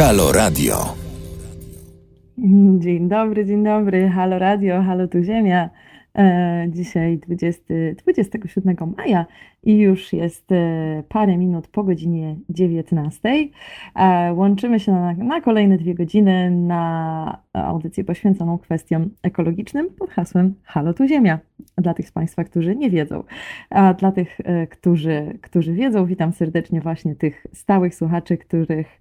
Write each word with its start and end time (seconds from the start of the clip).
Halo 0.00 0.32
Radio. 0.32 0.76
Dzień 2.78 3.08
dobry, 3.08 3.46
dzień 3.46 3.64
dobry. 3.64 4.08
Halo 4.08 4.38
Radio, 4.38 4.82
halo 4.82 5.08
tu 5.08 5.22
Ziemia. 5.22 5.70
E, 6.18 6.66
dzisiaj 6.68 7.18
20, 7.18 7.74
27 8.04 8.76
maja 8.96 9.26
i 9.62 9.78
już 9.78 10.12
jest 10.12 10.52
e, 10.52 11.02
parę 11.08 11.36
minut 11.36 11.68
po 11.68 11.84
godzinie 11.84 12.36
19. 12.48 13.20
E, 13.94 14.32
łączymy 14.34 14.80
się 14.80 14.92
na, 14.92 15.12
na 15.12 15.40
kolejne 15.40 15.78
dwie 15.78 15.94
godziny 15.94 16.50
na 16.50 17.38
audycję 17.52 18.04
poświęconą 18.04 18.58
kwestiom 18.58 19.10
ekologicznym 19.22 19.90
pod 19.98 20.10
hasłem 20.10 20.54
Halo 20.64 20.94
tu 20.94 21.06
Ziemia. 21.06 21.38
Dla 21.78 21.94
tych 21.94 22.08
z 22.08 22.12
Państwa, 22.12 22.44
którzy 22.44 22.76
nie 22.76 22.90
wiedzą. 22.90 23.24
A 23.70 23.94
dla 23.94 24.12
tych, 24.12 24.38
którzy, 24.70 25.38
którzy 25.42 25.72
wiedzą, 25.74 26.06
witam 26.06 26.32
serdecznie 26.32 26.80
właśnie 26.80 27.14
tych 27.14 27.46
stałych 27.52 27.94
słuchaczy, 27.94 28.36
których 28.36 29.00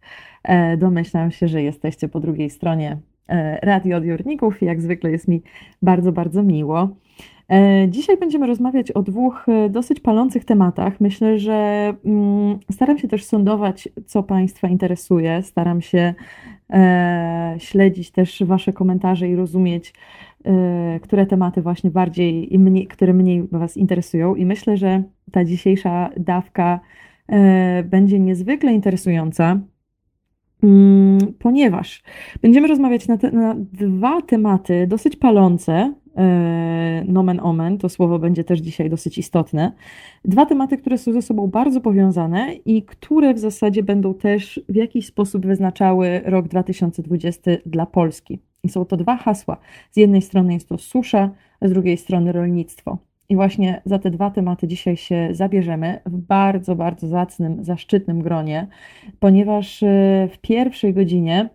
domyślam 0.78 1.32
się, 1.32 1.48
że 1.48 1.62
jesteście 1.62 2.08
po 2.08 2.20
drugiej 2.20 2.50
stronie 2.50 2.98
radioodbiorników 3.62 4.62
i 4.62 4.66
jak 4.66 4.82
zwykle 4.82 5.12
jest 5.12 5.28
mi 5.28 5.42
bardzo, 5.82 6.12
bardzo 6.12 6.44
miło. 6.44 6.90
E, 7.50 7.88
dzisiaj 7.90 8.18
będziemy 8.18 8.48
rozmawiać 8.48 8.92
o 8.92 9.04
dwóch 9.04 9.50
e, 9.50 9.70
dosyć 9.70 10.00
palących 10.00 10.46
tematach. 10.46 11.02
Myślę, 11.02 11.40
że 11.40 11.94
mm, 12.06 12.60
staram 12.72 12.98
się 12.98 13.08
też 13.08 13.24
sondować, 13.24 13.90
co 14.06 14.24
Państwa 14.24 14.68
interesuje. 14.68 15.44
Staram 15.44 15.82
się 15.82 16.14
śledzić 17.58 18.12
też 18.12 18.44
Wasze 18.46 18.74
komentarze 18.74 19.30
i 19.30 19.36
rozumieć, 19.36 19.94
które 21.02 21.26
tematy 21.26 21.62
właśnie 21.62 21.92
bardziej 21.92 22.54
i 22.54 22.60
mniej, 22.60 22.88
które 22.88 23.14
mniej 23.14 23.48
Was 23.52 23.78
interesują. 23.78 24.36
I 24.36 24.46
myślę, 24.46 24.78
że 24.78 25.04
ta 25.32 25.46
dzisiejsza 25.46 26.10
dawka 26.18 26.80
będzie 27.86 28.20
niezwykle 28.20 28.74
interesująca. 28.74 29.60
Mm, 30.64 31.34
ponieważ 31.40 32.04
będziemy 32.42 32.68
rozmawiać 32.68 33.08
na, 33.08 33.18
te, 33.18 33.32
na 33.32 33.56
dwa 33.58 34.22
tematy 34.22 34.88
dosyć 34.88 35.16
palące. 35.16 35.94
E, 36.18 37.04
nomen 37.08 37.40
omen, 37.44 37.78
to 37.78 37.90
słowo 37.90 38.20
będzie 38.20 38.44
też 38.44 38.60
dzisiaj 38.60 38.90
dosyć 38.90 39.18
istotne. 39.18 39.72
Dwa 40.26 40.46
tematy, 40.46 40.78
które 40.78 40.98
są 40.98 41.14
ze 41.14 41.22
sobą 41.22 41.48
bardzo 41.48 41.82
powiązane 41.82 42.54
i 42.66 42.84
które 42.84 43.34
w 43.34 43.40
zasadzie 43.40 43.84
będą 43.84 44.14
też 44.14 44.62
w 44.70 44.76
jakiś 44.76 45.06
sposób 45.06 45.46
wyznaczały 45.46 46.22
rok 46.26 46.48
2020 46.48 47.52
dla 47.66 47.86
Polski. 47.86 48.40
I 48.64 48.70
są 48.70 48.86
to 48.86 48.98
dwa 48.98 49.18
hasła. 49.18 49.58
Z 49.92 49.98
jednej 49.98 50.22
strony 50.22 50.54
jest 50.54 50.70
to 50.70 50.78
susza, 50.78 51.30
z 51.62 51.72
drugiej 51.72 51.98
strony 51.98 52.32
rolnictwo. 52.32 52.98
I 53.30 53.36
właśnie 53.36 53.82
za 53.86 54.00
te 54.00 54.12
dwa 54.12 54.32
tematy 54.32 54.68
dzisiaj 54.68 54.98
się 54.98 55.30
zabierzemy 55.32 56.02
w 56.06 56.18
bardzo, 56.18 56.76
bardzo 56.76 57.08
zacnym, 57.08 57.64
zaszczytnym 57.64 58.22
gronie, 58.22 58.68
ponieważ 59.20 59.84
e, 59.84 59.88
w 60.32 60.38
pierwszej 60.42 60.94
godzinie, 60.94 61.50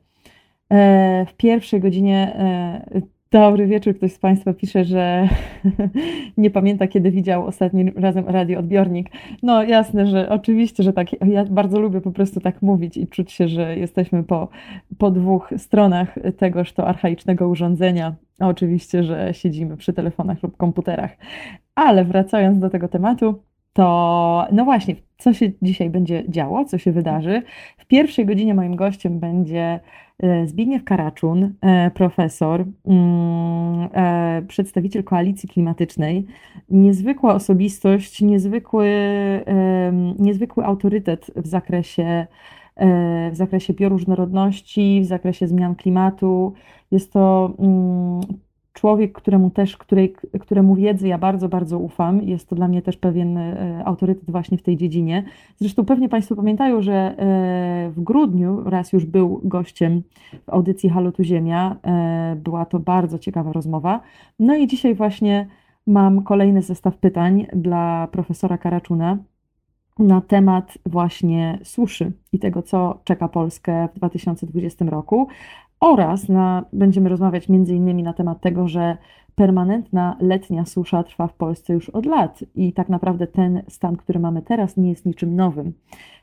e, 0.73 1.27
w 1.27 1.35
pierwszej 1.35 1.81
godzinie 1.81 2.35
e, 2.35 3.14
Dobry 3.35 3.67
wieczór. 3.67 3.97
Ktoś 3.97 4.13
z 4.13 4.19
Państwa 4.19 4.53
pisze, 4.53 4.85
że 4.85 5.29
nie 6.37 6.51
pamięta, 6.51 6.87
kiedy 6.87 7.11
widział 7.11 7.47
ostatnim 7.47 7.93
razem 7.97 8.29
radioodbiornik. 8.29 9.09
No 9.43 9.63
jasne, 9.63 10.07
że 10.07 10.29
oczywiście, 10.29 10.83
że 10.83 10.93
tak. 10.93 11.27
Ja 11.27 11.45
bardzo 11.45 11.81
lubię 11.81 12.01
po 12.01 12.13
prostu 12.13 12.41
tak 12.41 12.63
mówić 12.63 12.97
i 12.97 13.07
czuć 13.07 13.33
się, 13.33 13.49
że 13.49 13.77
jesteśmy 13.77 14.25
po, 14.25 14.49
po 14.99 15.11
dwóch 15.11 15.51
stronach 15.57 16.15
tegoż 16.37 16.73
to 16.73 16.87
archaicznego 16.87 17.49
urządzenia. 17.49 18.15
oczywiście, 18.41 19.03
że 19.03 19.35
siedzimy 19.35 19.77
przy 19.77 19.93
telefonach 19.93 20.43
lub 20.43 20.57
komputerach. 20.57 21.17
Ale 21.75 22.05
wracając 22.05 22.59
do 22.59 22.71
tego 22.71 22.89
tematu, 22.89 23.43
to 23.75 24.47
no 24.53 24.65
właśnie, 24.65 24.97
co 25.19 25.33
się 25.33 25.53
dzisiaj 25.63 25.91
będzie 25.91 26.25
działo, 26.29 26.65
co 26.65 26.79
się 26.79 26.93
wydarzy. 26.93 27.43
W 27.79 27.87
pierwszej 27.87 28.27
godzinie 28.27 28.55
moim 28.55 28.77
gościem 28.77 29.19
będzie 29.21 29.81
e, 30.23 30.47
Zbigniew 30.47 30.85
Karaczun, 30.85 31.55
e, 31.61 31.91
profesor, 31.91 32.65
mm, 32.87 33.89
e, 33.95 34.43
przedstawiciel 34.49 35.05
koalicji 35.05 35.49
klimatycznej, 35.49 36.27
niezwykła 36.71 37.35
osobistość, 37.35 38.23
niezwykły, 38.23 38.91
niezwykły 40.19 40.65
autorytet 40.65 41.31
w 41.37 41.47
zakresie 41.47 42.27
w 43.33 43.37
zakresie 43.37 43.73
bioróżnorodności, 43.73 45.01
w 45.03 45.07
zakresie 45.07 45.49
zmian 45.49 45.75
klimatu. 45.75 46.53
Jest 46.91 47.13
to 47.13 47.55
mm, 47.59 48.21
człowiek, 48.75 49.13
któremu 49.13 49.51
też, 49.51 49.77
której, 49.77 50.15
któremu 50.41 50.75
wiedzy 50.75 51.09
ja 51.09 51.19
bardzo, 51.19 51.49
bardzo 51.49 51.79
ufam. 51.79 52.23
Jest 52.23 52.49
to 52.49 52.57
dla 52.57 52.69
mnie 52.69 52.83
też 52.83 52.97
pewien 52.97 53.39
e, 53.39 53.83
autorytet 53.85 54.31
właśnie 54.31 54.59
w 54.59 54.63
tej 54.63 54.77
dziedzinie. 54.77 55.25
Zresztą 55.57 55.85
pewnie 55.85 56.09
Państwo 56.09 56.37
pamiętają, 56.37 56.83
że 56.83 56.93
e, 56.93 57.15
w 57.91 58.01
grudniu 58.01 58.63
raz 58.65 58.93
już 58.93 59.05
był 59.07 59.41
gościem 59.45 60.03
w 60.47 60.49
audycji 60.49 60.89
Halo 60.89 61.13
tu 61.13 61.25
Ziemia. 61.25 61.77
E, 61.83 62.37
była 62.37 62.65
to 62.65 62.79
bardzo 62.79 63.19
ciekawa 63.19 63.53
rozmowa. 63.53 64.01
No 64.39 64.57
i 64.57 64.67
dzisiaj 64.67 64.95
właśnie 64.95 65.47
mam 65.87 66.23
kolejny 66.23 66.63
zestaw 66.63 66.97
pytań 66.97 67.47
dla 67.53 68.09
profesora 68.13 68.59
Karaczuna 68.59 69.19
na 69.99 70.21
temat 70.21 70.79
właśnie 70.87 71.59
suszy 71.63 72.13
i 72.33 72.39
tego, 72.39 72.63
co 72.63 73.01
czeka 73.05 73.29
Polskę 73.29 73.89
w 73.95 73.97
2020 73.97 74.85
roku, 74.85 75.29
oraz 75.85 76.29
na, 76.29 76.65
będziemy 76.73 77.09
rozmawiać 77.09 77.49
innymi 77.49 78.03
na 78.03 78.13
temat 78.13 78.41
tego, 78.41 78.69
że 78.69 78.97
permanentna 79.35 80.17
letnia 80.21 80.65
susza 80.65 81.03
trwa 81.03 81.27
w 81.27 81.35
Polsce 81.35 81.73
już 81.73 81.91
od 81.91 82.07
lat 82.07 82.45
i 82.55 82.73
tak 82.73 82.89
naprawdę 82.89 83.27
ten 83.27 83.63
stan, 83.69 83.97
który 83.97 84.21
mamy 84.21 84.43
teraz, 84.43 84.77
nie 84.77 84.91
jest 84.91 85.07
niczym 85.07 85.37
nowym. 85.37 85.73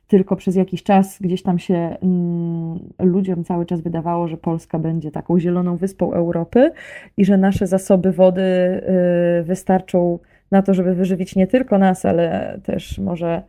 Tylko 0.08 0.36
przez 0.36 0.56
jakiś 0.56 0.84
czas 0.84 1.18
gdzieś 1.22 1.44
tam 1.44 1.60
się 1.60 1.76
mm, 1.76 2.80
ludziom 3.00 3.44
cały 3.44 3.66
czas 3.66 3.82
wydawało, 3.82 4.28
że 4.28 4.38
Polska 4.38 4.80
będzie 4.80 5.12
taką 5.12 5.40
zieloną 5.40 5.78
wyspą 5.78 6.14
Europy 6.14 6.72
i 7.18 7.26
że 7.26 7.38
nasze 7.38 7.68
zasoby 7.68 8.12
wody 8.12 8.42
y, 8.42 9.44
wystarczą 9.44 10.20
na 10.52 10.62
to, 10.62 10.74
żeby 10.74 10.96
wyżywić 10.96 11.36
nie 11.36 11.48
tylko 11.48 11.78
nas, 11.78 12.06
ale 12.06 12.60
też 12.64 13.00
może 13.00 13.42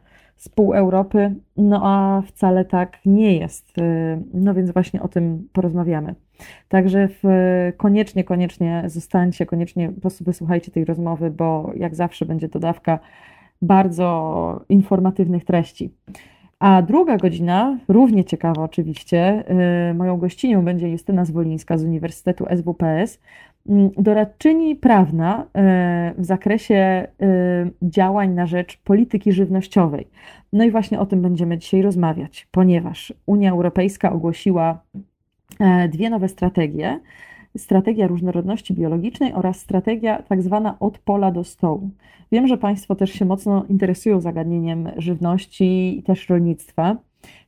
z 0.42 0.48
pół 0.48 0.74
Europy, 0.74 1.34
no 1.56 1.80
a 1.84 2.22
wcale 2.26 2.64
tak 2.64 2.98
nie 3.06 3.36
jest. 3.36 3.78
Y, 3.78 4.22
no 4.34 4.54
więc 4.54 4.70
właśnie 4.70 5.02
o 5.02 5.08
tym 5.08 5.48
porozmawiamy. 5.52 6.14
Także 6.68 7.08
w, 7.08 7.22
koniecznie, 7.76 8.24
koniecznie 8.24 8.82
zostańcie, 8.86 9.46
koniecznie 9.46 9.88
po 9.88 10.00
prostu 10.00 10.24
wysłuchajcie 10.24 10.72
tej 10.72 10.84
rozmowy, 10.84 11.30
bo 11.30 11.72
jak 11.76 11.94
zawsze 11.94 12.26
będzie 12.26 12.48
to 12.48 12.58
dawka 12.58 12.98
bardzo 13.62 14.60
informatywnych 14.68 15.44
treści. 15.44 15.90
A 16.58 16.82
druga 16.82 17.16
godzina, 17.16 17.78
równie 17.88 18.24
ciekawa 18.24 18.62
oczywiście, 18.62 19.44
y, 19.90 19.94
moją 19.94 20.16
gościnią 20.16 20.64
będzie 20.64 20.88
Justyna 20.88 21.24
Zwolińska 21.24 21.78
z 21.78 21.84
Uniwersytetu 21.84 22.46
SWPS, 22.56 23.20
doradczyni 23.98 24.76
prawna 24.76 25.46
e, 25.54 26.14
w 26.18 26.24
zakresie 26.24 26.74
e, 26.74 27.08
działań 27.82 28.34
na 28.34 28.46
rzecz 28.46 28.76
polityki 28.84 29.32
żywnościowej. 29.32 30.08
No 30.52 30.64
i 30.64 30.70
właśnie 30.70 31.00
o 31.00 31.06
tym 31.06 31.22
będziemy 31.22 31.58
dzisiaj 31.58 31.82
rozmawiać, 31.82 32.48
ponieważ 32.50 33.12
Unia 33.26 33.50
Europejska 33.50 34.12
ogłosiła 34.12 34.82
e, 35.60 35.88
dwie 35.88 36.10
nowe 36.10 36.28
strategie. 36.28 37.00
Strategia 37.56 38.06
różnorodności 38.06 38.74
biologicznej 38.74 39.32
oraz 39.32 39.60
strategia 39.60 40.22
tak 40.22 40.42
zwana 40.42 40.78
od 40.80 40.98
pola 40.98 41.30
do 41.30 41.44
stołu. 41.44 41.90
Wiem, 42.32 42.46
że 42.46 42.58
Państwo 42.58 42.94
też 42.94 43.12
się 43.12 43.24
mocno 43.24 43.64
interesują 43.68 44.20
zagadnieniem 44.20 44.90
żywności 44.96 45.98
i 45.98 46.02
też 46.02 46.28
rolnictwa. 46.28 46.96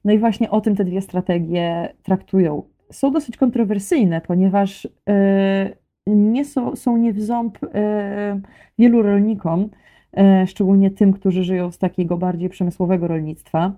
No 0.04 0.12
i 0.12 0.18
właśnie 0.18 0.50
o 0.50 0.60
tym 0.60 0.76
te 0.76 0.84
dwie 0.84 1.00
strategie 1.00 1.94
traktują. 2.02 2.62
Są 2.92 3.12
dosyć 3.12 3.36
kontrowersyjne, 3.36 4.20
ponieważ 4.20 4.88
nie 6.06 6.44
są, 6.44 6.76
są 6.76 6.96
nie 6.96 7.12
w 7.12 7.22
ząb 7.22 7.58
e, 7.74 8.40
wielu 8.78 9.02
rolnikom, 9.02 9.68
e, 10.16 10.46
szczególnie 10.46 10.90
tym, 10.90 11.12
którzy 11.12 11.44
żyją 11.44 11.70
z 11.70 11.78
takiego 11.78 12.16
bardziej 12.16 12.48
przemysłowego 12.48 13.08
rolnictwa. 13.08 13.72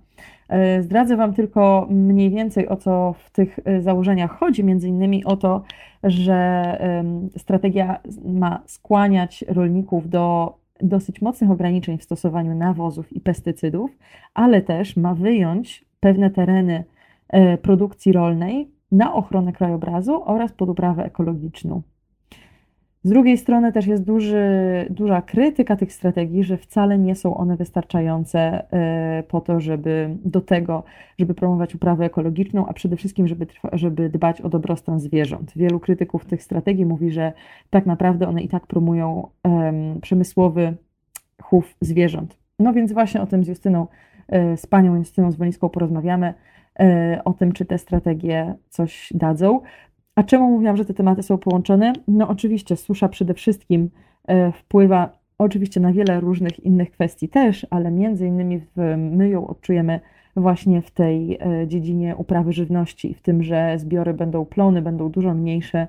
E, 0.48 0.82
zdradzę 0.82 1.16
Wam 1.16 1.34
tylko 1.34 1.86
mniej 1.90 2.30
więcej 2.30 2.68
o 2.68 2.76
co 2.76 3.14
w 3.18 3.30
tych 3.30 3.58
założeniach 3.80 4.38
chodzi, 4.38 4.64
między 4.64 4.88
innymi 4.88 5.24
o 5.24 5.36
to, 5.36 5.62
że 6.02 6.78
strategia 7.36 7.98
ma 8.24 8.62
skłaniać 8.66 9.44
rolników 9.48 10.08
do 10.08 10.56
dosyć 10.80 11.22
mocnych 11.22 11.50
ograniczeń 11.50 11.98
w 11.98 12.02
stosowaniu 12.02 12.54
nawozów 12.54 13.12
i 13.12 13.20
pestycydów, 13.20 13.90
ale 14.34 14.62
też 14.62 14.96
ma 14.96 15.14
wyjąć 15.14 15.84
pewne 16.00 16.30
tereny 16.30 16.84
produkcji 17.62 18.12
rolnej 18.12 18.70
na 18.92 19.14
ochronę 19.14 19.52
krajobrazu 19.52 20.22
oraz 20.24 20.52
pod 20.52 20.68
uprawę 20.68 21.04
ekologiczną. 21.04 21.82
Z 23.06 23.08
drugiej 23.08 23.38
strony 23.38 23.72
też 23.72 23.86
jest 23.86 24.04
duży, 24.04 24.46
duża 24.90 25.22
krytyka 25.22 25.76
tych 25.76 25.92
strategii, 25.92 26.44
że 26.44 26.56
wcale 26.56 26.98
nie 26.98 27.14
są 27.14 27.36
one 27.36 27.56
wystarczające 27.56 28.72
e, 28.72 29.22
po 29.22 29.40
to, 29.40 29.60
żeby 29.60 30.16
do 30.24 30.40
tego, 30.40 30.84
żeby 31.18 31.34
promować 31.34 31.74
uprawę 31.74 32.04
ekologiczną, 32.04 32.66
a 32.66 32.72
przede 32.72 32.96
wszystkim, 32.96 33.28
żeby, 33.28 33.46
żeby 33.72 34.08
dbać 34.08 34.40
o 34.40 34.48
dobrostan 34.48 35.00
zwierząt. 35.00 35.52
Wielu 35.56 35.80
krytyków 35.80 36.24
tych 36.24 36.42
strategii 36.42 36.86
mówi, 36.86 37.10
że 37.10 37.32
tak 37.70 37.86
naprawdę 37.86 38.28
one 38.28 38.42
i 38.42 38.48
tak 38.48 38.66
promują 38.66 39.28
um, 39.44 40.00
przemysłowy 40.00 40.74
chów 41.42 41.76
zwierząt. 41.80 42.38
No 42.58 42.72
więc 42.72 42.92
właśnie 42.92 43.20
o 43.20 43.26
tym 43.26 43.44
z 43.44 43.48
Justyną, 43.48 43.86
z 44.56 44.66
panią 44.66 44.96
Justyną 44.96 45.30
Zwolińską 45.30 45.68
porozmawiamy, 45.68 46.34
o 47.24 47.32
tym, 47.32 47.52
czy 47.52 47.64
te 47.64 47.78
strategie 47.78 48.54
coś 48.68 49.12
dadzą. 49.14 49.60
A 50.16 50.22
czemu 50.22 50.50
mówiłam, 50.50 50.76
że 50.76 50.84
te 50.84 50.94
tematy 50.94 51.22
są 51.22 51.38
połączone? 51.38 51.92
No 52.08 52.28
oczywiście 52.28 52.76
susza 52.76 53.08
przede 53.08 53.34
wszystkim 53.34 53.90
wpływa 54.52 55.18
oczywiście 55.38 55.80
na 55.80 55.92
wiele 55.92 56.20
różnych 56.20 56.60
innych 56.60 56.90
kwestii 56.90 57.28
też, 57.28 57.66
ale 57.70 57.90
między 57.90 58.26
innymi 58.26 58.60
my 58.96 59.28
ją 59.28 59.46
odczujemy 59.46 60.00
właśnie 60.36 60.82
w 60.82 60.90
tej 60.90 61.38
e, 61.40 61.66
dziedzinie 61.66 62.16
uprawy 62.16 62.52
żywności, 62.52 63.14
w 63.14 63.22
tym, 63.22 63.42
że 63.42 63.78
zbiory 63.78 64.14
będą 64.14 64.44
plony, 64.44 64.82
będą 64.82 65.10
dużo 65.10 65.34
mniejsze. 65.34 65.86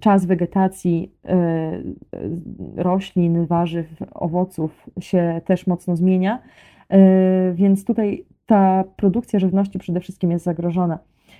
Czas 0.00 0.26
wegetacji 0.26 1.12
e, 1.24 1.82
roślin, 2.76 3.46
warzyw, 3.46 3.86
owoców 4.14 4.86
się 5.00 5.40
też 5.44 5.66
mocno 5.66 5.96
zmienia, 5.96 6.38
e, 6.88 7.52
więc 7.54 7.84
tutaj 7.84 8.24
ta 8.46 8.84
produkcja 8.96 9.38
żywności 9.38 9.78
przede 9.78 10.00
wszystkim 10.00 10.30
jest 10.30 10.44
zagrożona. 10.44 10.98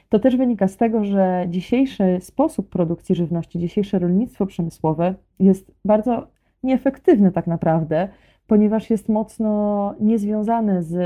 To 0.08 0.18
też 0.18 0.36
wynika 0.36 0.68
z 0.68 0.76
tego, 0.76 1.04
że 1.04 1.46
dzisiejszy 1.48 2.18
sposób 2.20 2.68
produkcji 2.68 3.14
żywności, 3.14 3.58
dzisiejsze 3.58 3.98
rolnictwo 3.98 4.46
przemysłowe 4.46 5.14
jest 5.38 5.72
bardzo 5.84 6.26
nieefektywne 6.62 7.32
tak 7.32 7.46
naprawdę, 7.46 8.08
ponieważ 8.46 8.90
jest 8.90 9.08
mocno 9.08 9.94
niezwiązane 10.00 10.82
z 10.82 10.96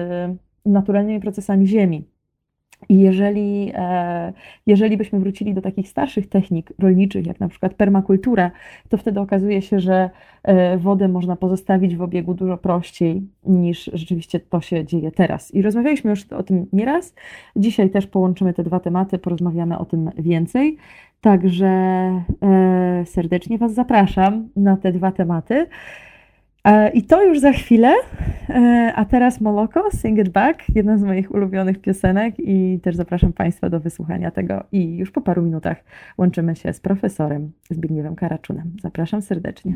naturalnymi 0.66 1.20
procesami 1.20 1.66
ziemi. 1.66 2.11
I 2.88 3.00
jeżeli, 3.00 3.72
e, 3.74 4.32
jeżeli 4.66 4.96
byśmy 4.96 5.20
wrócili 5.20 5.54
do 5.54 5.62
takich 5.62 5.88
starszych 5.88 6.28
technik 6.28 6.72
rolniczych, 6.78 7.26
jak 7.26 7.40
na 7.40 7.48
przykład 7.48 7.74
permakultura, 7.74 8.50
to 8.88 8.96
wtedy 8.96 9.20
okazuje 9.20 9.62
się, 9.62 9.80
że 9.80 10.10
e, 10.42 10.78
wodę 10.78 11.08
można 11.08 11.36
pozostawić 11.36 11.96
w 11.96 12.02
obiegu 12.02 12.34
dużo 12.34 12.56
prościej 12.56 13.22
niż 13.44 13.90
rzeczywiście 13.94 14.40
to 14.40 14.60
się 14.60 14.84
dzieje 14.84 15.10
teraz. 15.10 15.54
I 15.54 15.62
rozmawialiśmy 15.62 16.10
już 16.10 16.32
o 16.32 16.42
tym 16.42 16.66
nieraz. 16.72 17.14
Dzisiaj 17.56 17.90
też 17.90 18.06
połączymy 18.06 18.54
te 18.54 18.62
dwa 18.62 18.80
tematy, 18.80 19.18
porozmawiamy 19.18 19.78
o 19.78 19.84
tym 19.84 20.10
więcej. 20.18 20.76
Także 21.20 21.66
e, 21.66 23.02
serdecznie 23.06 23.58
Was 23.58 23.74
zapraszam 23.74 24.48
na 24.56 24.76
te 24.76 24.92
dwa 24.92 25.12
tematy. 25.12 25.66
E, 26.64 26.90
I 26.90 27.02
to 27.02 27.22
już 27.22 27.40
za 27.40 27.52
chwilę. 27.52 27.94
E, 28.48 28.92
a 28.96 29.04
teraz 29.04 29.40
Moloko, 29.40 29.90
Sing 29.90 30.18
It 30.18 30.28
Back, 30.28 30.62
jedna 30.74 30.98
z 30.98 31.02
moich 31.02 31.34
ulubionych 31.34 31.80
piosenek 31.80 32.34
i 32.38 32.80
też 32.82 32.96
zapraszam 32.96 33.32
Państwa 33.32 33.70
do 33.70 33.80
wysłuchania 33.80 34.30
tego. 34.30 34.64
I 34.72 34.96
już 34.96 35.10
po 35.10 35.20
paru 35.20 35.42
minutach 35.42 35.84
łączymy 36.18 36.56
się 36.56 36.72
z 36.72 36.80
profesorem 36.80 37.52
Zbigniewem 37.70 38.16
Karaczunem. 38.16 38.72
Zapraszam 38.82 39.22
serdecznie. 39.22 39.74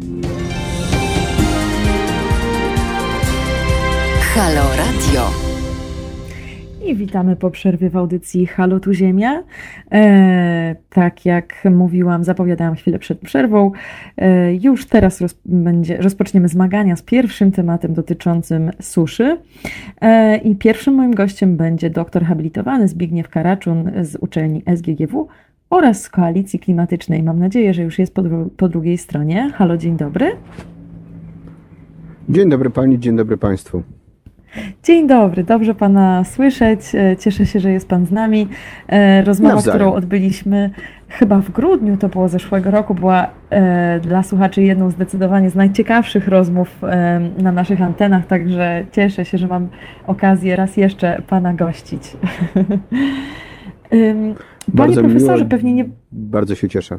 Halo 4.35 4.63
Radio. 4.77 5.46
I 6.87 6.97
witamy 6.97 7.37
po 7.37 7.51
przerwie 7.51 7.91
w 7.91 7.97
audycji 7.97 8.47
Halo 8.47 8.81
tu 8.81 8.93
Ziemia. 8.93 9.43
E, 9.93 10.77
tak 10.91 11.27
jak 11.27 11.65
mówiłam, 11.71 12.25
zapowiadałam 12.25 12.75
chwilę 12.75 12.99
przed 12.99 13.19
przerwą, 13.19 13.73
e, 14.17 14.55
już 14.55 14.87
teraz 14.87 15.21
roz, 15.21 15.41
będzie, 15.45 15.97
rozpoczniemy 15.97 16.49
zmagania 16.49 16.97
z 16.97 17.03
pierwszym 17.03 17.53
tematem 17.53 17.95
dotyczącym 17.95 18.71
suszy. 18.81 19.39
E, 20.01 20.37
I 20.37 20.57
pierwszym 20.57 20.95
moim 20.95 21.15
gościem 21.15 21.57
będzie 21.57 21.91
doktor 21.91 22.25
habilitowany 22.25 22.89
Zbigniew 22.89 23.29
Karaczun 23.29 23.91
z 24.03 24.17
uczelni 24.17 24.63
SGGW 24.77 25.29
oraz 25.71 26.03
z 26.03 26.11
Koalicji 26.11 26.59
Klimatycznej. 26.59 27.23
Mam 27.23 27.39
nadzieję, 27.39 27.75
że 27.75 27.83
już 27.83 27.99
jest 27.99 28.15
po, 28.15 28.23
po 28.57 28.69
drugiej 28.69 28.99
stronie. 28.99 29.53
Halo, 29.55 29.77
dzień 29.77 29.97
dobry. 29.97 30.33
Dzień 32.29 32.51
dobry 32.51 32.71
Pani, 32.71 32.99
dzień 32.99 33.17
dobry 33.17 33.37
Państwu. 33.37 33.96
Dzień 34.83 35.07
dobry, 35.07 35.45
dobrze 35.45 35.75
Pana 35.75 36.25
słyszeć. 36.25 36.81
E, 36.95 37.17
cieszę 37.17 37.47
się, 37.47 37.61
że 37.61 37.71
jest 37.71 37.89
Pan 37.89 38.07
z 38.07 38.11
nami. 38.11 38.49
E, 38.89 39.25
rozmowa, 39.25 39.55
Nawzajem. 39.55 39.79
którą 39.79 39.93
odbyliśmy 39.93 40.71
chyba 41.09 41.41
w 41.41 41.51
grudniu, 41.51 41.97
to 41.97 42.09
było 42.09 42.29
zeszłego 42.29 42.71
roku, 42.71 42.95
była 42.95 43.31
e, 43.51 44.01
dla 44.01 44.23
słuchaczy 44.23 44.63
jedną 44.63 44.91
zdecydowanie 44.91 45.51
z 45.51 45.55
najciekawszych 45.55 46.29
rozmów 46.29 46.83
na 47.39 47.53
naszych 47.53 47.83
antenach, 47.83 48.27
także 48.27 48.87
cieszę 48.93 49.25
się, 49.25 49.39
że 49.39 49.47
mam 49.47 49.69
okazję 50.07 50.57
raz 50.57 50.77
jeszcze 50.77 51.23
Pana 51.27 51.55
gościć. 51.55 52.03
Panie 53.91 54.35
bardzo 54.69 55.01
profesorze, 55.01 55.37
miło, 55.37 55.51
pewnie 55.51 55.75
nie. 55.75 55.85
Bardzo 56.13 56.55
się 56.55 56.69
cieszę. 56.69 56.99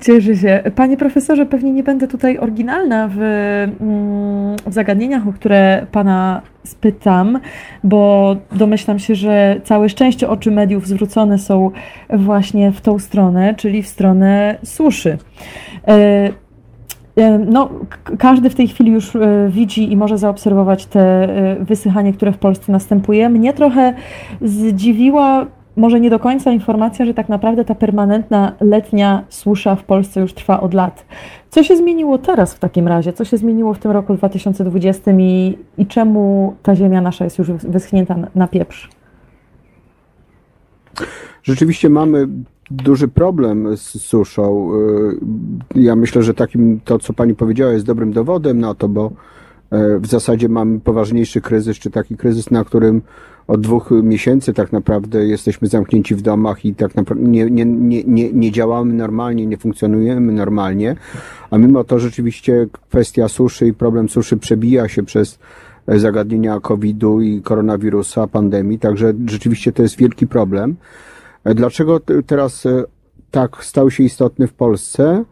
Cieszę 0.00 0.36
się. 0.36 0.62
Panie 0.74 0.96
profesorze, 0.96 1.46
pewnie 1.46 1.72
nie 1.72 1.82
będę 1.82 2.08
tutaj 2.08 2.38
oryginalna 2.38 3.08
w, 3.08 3.18
mm, 3.18 4.56
w, 4.66 4.72
zagadnieniach, 4.72 5.28
o 5.28 5.32
które 5.32 5.86
pana 5.92 6.42
spytam, 6.64 7.40
bo 7.84 8.36
domyślam 8.52 8.98
się, 8.98 9.14
że 9.14 9.60
całe 9.64 9.88
szczęście 9.88 10.28
oczy 10.28 10.50
mediów 10.50 10.86
zwrócone 10.86 11.38
są 11.38 11.70
właśnie 12.10 12.72
w 12.72 12.80
tą 12.80 12.98
stronę, 12.98 13.54
czyli 13.54 13.82
w 13.82 13.88
stronę 13.88 14.58
suszy. 14.64 15.18
E, 15.88 16.30
e, 17.16 17.38
no, 17.38 17.70
każdy 18.18 18.50
w 18.50 18.54
tej 18.54 18.68
chwili 18.68 18.92
już 18.92 19.16
e, 19.16 19.48
widzi 19.48 19.92
i 19.92 19.96
może 19.96 20.18
zaobserwować 20.18 20.86
te 20.86 21.28
wysychanie, 21.60 22.12
które 22.12 22.32
w 22.32 22.38
Polsce 22.38 22.72
następuje. 22.72 23.28
Mnie 23.28 23.52
trochę 23.52 23.94
zdziwiła 24.40 25.46
może 25.78 26.00
nie 26.00 26.10
do 26.10 26.18
końca 26.18 26.52
informacja, 26.52 27.04
że 27.04 27.14
tak 27.14 27.28
naprawdę 27.28 27.64
ta 27.64 27.74
permanentna 27.74 28.52
letnia 28.60 29.24
susza 29.28 29.76
w 29.76 29.84
Polsce 29.84 30.20
już 30.20 30.34
trwa 30.34 30.60
od 30.60 30.74
lat. 30.74 31.06
Co 31.50 31.62
się 31.62 31.76
zmieniło 31.76 32.18
teraz 32.18 32.54
w 32.54 32.58
takim 32.58 32.88
razie? 32.88 33.12
Co 33.12 33.24
się 33.24 33.36
zmieniło 33.36 33.74
w 33.74 33.78
tym 33.78 33.90
roku 33.90 34.14
2020 34.14 35.12
i, 35.12 35.58
i 35.78 35.86
czemu 35.86 36.54
ta 36.62 36.76
ziemia 36.76 37.00
nasza 37.00 37.24
jest 37.24 37.38
już 37.38 37.50
wyschnięta 37.50 38.16
na 38.34 38.48
pieprz? 38.48 38.90
Rzeczywiście 41.42 41.88
mamy 41.88 42.28
duży 42.70 43.08
problem 43.08 43.76
z 43.76 43.82
suszą. 43.82 44.70
Y, 45.74 45.80
ja 45.80 45.96
myślę, 45.96 46.22
że 46.22 46.34
takim 46.34 46.80
to, 46.84 46.98
co 46.98 47.12
pani 47.12 47.34
powiedziała, 47.34 47.72
jest 47.72 47.86
dobrym 47.86 48.12
dowodem 48.12 48.60
na 48.60 48.74
to, 48.74 48.88
bo 48.88 49.06
y, 49.06 50.00
w 50.00 50.06
zasadzie 50.06 50.48
mamy 50.48 50.80
poważniejszy 50.80 51.40
kryzys, 51.40 51.78
czy 51.78 51.90
taki 51.90 52.16
kryzys, 52.16 52.50
na 52.50 52.64
którym 52.64 53.02
od 53.48 53.60
dwóch 53.60 53.90
miesięcy 53.90 54.54
tak 54.54 54.72
naprawdę 54.72 55.26
jesteśmy 55.26 55.68
zamknięci 55.68 56.14
w 56.14 56.22
domach 56.22 56.64
i 56.64 56.74
tak 56.74 56.94
naprawdę 56.94 57.24
nie, 57.24 57.50
nie, 57.50 57.64
nie, 57.64 58.04
nie, 58.04 58.32
nie 58.32 58.52
działamy 58.52 58.92
normalnie, 58.92 59.46
nie 59.46 59.56
funkcjonujemy 59.56 60.32
normalnie, 60.32 60.96
a 61.50 61.58
mimo 61.58 61.84
to 61.84 61.98
rzeczywiście 61.98 62.66
kwestia 62.88 63.28
suszy 63.28 63.66
i 63.66 63.74
problem 63.74 64.08
suszy 64.08 64.36
przebija 64.36 64.88
się 64.88 65.02
przez 65.02 65.38
zagadnienia 65.88 66.60
COVID-u 66.60 67.20
i 67.20 67.42
koronawirusa, 67.42 68.26
pandemii, 68.26 68.78
także 68.78 69.12
rzeczywiście 69.26 69.72
to 69.72 69.82
jest 69.82 69.96
wielki 69.96 70.26
problem. 70.26 70.76
Dlaczego 71.44 72.00
teraz 72.26 72.66
e, 72.66 72.84
tak 73.30 73.64
stał 73.64 73.90
się 73.90 74.04
istotny 74.04 74.46
w 74.46 74.52
Polsce? 74.52 75.24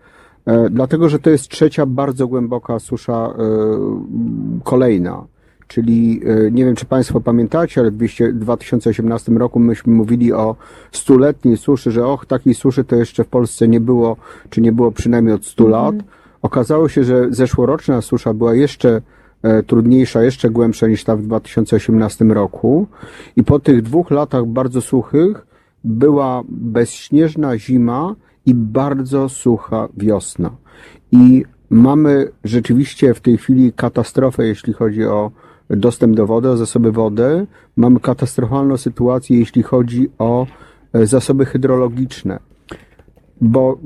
E, 0.47 0.71
dlatego, 0.71 1.09
że 1.09 1.19
to 1.19 1.31
jest 1.31 1.49
trzecia 1.49 1.87
bardzo 1.87 2.29
głęboka 2.29 2.79
susza 2.79 3.15
e, 3.15 3.43
kolejna. 4.65 5.25
Czyli 5.69 6.21
e, 6.25 6.51
nie 6.51 6.65
wiem, 6.65 6.75
czy 6.75 6.87
Państwo 6.87 7.21
pamiętacie, 7.21 7.81
ale 7.81 7.91
w 7.91 7.97
2018 8.33 9.33
roku 9.33 9.61
myśmy 9.61 9.93
mówili 9.93 10.33
o 10.33 10.57
stuletniej 10.93 11.57
suszy, 11.57 11.91
że 11.91 12.07
och, 12.07 12.27
takiej 12.27 12.55
suszy 12.55 12.85
to 12.85 12.97
jeszcze 12.97 13.25
w 13.25 13.29
Polsce 13.29 13.69
nie 13.69 13.81
było, 13.81 14.17
czy 14.51 14.61
nie 14.61 14.73
było 14.73 14.93
przynajmniej 14.93 15.35
od 15.35 15.47
100 15.47 15.65
mhm. 15.65 15.85
lat. 15.85 16.05
Okazało 16.43 16.89
się, 16.89 17.05
że 17.05 17.27
zeszłoroczna 17.31 18.03
susza 18.03 18.35
była 18.35 18.55
jeszcze 18.55 19.03
e, 19.43 19.63
trudniejsza, 19.63 20.23
jeszcze 20.23 20.51
głębsza 20.51 20.87
niż 20.87 21.05
ta 21.05 21.17
w 21.17 21.23
2018 21.23 22.25
roku. 22.25 22.87
I 23.37 23.45
po 23.45 23.59
tych 23.59 23.83
dwóch 23.83 24.11
latach 24.11 24.47
bardzo 24.47 24.81
suchych 24.81 25.47
była 25.85 26.43
bezśnieżna 26.49 27.59
zima 27.59 28.15
i 28.47 28.55
bardzo 28.55 29.29
sucha 29.29 29.89
wiosna. 29.97 30.51
I 31.13 31.45
mamy 31.71 32.31
rzeczywiście 32.45 33.15
w 33.15 33.21
tej 33.21 33.39
chwili 33.39 33.73
katastrofę, 33.73 34.47
jeśli 34.47 34.73
chodzi 34.73 35.05
o 35.05 35.31
dostęp 35.71 36.17
do 36.17 36.27
wody, 36.27 36.49
o 36.49 36.57
zasoby 36.57 36.93
wody. 36.93 37.47
Mamy 37.77 38.01
katastrofalną 38.01 38.77
sytuację, 38.77 39.39
jeśli 39.39 39.63
chodzi 39.63 40.09
o 40.19 40.47
e, 40.93 41.07
zasoby 41.07 41.47
hydrologiczne. 41.47 42.39
Bo 43.41 43.79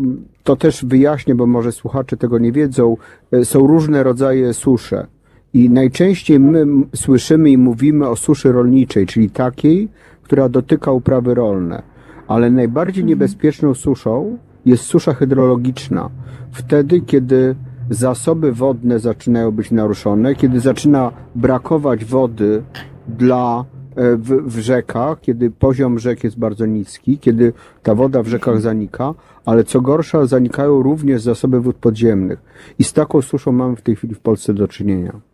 to 0.44 0.56
też 0.56 0.84
wyjaśnię, 0.84 1.34
bo 1.34 1.46
może 1.46 1.72
słuchacze 1.72 2.16
tego 2.16 2.38
nie 2.38 2.52
wiedzą, 2.52 2.96
e, 3.32 3.44
są 3.44 3.66
różne 3.66 4.02
rodzaje 4.02 4.54
susze. 4.54 5.06
I 5.52 5.70
najczęściej 5.70 6.40
my 6.40 6.66
słyszymy 6.96 7.50
i 7.50 7.58
mówimy 7.58 8.08
o 8.08 8.16
suszy 8.16 8.52
rolniczej, 8.52 9.06
czyli 9.06 9.30
takiej, 9.30 9.88
która 10.22 10.48
dotyka 10.48 10.92
uprawy 10.92 11.34
rolne. 11.34 11.82
Ale 12.28 12.50
najbardziej 12.50 13.02
mhm. 13.02 13.08
niebezpieczną 13.08 13.74
suszą 13.74 14.38
jest 14.64 14.84
susza 14.84 15.14
hydrologiczna. 15.14 16.10
Wtedy, 16.52 17.00
kiedy 17.00 17.54
zasoby 17.90 18.52
wodne 18.52 18.98
zaczynają 18.98 19.50
być 19.50 19.70
naruszone, 19.70 20.34
kiedy 20.34 20.60
zaczyna 20.60 21.12
brakować 21.34 22.04
wody 22.04 22.62
dla 23.08 23.64
e, 23.96 24.16
w, 24.16 24.28
w, 24.28 24.58
rzekach, 24.58 25.20
kiedy 25.20 25.50
poziom 25.50 25.98
rzek 25.98 26.24
jest 26.24 26.38
bardzo 26.38 26.66
niski, 26.66 27.18
kiedy 27.18 27.52
ta 27.82 27.94
woda 27.94 28.22
w 28.22 28.28
rzekach 28.28 28.60
zanika, 28.60 29.14
ale 29.44 29.64
co 29.64 29.80
gorsza, 29.80 30.26
zanikają 30.26 30.82
również 30.82 31.22
zasoby 31.22 31.60
wód 31.60 31.76
podziemnych. 31.76 32.42
I 32.78 32.84
z 32.84 32.92
taką 32.92 33.22
suszą 33.22 33.52
mamy 33.52 33.76
w 33.76 33.82
tej 33.82 33.96
chwili 33.96 34.14
w 34.14 34.20
Polsce 34.20 34.54
do 34.54 34.68
czynienia. 34.68 35.29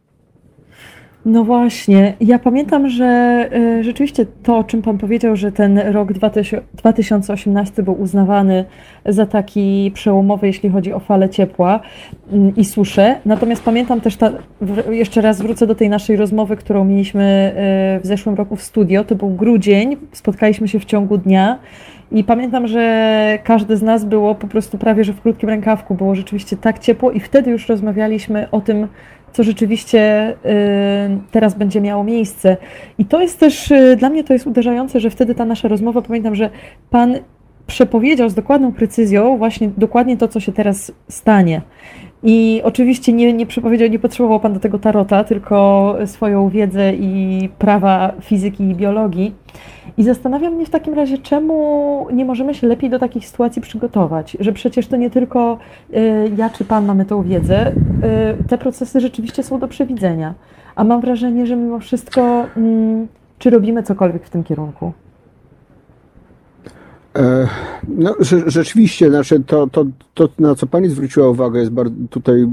No 1.27 1.45
właśnie, 1.45 2.15
ja 2.21 2.39
pamiętam, 2.39 2.89
że 2.89 3.49
y, 3.81 3.85
rzeczywiście 3.85 4.27
to, 4.43 4.59
o 4.59 4.65
czym 4.65 4.83
Pan 4.83 4.99
powiedział, 4.99 5.37
że 5.37 5.53
ten 5.53 5.79
rok 5.79 6.13
2018 6.13 7.83
był 7.83 8.01
uznawany 8.01 8.65
za 9.07 9.27
taki 9.27 9.91
przełomowy, 9.95 10.47
jeśli 10.47 10.71
chodzi 10.71 10.93
o 10.93 11.01
falę 11.01 11.29
ciepła 11.29 11.81
mm, 12.33 12.57
i 12.57 12.65
suszę. 12.65 13.17
Natomiast 13.25 13.65
pamiętam 13.65 14.01
też, 14.01 14.17
ta, 14.17 14.33
jeszcze 14.91 15.21
raz 15.21 15.43
wrócę 15.43 15.67
do 15.67 15.75
tej 15.75 15.89
naszej 15.89 16.17
rozmowy, 16.17 16.57
którą 16.57 16.85
mieliśmy 16.85 17.53
y, 17.97 18.01
w 18.01 18.07
zeszłym 18.07 18.35
roku 18.35 18.57
w 18.57 18.63
studio. 18.63 19.05
To 19.05 19.15
był 19.15 19.31
grudzień, 19.31 19.97
spotkaliśmy 20.13 20.69
się 20.69 20.81
w 20.81 20.85
ciągu 20.85 21.19
dnia. 21.19 21.59
I 22.13 22.25
pamiętam, 22.25 22.67
że 22.67 23.39
każdy 23.45 23.77
z 23.77 23.83
nas 23.83 24.05
było 24.05 24.35
po 24.35 24.47
prostu 24.47 24.79
prawie, 24.79 25.05
że 25.05 25.13
w 25.13 25.21
krótkim 25.21 25.49
rękawku, 25.49 25.95
było 25.95 26.15
rzeczywiście 26.15 26.57
tak 26.57 26.79
ciepło, 26.79 27.11
i 27.11 27.21
wtedy 27.21 27.51
już 27.51 27.69
rozmawialiśmy 27.69 28.51
o 28.51 28.61
tym, 28.61 28.89
co 29.37 29.43
rzeczywiście 29.43 30.31
y, 30.31 31.31
teraz 31.31 31.55
będzie 31.55 31.81
miało 31.81 32.05
miejsce. 32.05 32.57
I 32.99 33.05
to 33.05 33.21
jest 33.21 33.41
też, 33.41 33.71
y, 33.71 33.97
dla 33.99 34.11
mnie 34.11 34.25
to 34.25 34.33
jest 34.33 34.47
uderzające, 34.47 35.01
że 35.01 35.11
wtedy 35.11 35.35
ta 35.35 35.45
nasza 35.45 35.69
rozmowa, 35.69 36.03
pamiętam, 36.03 36.35
że 36.35 36.51
Pan 36.91 37.19
przepowiedział 37.67 38.29
z 38.29 38.35
dokładną 38.35 38.73
precyzją 38.73 39.39
właśnie 39.39 39.71
dokładnie 39.77 40.17
to, 40.17 40.29
co 40.29 40.41
się 40.41 40.53
teraz 40.53 40.93
stanie. 41.09 41.63
I 42.23 42.61
oczywiście 42.65 43.13
nie, 43.13 43.33
nie 43.33 43.47
przepowiedział, 43.47 43.89
nie 43.89 43.99
potrzebował 43.99 44.41
Pan 44.41 44.53
do 44.53 44.61
tego 44.61 44.79
tarota, 44.79 45.25
tylko 45.25 45.97
swoją 46.07 46.49
wiedzę 46.49 46.95
i 46.95 47.49
prawa 47.59 48.13
fizyki 48.21 48.65
i 48.65 48.75
biologii. 48.75 49.35
I 49.99 50.05
zastanawiam 50.05 50.55
mnie 50.55 50.67
w 50.67 50.71
takim 50.71 50.95
razie, 50.95 51.19
czemu 51.19 52.07
nie 52.13 52.25
możemy 52.25 52.55
się 52.55 52.67
lepiej 52.67 52.91
do 52.91 52.99
takich 52.99 53.27
sytuacji 53.27 53.63
przygotować, 53.63 54.37
że 54.41 54.53
przecież 54.53 54.87
to 54.87 54.97
nie 54.97 55.11
tylko 55.11 55.59
y, 55.95 56.31
ja 56.37 56.51
czy 56.51 56.65
Pan 56.65 56.87
mamy 56.87 57.05
tą 57.05 57.23
wiedzę, 57.23 57.73
y, 58.41 58.45
te 58.49 58.59
procesy 58.59 59.01
rzeczywiście 59.01 59.43
są 59.43 59.59
do 59.59 59.69
przewidzenia. 59.69 60.35
A 60.75 60.85
mam 60.85 61.01
wrażenie, 61.01 61.47
że 61.47 61.57
mimo 61.57 61.79
wszystko, 61.79 62.47
mm, 62.57 63.07
czy 63.39 63.51
robimy 63.51 63.83
cokolwiek 63.83 64.27
w 64.27 64.31
tym 64.31 64.45
kierunku? 64.45 64.93
E, 67.17 67.49
no, 67.89 68.15
rzeczywiście, 68.47 69.11
znaczy 69.11 69.41
to, 69.47 69.67
to, 69.67 69.87
to, 70.15 70.29
na 70.39 70.55
co 70.55 70.67
Pani 70.67 70.89
zwróciła 70.89 71.29
uwagę, 71.29 71.61
jest 71.61 71.73
bardzo, 71.73 71.95
tutaj 72.11 72.49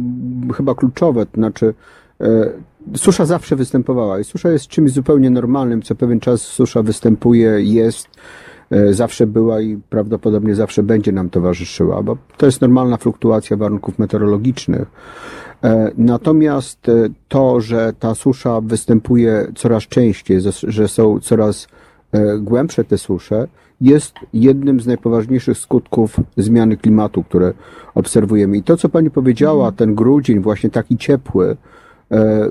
chyba 0.55 0.75
kluczowe. 0.75 1.25
To 1.25 1.31
znaczy, 1.33 1.73
e, 2.21 2.49
susza 2.95 3.25
zawsze 3.25 3.55
występowała 3.55 4.19
i 4.19 4.23
susza 4.23 4.49
jest 4.49 4.67
czymś 4.67 4.91
zupełnie 4.91 5.29
normalnym. 5.29 5.81
Co 5.81 5.95
pewien 5.95 6.19
czas 6.19 6.41
susza 6.41 6.83
występuje, 6.83 7.61
jest, 7.61 8.07
e, 8.71 8.93
zawsze 8.93 9.27
była 9.27 9.61
i 9.61 9.79
prawdopodobnie 9.89 10.55
zawsze 10.55 10.83
będzie 10.83 11.11
nam 11.11 11.29
towarzyszyła, 11.29 12.03
bo 12.03 12.17
to 12.37 12.45
jest 12.45 12.61
normalna 12.61 12.97
fluktuacja 12.97 13.57
warunków 13.57 13.99
meteorologicznych. 13.99 14.87
Natomiast 15.97 16.91
to, 17.27 17.61
że 17.61 17.93
ta 17.99 18.15
susza 18.15 18.61
występuje 18.61 19.47
coraz 19.55 19.83
częściej, 19.83 20.39
że 20.63 20.87
są 20.87 21.19
coraz 21.19 21.67
głębsze 22.39 22.83
te 22.83 22.97
susze, 22.97 23.47
jest 23.83 24.13
jednym 24.33 24.79
z 24.79 24.87
najpoważniejszych 24.87 25.57
skutków 25.57 26.19
zmiany 26.37 26.77
klimatu, 26.77 27.23
które 27.23 27.53
obserwujemy. 27.95 28.57
I 28.57 28.63
to, 28.63 28.77
co 28.77 28.89
pani 28.89 29.09
powiedziała, 29.09 29.71
ten 29.71 29.95
grudzień, 29.95 30.39
właśnie 30.39 30.69
taki 30.69 30.97
ciepły, 30.97 31.57
e, 32.11 32.49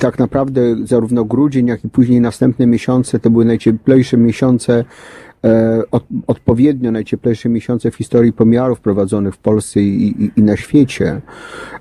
tak 0.00 0.18
naprawdę 0.18 0.60
zarówno 0.84 1.24
grudzień, 1.24 1.66
jak 1.66 1.84
i 1.84 1.88
później 1.88 2.20
następne 2.20 2.66
miesiące 2.66 3.18
to 3.18 3.30
były 3.30 3.44
najcieplejsze 3.44 4.16
miesiące 4.16 4.84
od, 5.90 6.04
odpowiednio 6.26 6.90
najcieplejsze 6.90 7.48
miesiące 7.48 7.90
w 7.90 7.96
historii 7.96 8.32
pomiarów 8.32 8.80
prowadzonych 8.80 9.34
w 9.34 9.38
Polsce 9.38 9.80
i, 9.80 10.22
i, 10.24 10.30
i, 10.36 10.42
na 10.42 10.56
świecie, 10.56 11.20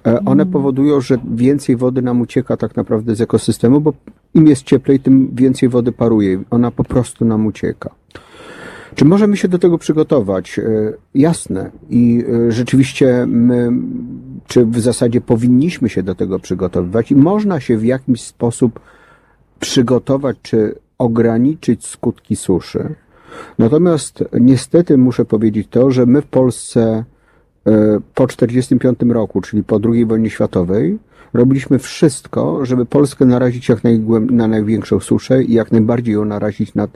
e, 0.05 0.19
one 0.25 0.43
mm. 0.43 0.53
powodują, 0.53 1.01
że 1.01 1.17
więcej 1.33 1.75
wody 1.75 2.01
nam 2.01 2.21
ucieka 2.21 2.57
tak 2.57 2.75
naprawdę 2.75 3.15
z 3.15 3.21
ekosystemu, 3.21 3.81
bo 3.81 3.93
im 4.33 4.47
jest 4.47 4.63
cieplej, 4.63 4.99
tym 4.99 5.29
więcej 5.33 5.69
wody 5.69 5.91
paruje. 5.91 6.43
Ona 6.49 6.71
po 6.71 6.83
prostu 6.83 7.25
nam 7.25 7.45
ucieka. 7.45 7.89
Czy 8.95 9.05
możemy 9.05 9.37
się 9.37 9.47
do 9.47 9.59
tego 9.59 9.77
przygotować? 9.77 10.59
E, 10.59 10.63
jasne. 11.15 11.71
I 11.89 12.25
rzeczywiście 12.49 13.25
my, 13.27 13.71
czy 14.47 14.65
w 14.65 14.79
zasadzie 14.79 15.21
powinniśmy 15.21 15.89
się 15.89 16.03
do 16.03 16.15
tego 16.15 16.39
przygotowywać 16.39 17.11
i 17.11 17.15
można 17.15 17.59
się 17.59 17.77
w 17.77 17.85
jakiś 17.85 18.21
sposób 18.21 18.79
przygotować, 19.59 20.37
czy 20.41 20.75
ograniczyć 20.97 21.87
skutki 21.87 22.35
suszy. 22.35 22.95
Natomiast 23.59 24.23
niestety 24.39 24.97
muszę 24.97 25.25
powiedzieć 25.25 25.67
to, 25.69 25.91
że 25.91 26.05
my 26.05 26.21
w 26.21 26.25
Polsce 26.25 26.81
e, 27.65 27.99
po 28.15 28.27
1945 28.27 29.13
roku, 29.13 29.41
czyli 29.41 29.63
po 29.63 29.79
II 29.93 30.05
wojnie 30.05 30.29
światowej, 30.29 30.99
robiliśmy 31.33 31.79
wszystko, 31.79 32.65
żeby 32.65 32.85
Polskę 32.85 33.25
narazić 33.25 33.69
jak 33.69 33.83
najgłęb- 33.83 34.31
na 34.31 34.47
największą 34.47 34.99
suszę 34.99 35.43
i 35.43 35.53
jak 35.53 35.71
najbardziej 35.71 36.13
ją 36.13 36.25
narazić 36.25 36.75
na 36.75 36.87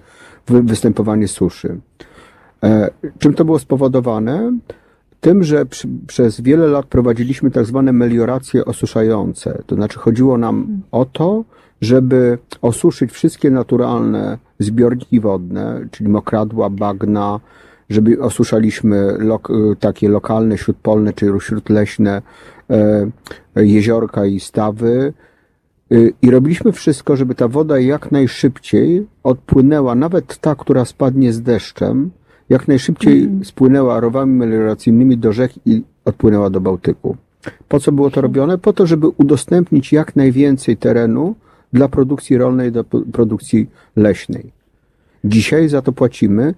występowanie 0.47 1.27
suszy. 1.27 1.77
E, 2.63 2.89
czym 3.19 3.33
to 3.33 3.45
było 3.45 3.59
spowodowane? 3.59 4.57
Tym, 5.21 5.43
że 5.43 5.65
przy, 5.65 5.87
przez 6.07 6.41
wiele 6.41 6.67
lat 6.67 6.85
prowadziliśmy 6.85 7.51
tak 7.51 7.65
zwane 7.65 7.93
melioracje 7.93 8.65
osuszające. 8.65 9.63
To 9.67 9.75
znaczy 9.75 9.99
chodziło 9.99 10.37
nam 10.37 10.81
o 10.91 11.05
to, 11.05 11.43
żeby 11.81 12.37
osuszyć 12.61 13.11
wszystkie 13.11 13.51
naturalne 13.51 14.37
zbiorniki 14.59 15.19
wodne, 15.19 15.87
czyli 15.91 16.09
mokradła, 16.09 16.69
bagna, 16.69 17.39
żeby 17.89 18.21
osuszaliśmy 18.21 19.15
lok, 19.19 19.49
takie 19.79 20.09
lokalne, 20.09 20.57
śródpolne 20.57 21.13
czy 21.13 21.31
śródleśne 21.39 22.21
e, 22.69 23.07
jeziorka 23.55 24.25
i 24.25 24.39
stawy. 24.39 25.13
E, 25.91 25.95
I 26.21 26.31
robiliśmy 26.31 26.71
wszystko, 26.71 27.15
żeby 27.15 27.35
ta 27.35 27.47
woda 27.47 27.79
jak 27.79 28.11
najszybciej 28.11 29.07
odpłynęła, 29.23 29.95
nawet 29.95 30.37
ta, 30.37 30.55
która 30.55 30.85
spadnie 30.85 31.33
z 31.33 31.41
deszczem, 31.41 32.11
jak 32.49 32.67
najszybciej 32.67 33.23
mm. 33.23 33.45
spłynęła 33.45 33.99
rowami 33.99 34.33
melioracyjnymi 34.33 35.17
do 35.17 35.33
rzek 35.33 35.51
i 35.65 35.83
odpłynęła 36.05 36.49
do 36.49 36.61
Bałtyku. 36.61 37.17
Po 37.67 37.79
co 37.79 37.91
było 37.91 38.09
to 38.09 38.21
robione? 38.21 38.57
Po 38.57 38.73
to, 38.73 38.87
żeby 38.87 39.07
udostępnić 39.07 39.93
jak 39.93 40.15
najwięcej 40.15 40.77
terenu 40.77 41.35
dla 41.75 41.87
produkcji 41.89 42.37
rolnej, 42.37 42.71
do 42.71 42.83
produkcji 42.83 43.69
leśnej. 43.95 44.51
Dzisiaj 45.23 45.69
za 45.69 45.81
to 45.81 45.91
płacimy. 45.91 46.53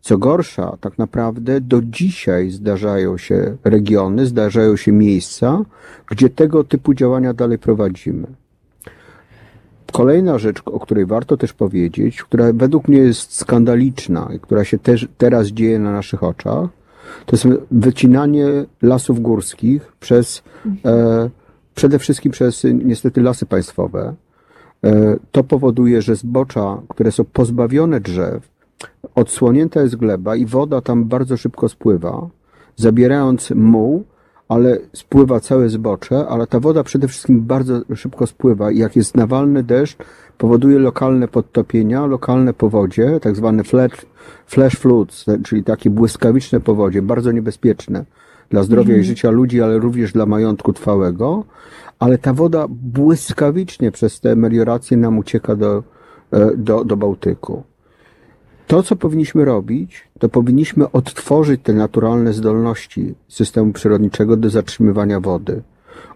Co 0.00 0.18
gorsza, 0.18 0.76
tak 0.80 0.98
naprawdę 0.98 1.60
do 1.60 1.82
dzisiaj 1.82 2.50
zdarzają 2.50 3.18
się 3.18 3.56
regiony, 3.64 4.26
zdarzają 4.26 4.76
się 4.76 4.92
miejsca, 4.92 5.62
gdzie 6.10 6.30
tego 6.30 6.64
typu 6.64 6.94
działania 6.94 7.34
dalej 7.34 7.58
prowadzimy. 7.58 8.26
Kolejna 9.92 10.38
rzecz, 10.38 10.62
o 10.64 10.80
której 10.80 11.06
warto 11.06 11.36
też 11.36 11.52
powiedzieć, 11.52 12.22
która 12.22 12.52
według 12.52 12.88
mnie 12.88 12.98
jest 12.98 13.36
skandaliczna 13.36 14.28
i 14.36 14.40
która 14.40 14.64
się 14.64 14.78
też 14.78 15.08
teraz 15.18 15.46
dzieje 15.46 15.78
na 15.78 15.92
naszych 15.92 16.22
oczach, 16.22 16.68
to 17.26 17.36
jest 17.36 17.46
wycinanie 17.70 18.46
lasów 18.82 19.20
górskich 19.20 19.92
przez, 20.00 20.42
e, 20.84 21.30
przede 21.74 21.98
wszystkim 21.98 22.32
przez 22.32 22.64
niestety 22.84 23.22
lasy 23.22 23.46
państwowe. 23.46 24.14
E, 24.84 25.16
to 25.32 25.44
powoduje, 25.44 26.02
że 26.02 26.16
zbocza, 26.16 26.82
które 26.88 27.12
są 27.12 27.24
pozbawione 27.24 28.00
drzew, 28.00 28.48
odsłonięta 29.14 29.82
jest 29.82 29.96
gleba 29.96 30.36
i 30.36 30.46
woda 30.46 30.80
tam 30.80 31.04
bardzo 31.04 31.36
szybko 31.36 31.68
spływa, 31.68 32.28
zabierając 32.76 33.50
muł, 33.50 34.04
ale 34.48 34.78
spływa 34.92 35.40
całe 35.40 35.68
zbocze, 35.68 36.28
ale 36.28 36.46
ta 36.46 36.60
woda 36.60 36.84
przede 36.84 37.08
wszystkim 37.08 37.40
bardzo 37.40 37.80
szybko 37.94 38.26
spływa 38.26 38.70
i 38.70 38.78
jak 38.78 38.96
jest 38.96 39.16
nawalny 39.16 39.62
deszcz, 39.62 39.96
powoduje 40.38 40.78
lokalne 40.78 41.28
podtopienia, 41.28 42.06
lokalne 42.06 42.54
powodzie, 42.54 43.20
tak 43.20 43.36
zwane 43.36 43.64
flash, 43.64 44.06
flash 44.46 44.76
floods, 44.76 45.24
czyli 45.44 45.64
takie 45.64 45.90
błyskawiczne 45.90 46.60
powodzie, 46.60 47.02
bardzo 47.02 47.32
niebezpieczne 47.32 48.04
dla 48.50 48.62
zdrowia 48.62 48.96
i 48.96 49.02
życia 49.02 49.30
ludzi, 49.30 49.62
ale 49.62 49.78
również 49.78 50.12
dla 50.12 50.26
majątku 50.26 50.72
trwałego, 50.72 51.44
ale 51.98 52.18
ta 52.18 52.32
woda 52.32 52.66
błyskawicznie 52.68 53.92
przez 53.92 54.20
te 54.20 54.36
melioracje 54.36 54.96
nam 54.96 55.18
ucieka 55.18 55.56
do, 55.56 55.82
e, 56.32 56.56
do, 56.56 56.84
do 56.84 56.96
Bałtyku. 56.96 57.62
To, 58.66 58.82
co 58.82 58.96
powinniśmy 58.96 59.44
robić, 59.44 60.08
to 60.18 60.28
powinniśmy 60.28 60.90
odtworzyć 60.90 61.60
te 61.62 61.72
naturalne 61.72 62.32
zdolności 62.32 63.14
systemu 63.28 63.72
przyrodniczego 63.72 64.36
do 64.36 64.50
zatrzymywania 64.50 65.20
wody. 65.20 65.62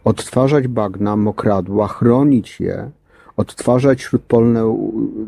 Odtwarzać 0.05 0.69
bagna, 0.69 1.17
mokradła, 1.17 1.89
chronić 1.89 2.61
je, 2.61 2.91
odtwarzać 3.37 4.03
śródpolne 4.03 4.77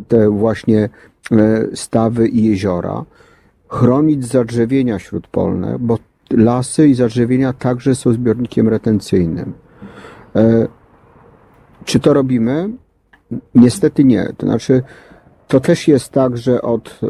te 0.09 0.31
właśnie 0.31 0.89
e, 1.33 1.67
stawy 1.75 2.29
i 2.29 2.45
jeziora, 2.45 3.05
chronić 3.69 4.27
zadrzewienia 4.27 4.99
śródpolne, 4.99 5.77
bo 5.81 5.99
lasy 6.31 6.89
i 6.89 6.95
zadrzewienia 6.95 7.53
także 7.53 7.95
są 7.95 8.13
zbiornikiem 8.13 8.69
retencyjnym. 8.69 9.53
E, 10.37 10.69
czy 11.85 12.01
to 12.01 12.15
robimy? 12.15 12.71
Niestety 13.55 14.05
nie. 14.05 14.33
To 14.37 14.47
znaczy, 14.47 14.83
to 15.49 15.61
też 15.61 15.89
jest 15.89 16.13
tak, 16.13 16.37
że 16.37 16.63
od 16.63 17.01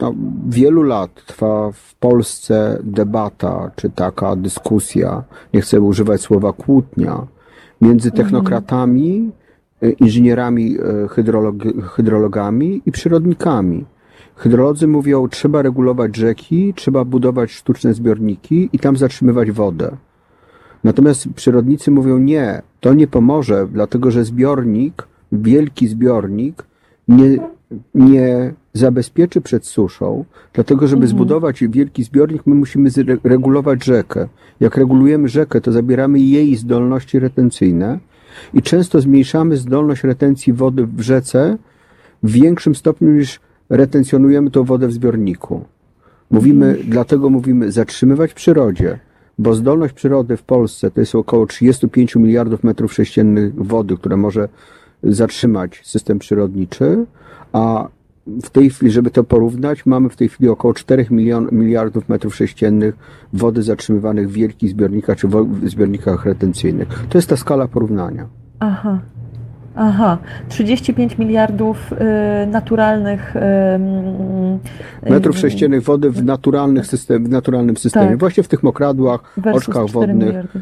no, 0.00 0.14
wielu 0.48 0.82
lat 0.82 1.24
trwa 1.26 1.72
w 1.72 1.94
Polsce 1.94 2.78
debata, 2.84 3.70
czy 3.76 3.90
taka 3.90 4.36
dyskusja, 4.36 5.24
nie 5.54 5.60
chcę 5.60 5.80
używać 5.80 6.20
słowa 6.20 6.52
kłótnia, 6.52 7.26
między 7.80 8.08
mhm. 8.08 8.24
technokratami 8.24 9.32
e, 9.82 9.90
inżynierami, 9.90 10.76
e, 11.04 11.08
hydrolog, 11.08 11.56
hydrologami 11.82 12.82
i 12.86 12.92
przyrodnikami. 12.92 13.84
Hydrolodzy 14.36 14.86
mówią, 14.86 15.28
trzeba 15.28 15.62
regulować 15.62 16.16
rzeki, 16.16 16.74
trzeba 16.76 17.04
budować 17.04 17.50
sztuczne 17.50 17.94
zbiorniki 17.94 18.70
i 18.72 18.78
tam 18.78 18.96
zatrzymywać 18.96 19.50
wodę. 19.50 19.96
Natomiast 20.84 21.28
przyrodnicy 21.36 21.90
mówią, 21.90 22.18
nie, 22.18 22.62
to 22.80 22.94
nie 22.94 23.06
pomoże, 23.06 23.68
dlatego 23.72 24.10
że 24.10 24.24
zbiornik, 24.24 25.08
wielki 25.32 25.88
zbiornik, 25.88 26.66
nie, 27.08 27.38
nie 27.94 28.52
zabezpieczy 28.72 29.40
przed 29.40 29.66
suszą, 29.66 30.24
dlatego 30.52 30.86
żeby 30.86 31.02
Mhm. 31.02 31.10
zbudować 31.10 31.64
wielki 31.68 32.04
zbiornik, 32.04 32.46
my 32.46 32.54
musimy 32.54 32.90
zregulować 32.90 33.84
rzekę. 33.84 34.28
Jak 34.60 34.76
regulujemy 34.76 35.28
rzekę, 35.28 35.60
to 35.60 35.72
zabieramy 35.72 36.20
jej 36.20 36.56
zdolności 36.56 37.18
retencyjne 37.18 37.98
i 38.54 38.62
często 38.62 39.00
zmniejszamy 39.00 39.56
zdolność 39.56 40.04
retencji 40.04 40.52
wody 40.52 40.86
w 40.86 41.00
rzece 41.00 41.58
w 42.22 42.30
większym 42.30 42.74
stopniu 42.74 43.10
niż 43.10 43.40
retencjonujemy 43.68 44.50
tą 44.50 44.64
wodę 44.64 44.88
w 44.88 44.92
zbiorniku. 44.92 45.64
Mówimy, 46.30 46.78
dlatego 46.84 47.30
mówimy 47.30 47.72
zatrzymywać 47.72 48.30
w 48.30 48.34
przyrodzie, 48.34 48.98
bo 49.40 49.54
zdolność 49.54 49.94
przyrody 49.94 50.36
w 50.36 50.42
Polsce 50.42 50.90
to 50.90 51.00
jest 51.00 51.14
około 51.14 51.46
35 51.46 52.16
miliardów 52.16 52.64
metrów 52.64 52.92
sześciennych 52.92 53.64
wody, 53.64 53.96
które 53.96 54.16
może 54.16 54.48
zatrzymać 55.02 55.80
system 55.84 56.18
przyrodniczy, 56.18 57.06
a 57.52 57.88
w 58.42 58.50
tej 58.50 58.70
chwili, 58.70 58.92
żeby 58.92 59.10
to 59.10 59.24
porównać, 59.24 59.86
mamy 59.86 60.08
w 60.08 60.16
tej 60.16 60.28
chwili 60.28 60.48
około 60.48 60.74
4 60.74 61.06
milion, 61.10 61.48
miliardów 61.52 62.08
metrów 62.08 62.36
sześciennych 62.36 62.94
wody 63.32 63.62
zatrzymywanych 63.62 64.28
w 64.28 64.32
wielkich 64.32 64.70
zbiornikach 64.70 65.18
czy 65.18 65.28
w 65.28 65.68
zbiornikach 65.68 66.24
retencyjnych. 66.24 66.88
To 67.08 67.18
jest 67.18 67.28
ta 67.28 67.36
skala 67.36 67.68
porównania. 67.68 68.26
Aha. 68.58 68.98
Aha, 69.74 70.18
35 70.48 71.18
miliardów 71.18 71.92
y, 71.92 72.46
naturalnych 72.46 73.36
y, 73.36 75.10
Metrów 75.10 75.38
sześciennych 75.38 75.82
wody 75.82 76.10
w, 76.10 76.24
naturalnych 76.24 76.86
system, 76.86 77.24
w 77.24 77.28
naturalnym 77.28 77.76
systemie. 77.76 78.08
Tak. 78.08 78.18
Właśnie 78.18 78.42
w 78.42 78.48
tych 78.48 78.62
mokradłach, 78.62 79.34
versus 79.36 79.68
oczkach 79.68 79.86
4 79.86 79.92
wodnych. 79.92 80.28
miliardy. 80.28 80.60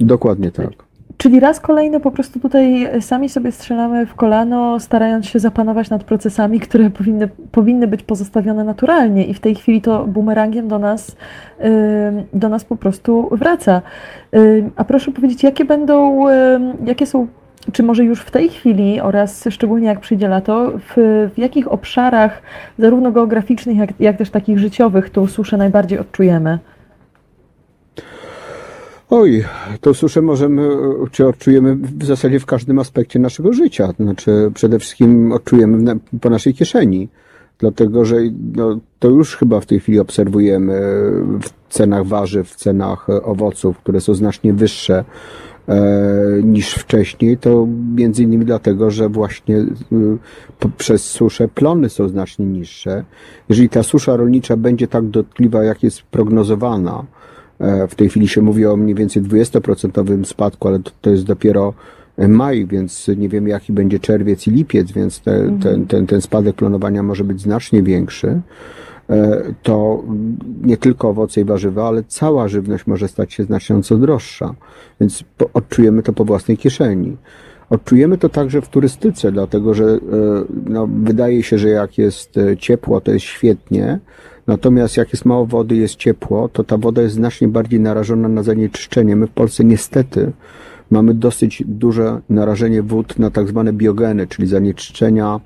Dokładnie 0.00 0.50
tak. 0.50 0.83
Czyli 1.16 1.40
raz 1.40 1.60
kolejny 1.60 2.00
po 2.00 2.10
prostu 2.10 2.40
tutaj 2.40 2.88
sami 3.00 3.28
sobie 3.28 3.52
strzelamy 3.52 4.06
w 4.06 4.14
kolano, 4.14 4.80
starając 4.80 5.26
się 5.26 5.38
zapanować 5.38 5.90
nad 5.90 6.04
procesami, 6.04 6.60
które 6.60 6.90
powinny, 6.90 7.28
powinny 7.52 7.86
być 7.86 8.02
pozostawione 8.02 8.64
naturalnie 8.64 9.24
i 9.24 9.34
w 9.34 9.40
tej 9.40 9.54
chwili 9.54 9.80
to 9.80 10.06
bumerangiem 10.06 10.68
do 10.68 10.78
nas, 10.78 11.16
ym, 11.64 12.24
do 12.32 12.48
nas 12.48 12.64
po 12.64 12.76
prostu 12.76 13.28
wraca. 13.32 13.82
Ym, 14.36 14.70
A 14.76 14.84
proszę 14.84 15.12
powiedzieć, 15.12 15.42
jakie 15.42 15.64
będą, 15.64 16.28
ym, 16.28 16.72
jakie 16.86 17.06
są, 17.06 17.26
czy 17.72 17.82
może 17.82 18.04
już 18.04 18.20
w 18.20 18.30
tej 18.30 18.48
chwili 18.48 19.00
oraz 19.00 19.44
szczególnie 19.50 19.86
jak 19.86 20.00
przyjdzie 20.00 20.28
lato, 20.28 20.72
w, 20.78 20.92
w 21.34 21.38
jakich 21.38 21.72
obszarach 21.72 22.42
zarówno 22.78 23.12
geograficznych, 23.12 23.76
jak, 23.76 23.90
jak 24.00 24.16
też 24.16 24.30
takich 24.30 24.58
życiowych 24.58 25.10
tą 25.10 25.26
suszę 25.26 25.56
najbardziej 25.56 25.98
odczujemy? 25.98 26.58
Oj, 29.10 29.44
to 29.80 29.94
suszę 29.94 30.22
możemy, 30.22 30.62
e, 30.62 31.06
czy 31.10 31.28
odczujemy 31.28 31.76
w 31.76 32.04
zasadzie 32.04 32.40
w 32.40 32.46
każdym 32.46 32.78
aspekcie 32.78 33.18
naszego 33.18 33.52
życia. 33.52 33.92
Znaczy, 34.00 34.50
przede 34.54 34.78
wszystkim 34.78 35.32
odczujemy 35.32 35.96
po 36.20 36.30
naszej 36.30 36.54
kieszeni. 36.54 37.08
Dlatego, 37.58 38.04
że 38.04 38.16
no, 38.56 38.78
to 38.98 39.08
już 39.08 39.36
chyba 39.36 39.60
w 39.60 39.66
tej 39.66 39.80
chwili 39.80 40.00
obserwujemy 40.00 40.72
w 41.42 41.50
cenach 41.68 42.06
warzyw, 42.06 42.48
w 42.48 42.56
cenach 42.56 43.10
e, 43.10 43.22
owoców, 43.22 43.78
które 43.78 44.00
są 44.00 44.14
znacznie 44.14 44.52
wyższe 44.52 45.04
e, 45.68 45.82
niż 46.42 46.74
wcześniej, 46.74 47.38
to 47.38 47.66
między 47.96 48.22
innymi 48.22 48.44
dlatego, 48.44 48.90
że 48.90 49.08
właśnie 49.08 49.66
po- 50.58 50.68
przez 50.68 51.04
suszę 51.04 51.48
plony 51.48 51.88
są 51.88 52.08
znacznie 52.08 52.46
niższe. 52.46 53.04
Jeżeli 53.48 53.68
ta 53.68 53.82
susza 53.82 54.16
rolnicza 54.16 54.56
będzie 54.56 54.88
tak 54.88 55.06
dotkliwa, 55.06 55.64
jak 55.64 55.82
jest 55.82 56.02
prognozowana, 56.02 57.04
e, 57.20 57.23
w 57.88 57.94
tej 57.94 58.08
chwili 58.08 58.28
się 58.28 58.42
mówi 58.42 58.66
o 58.66 58.76
mniej 58.76 58.94
więcej 58.94 59.22
20% 59.22 60.24
spadku, 60.24 60.68
ale 60.68 60.78
to, 60.78 60.90
to 61.00 61.10
jest 61.10 61.24
dopiero 61.24 61.74
maj, 62.18 62.66
więc 62.66 63.08
nie 63.16 63.28
wiemy 63.28 63.48
jaki 63.50 63.72
będzie 63.72 63.98
czerwiec 63.98 64.46
i 64.46 64.50
lipiec, 64.50 64.92
więc 64.92 65.20
te, 65.20 65.58
ten, 65.62 65.86
ten, 65.86 66.06
ten 66.06 66.20
spadek 66.20 66.56
planowania 66.56 67.02
może 67.02 67.24
być 67.24 67.40
znacznie 67.40 67.82
większy. 67.82 68.40
E, 69.10 69.42
To 69.62 70.02
nie 70.62 70.76
tylko 70.76 71.08
owoce 71.08 71.40
i 71.40 71.44
warzywa, 71.44 71.88
ale 71.88 72.04
cała 72.08 72.48
żywność 72.48 72.86
może 72.86 73.08
stać 73.08 73.32
się 73.32 73.44
znacząco 73.44 73.96
droższa, 73.96 74.54
więc 75.00 75.24
odczujemy 75.54 76.02
to 76.02 76.12
po 76.12 76.24
własnej 76.24 76.56
kieszeni. 76.56 77.16
Odczujemy 77.70 78.18
to 78.18 78.28
także 78.28 78.60
w 78.60 78.68
turystyce, 78.68 79.32
dlatego 79.32 79.74
że 79.74 79.84
e, 79.84 79.98
no, 80.66 80.88
wydaje 81.04 81.42
się, 81.42 81.58
że 81.58 81.68
jak 81.68 81.98
jest 81.98 82.36
e, 82.36 82.56
ciepło, 82.56 83.00
to 83.00 83.12
jest 83.12 83.24
świetnie, 83.24 83.98
natomiast 84.46 84.96
jak 84.96 85.12
jest 85.12 85.24
mało 85.24 85.46
wody, 85.46 85.76
jest 85.76 85.96
ciepło, 85.96 86.48
to 86.48 86.64
ta 86.64 86.78
woda 86.78 87.02
jest 87.02 87.14
znacznie 87.14 87.48
bardziej 87.48 87.80
narażona 87.80 88.28
na 88.28 88.42
zanieczyszczenie. 88.42 89.16
My 89.16 89.26
w 89.26 89.30
Polsce 89.30 89.64
niestety 89.64 90.32
mamy 90.90 91.14
dosyć 91.14 91.62
duże 91.66 92.20
narażenie 92.28 92.82
wód 92.82 93.18
na 93.18 93.30
tak 93.30 93.48
zwane 93.48 93.72
biogeny, 93.72 94.26
czyli 94.26 94.48
zanieczyszczenia 94.48 95.40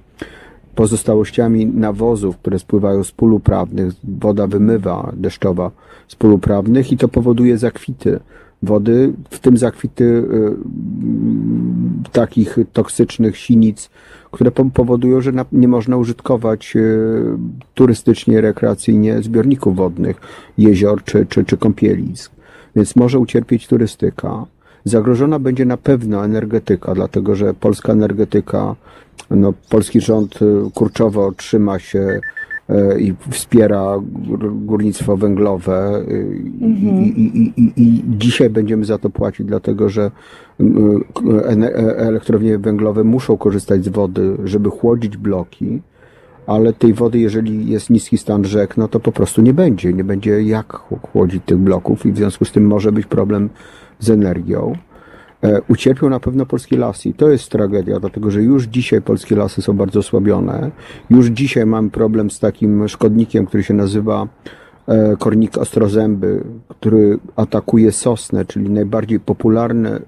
pozostałościami 0.74 1.66
nawozów, 1.66 2.38
które 2.38 2.58
spływają 2.58 3.04
z 3.04 3.12
pól 3.12 3.32
uprawnych, 3.32 3.92
woda 4.04 4.46
wymywa 4.46 5.12
deszczowa 5.16 5.70
z 6.08 6.14
pól 6.16 6.32
uprawnych 6.32 6.92
i 6.92 6.96
to 6.96 7.08
powoduje 7.08 7.58
zakwity 7.58 8.20
wody, 8.62 9.12
w 9.30 9.38
tym 9.38 9.56
zakwity 9.56 10.04
y, 10.04 10.24
mm, 11.02 12.02
takich 12.12 12.58
toksycznych 12.72 13.36
sinic, 13.36 13.90
które 14.30 14.50
po- 14.50 14.64
powodują, 14.64 15.20
że 15.20 15.32
nie 15.52 15.68
można 15.68 15.96
użytkować 15.96 16.76
y, 16.76 17.24
turystycznie, 17.74 18.40
rekreacyjnie 18.40 19.22
zbiorników 19.22 19.76
wodnych, 19.76 20.20
jezior 20.58 21.04
czy, 21.04 21.26
czy, 21.26 21.44
czy 21.44 21.56
kąpielisk. 21.56 22.32
Więc 22.76 22.96
może 22.96 23.18
ucierpieć 23.18 23.66
turystyka. 23.66 24.44
Zagrożona 24.84 25.38
będzie 25.38 25.64
na 25.64 25.76
pewno 25.76 26.24
energetyka, 26.24 26.94
dlatego 26.94 27.34
że 27.34 27.54
polska 27.54 27.92
energetyka, 27.92 28.76
no, 29.30 29.52
polski 29.70 30.00
rząd 30.00 30.42
y, 30.42 30.70
kurczowo 30.74 31.32
trzyma 31.32 31.78
się 31.78 31.98
y, 31.98 32.20
i 32.98 33.14
wspiera 33.30 33.96
gór- 33.98 34.64
górnictwo 34.64 35.16
węglowe 35.16 36.02
y, 36.08 36.42
Mhm. 36.62 37.04
i, 37.04 37.08
i, 37.08 37.52
i, 37.62 37.72
i, 37.82 38.02
dzisiaj 38.18 38.50
będziemy 38.50 38.84
za 38.84 38.98
to 38.98 39.10
płacić, 39.10 39.46
dlatego 39.46 39.88
że 39.88 40.10
e- 40.60 41.96
elektrownie 41.96 42.58
węglowe 42.58 43.04
muszą 43.04 43.36
korzystać 43.36 43.84
z 43.84 43.88
wody, 43.88 44.36
żeby 44.44 44.70
chłodzić 44.70 45.16
bloki, 45.16 45.80
ale 46.46 46.72
tej 46.72 46.94
wody, 46.94 47.18
jeżeli 47.18 47.70
jest 47.70 47.90
niski 47.90 48.18
stan 48.18 48.44
rzek, 48.44 48.76
no 48.76 48.88
to 48.88 49.00
po 49.00 49.12
prostu 49.12 49.42
nie 49.42 49.54
będzie. 49.54 49.92
Nie 49.92 50.04
będzie 50.04 50.42
jak 50.42 50.72
chłodzić 51.12 51.42
tych 51.46 51.58
bloków 51.58 52.06
i 52.06 52.12
w 52.12 52.16
związku 52.16 52.44
z 52.44 52.52
tym 52.52 52.66
może 52.66 52.92
być 52.92 53.06
problem 53.06 53.48
z 53.98 54.10
energią. 54.10 54.72
E, 55.42 55.60
Ucierpią 55.68 56.08
na 56.08 56.20
pewno 56.20 56.46
polskie 56.46 56.76
lasy 56.76 57.08
i 57.08 57.14
to 57.14 57.28
jest 57.30 57.50
tragedia, 57.50 58.00
dlatego 58.00 58.30
że 58.30 58.42
już 58.42 58.64
dzisiaj 58.64 59.02
polskie 59.02 59.36
lasy 59.36 59.62
są 59.62 59.76
bardzo 59.76 60.00
osłabione. 60.00 60.70
Już 61.10 61.26
dzisiaj 61.26 61.66
mam 61.66 61.90
problem 61.90 62.30
z 62.30 62.38
takim 62.38 62.88
szkodnikiem, 62.88 63.46
który 63.46 63.62
się 63.62 63.74
nazywa 63.74 64.28
e, 64.86 65.16
kornik 65.16 65.58
ostrozęby, 65.58 66.44
który 66.68 67.18
atakuje 67.36 67.92
sosnę, 67.92 68.44
czyli 68.44 68.70
najbardziej 68.70 69.20
popularne 69.20 69.90
e, 69.96 70.00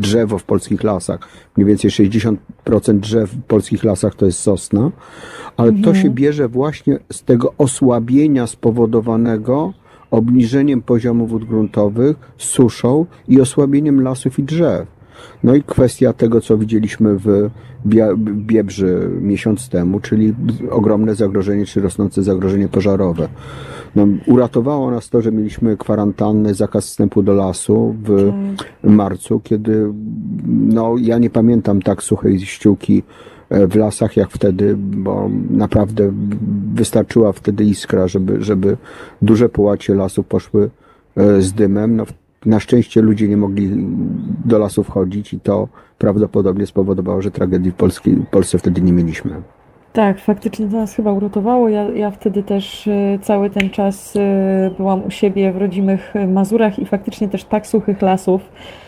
drzewo 0.00 0.38
w 0.38 0.44
polskich 0.44 0.84
lasach. 0.84 1.28
Mniej 1.56 1.66
więcej 1.66 1.90
60% 1.90 2.36
drzew 2.98 3.30
w 3.30 3.42
polskich 3.42 3.84
lasach 3.84 4.14
to 4.14 4.26
jest 4.26 4.40
sosna, 4.40 4.90
ale 5.56 5.72
to 5.72 5.94
się 5.94 6.10
bierze 6.10 6.48
właśnie 6.48 6.98
z 7.12 7.22
tego 7.22 7.54
osłabienia 7.58 8.46
spowodowanego 8.46 9.72
obniżeniem 10.10 10.82
poziomu 10.82 11.26
wód 11.26 11.44
gruntowych, 11.44 12.16
suszą 12.38 13.06
i 13.28 13.40
osłabieniem 13.40 14.02
lasów 14.02 14.38
i 14.38 14.42
drzew. 14.42 14.98
No 15.44 15.54
i 15.54 15.62
kwestia 15.62 16.12
tego, 16.12 16.40
co 16.40 16.58
widzieliśmy 16.58 17.18
w 17.18 17.50
Biebrzy 18.18 19.10
miesiąc 19.20 19.68
temu, 19.68 20.00
czyli 20.00 20.34
ogromne 20.70 21.14
zagrożenie, 21.14 21.66
czy 21.66 21.80
rosnące 21.80 22.22
zagrożenie 22.22 22.68
pożarowe. 22.68 23.28
No, 23.96 24.06
uratowało 24.26 24.90
nas 24.90 25.08
to, 25.08 25.22
że 25.22 25.32
mieliśmy 25.32 25.76
kwarantannę, 25.76 26.54
zakaz 26.54 26.86
wstępu 26.86 27.22
do 27.22 27.32
lasu 27.32 27.94
w 28.04 28.32
marcu, 28.82 29.40
kiedy 29.40 29.92
no, 30.46 30.94
ja 31.00 31.18
nie 31.18 31.30
pamiętam 31.30 31.82
tak 31.82 32.02
suchej 32.02 32.40
ściółki 32.40 33.02
w 33.50 33.76
lasach 33.76 34.16
jak 34.16 34.30
wtedy, 34.30 34.76
bo 34.76 35.30
naprawdę 35.50 36.12
wystarczyła 36.74 37.32
wtedy 37.32 37.64
iskra, 37.64 38.08
żeby, 38.08 38.42
żeby 38.44 38.76
duże 39.22 39.48
połacie 39.48 39.94
lasów 39.94 40.26
poszły 40.26 40.70
e, 41.16 41.42
z 41.42 41.52
dymem. 41.52 41.96
No, 41.96 42.04
na 42.46 42.60
szczęście 42.60 43.02
ludzie 43.02 43.28
nie 43.28 43.36
mogli 43.36 43.70
do 44.44 44.58
lasu 44.58 44.84
wchodzić 44.84 45.34
i 45.34 45.40
to 45.40 45.68
prawdopodobnie 45.98 46.66
spowodowało, 46.66 47.22
że 47.22 47.30
tragedii 47.30 47.70
w 47.70 47.74
Polski, 47.74 48.10
w 48.10 48.26
Polsce 48.26 48.58
wtedy 48.58 48.80
nie 48.80 48.92
mieliśmy. 48.92 49.30
Tak, 49.92 50.20
faktycznie 50.20 50.68
to 50.68 50.76
nas 50.76 50.94
chyba 50.94 51.12
uratowało. 51.12 51.68
Ja, 51.68 51.82
ja 51.90 52.10
wtedy 52.10 52.42
też 52.42 52.86
y, 52.86 53.18
cały 53.22 53.50
ten 53.50 53.70
czas 53.70 54.14
byłam 54.76 55.04
u 55.04 55.10
siebie 55.10 55.52
w 55.52 55.56
rodzimych 55.56 56.14
Mazurach 56.28 56.78
i 56.78 56.86
faktycznie 56.86 57.28
też 57.28 57.44
tak 57.44 57.66
suchych 57.66 58.02
lasów 58.02 58.40
E, 58.42 58.87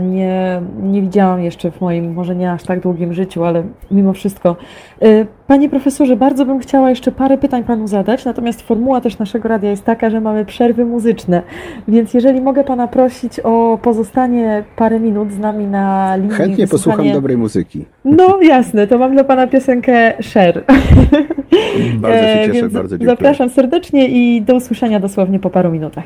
nie, 0.00 0.62
nie 0.82 1.02
widziałam 1.02 1.42
jeszcze 1.42 1.70
w 1.70 1.80
moim, 1.80 2.12
może 2.12 2.36
nie 2.36 2.52
aż 2.52 2.62
tak 2.62 2.80
długim 2.80 3.12
życiu, 3.14 3.44
ale 3.44 3.62
mimo 3.90 4.12
wszystko. 4.12 4.56
E, 5.02 5.26
Panie 5.46 5.68
profesorze, 5.68 6.16
bardzo 6.16 6.46
bym 6.46 6.58
chciała 6.58 6.90
jeszcze 6.90 7.12
parę 7.12 7.38
pytań 7.38 7.64
Panu 7.64 7.86
zadać, 7.88 8.24
natomiast 8.24 8.62
formuła 8.62 9.00
też 9.00 9.18
naszego 9.18 9.48
radia 9.48 9.70
jest 9.70 9.84
taka, 9.84 10.10
że 10.10 10.20
mamy 10.20 10.44
przerwy 10.44 10.84
muzyczne, 10.84 11.42
więc 11.88 12.14
jeżeli 12.14 12.40
mogę 12.40 12.64
Pana 12.64 12.88
prosić 12.88 13.40
o 13.40 13.78
pozostanie 13.82 14.64
parę 14.76 15.00
minut 15.00 15.32
z 15.32 15.38
nami 15.38 15.66
na 15.66 16.16
linii. 16.16 16.30
Chętnie 16.30 16.66
wysłuchanie- 16.66 16.96
posłucham 16.96 17.12
dobrej 17.12 17.36
muzyki. 17.36 17.84
No 18.04 18.38
jasne, 18.42 18.86
to 18.86 18.98
mam 18.98 19.12
dla 19.12 19.24
Pana 19.24 19.46
piosenkę 19.46 20.12
Share. 20.22 20.64
Bardzo 22.00 22.18
się 22.18 22.24
E, 22.26 22.46
cieszę, 22.52 22.68
bardzo 22.68 22.98
dziękuję. 22.98 23.10
Zapraszam 23.10 23.50
serdecznie 23.50 24.08
i 24.08 24.42
do 24.42 24.54
usłyszenia 24.54 25.00
dosłownie 25.00 25.38
po 25.38 25.50
paru 25.50 25.70
minutach. 25.70 26.04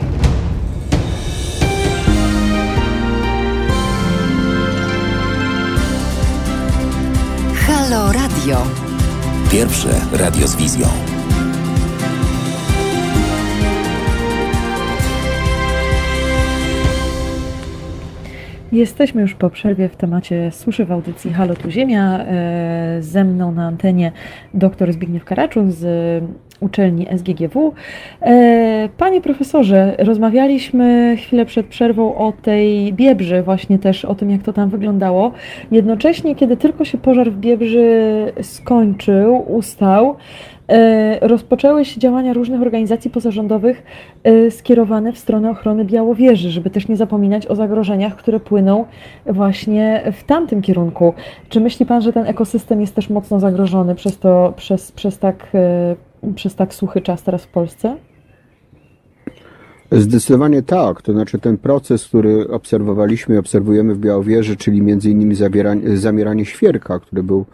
Radio. 8.45 8.67
Pierwsze 9.51 10.01
radio 10.13 10.49
z 10.49 10.57
wizją. 10.57 11.13
Jesteśmy 18.75 19.23
już 19.23 19.35
po 19.35 19.51
przerwie 19.51 19.89
w 19.89 19.97
temacie 19.97 20.51
suszy 20.51 20.85
w 20.85 20.93
audycji 20.93 21.33
Halo 21.33 21.55
Tu 21.55 21.71
Ziemia. 21.71 22.19
E, 22.19 22.97
Ze 23.01 23.25
mną 23.25 23.53
na 23.53 23.67
antenie 23.67 24.13
dr 24.55 24.93
Zbigniew 24.93 25.25
Karaczun 25.25 25.73
z 25.73 25.85
uczelni 26.61 27.07
SGGW. 27.19 27.73
E, 28.23 28.89
Panie 28.97 29.21
profesorze, 29.21 29.95
rozmawialiśmy 29.99 31.17
chwilę 31.17 31.47
przed 31.47 31.67
przerwą 31.67 32.15
o 32.15 32.33
tej 32.33 32.93
Biebrzy, 32.93 33.43
właśnie 33.43 33.79
też 33.79 34.05
o 34.05 34.15
tym, 34.15 34.31
jak 34.31 34.43
to 34.43 34.53
tam 34.53 34.71
wyglądało. 34.71 35.33
Jednocześnie, 35.71 36.35
kiedy 36.35 36.57
tylko 36.57 36.85
się 36.85 36.99
pożar 36.99 37.33
w 37.33 37.37
Biebrzy 37.37 38.03
skończył, 38.43 39.45
ustał, 39.57 40.17
rozpoczęły 41.20 41.85
się 41.85 42.00
działania 42.00 42.33
różnych 42.33 42.62
organizacji 42.62 43.11
pozarządowych 43.11 43.83
e, 44.24 44.50
skierowane 44.50 45.12
w 45.12 45.18
stronę 45.18 45.50
ochrony 45.50 45.85
Białowieży, 45.85 46.50
żeby 46.50 46.70
też 46.70 46.88
nie 46.88 46.96
zapominać 46.96 47.46
o 47.46 47.57
zagrożeniach, 47.57 48.16
które 48.16 48.40
płyną 48.40 48.85
właśnie 49.27 50.12
w 50.12 50.24
tamtym 50.24 50.62
kierunku. 50.62 51.14
Czy 51.48 51.61
myśli 51.61 51.87
Pan, 51.87 52.03
że 52.03 52.12
ten 52.12 52.27
ekosystem 52.27 52.81
jest 52.81 52.94
też 52.94 53.11
mocno 53.11 53.40
zagrożony 53.40 53.94
przez 53.94 54.18
to, 54.18 54.55
przez, 54.57 54.92
przez, 54.92 55.18
tak, 55.18 55.46
e, 55.55 55.96
przez 56.35 56.55
tak 56.55 56.74
suchy 56.74 57.00
czas 57.00 57.22
teraz 57.22 57.44
w 57.44 57.48
Polsce? 57.48 57.96
Zdecydowanie 59.90 60.62
tak. 60.62 61.03
To 61.03 61.12
znaczy 61.12 61.38
ten 61.38 61.59
proces, 61.59 62.07
który 62.07 62.48
obserwowaliśmy 62.48 63.35
i 63.35 63.38
obserwujemy 63.38 63.94
w 63.94 63.98
Białowieży, 63.98 64.57
czyli 64.57 64.83
między 64.83 65.11
innymi 65.11 65.35
zamieranie 65.94 66.44
świerka, 66.44 66.98
który 66.98 67.22
był 67.22 67.44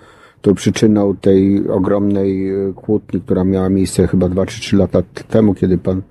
tą 0.43 0.55
przyczyną 0.55 1.17
tej 1.17 1.69
ogromnej 1.69 2.51
e, 2.51 2.73
kłótni, 2.73 3.21
która 3.21 3.45
miała 3.45 3.69
miejsce 3.69 4.07
chyba 4.07 4.29
2 4.29 4.47
czy 4.47 4.61
3 4.61 4.77
lata 4.77 5.03
temu, 5.29 5.55
kiedy 5.55 5.79
pan 5.79 6.03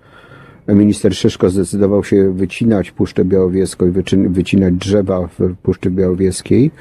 minister 0.68 1.16
Szyszko 1.16 1.50
zdecydował 1.50 2.04
się 2.04 2.34
wycinać 2.34 2.92
Puszczę 2.92 3.26
Białowieską 3.26 3.88
i 3.88 3.92
wycinać 4.30 4.74
drzewa 4.74 5.28
w 5.28 5.56
Puszczy 5.64 5.92
Białowieskiej. 5.92 6.72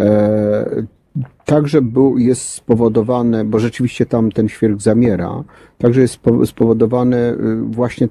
E, 0.00 0.82
Także 1.44 1.82
był, 1.82 2.18
jest 2.18 2.48
spowodowane, 2.48 3.44
bo 3.44 3.58
rzeczywiście 3.58 4.06
tam 4.06 4.32
ten 4.32 4.48
świerk 4.48 4.80
zamiera, 4.80 5.44
także 5.78 6.00
jest 6.00 6.14
spo- 6.22 6.46
spowodowane 6.46 7.32
y, 7.32 7.36
właśnie 7.62 8.08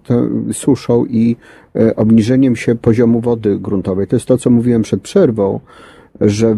suszą 0.53 1.05
i 1.05 1.35
e, 1.75 1.95
obniżeniem 1.95 2.55
się 2.55 2.75
poziomu 2.75 3.21
wody 3.21 3.59
gruntowej. 3.59 4.07
To 4.07 4.15
jest 4.15 4.25
to, 4.25 4.37
co 4.37 4.49
mówiłem 4.49 4.81
przed 4.81 5.01
przerwą, 5.01 5.59
że 6.21 6.57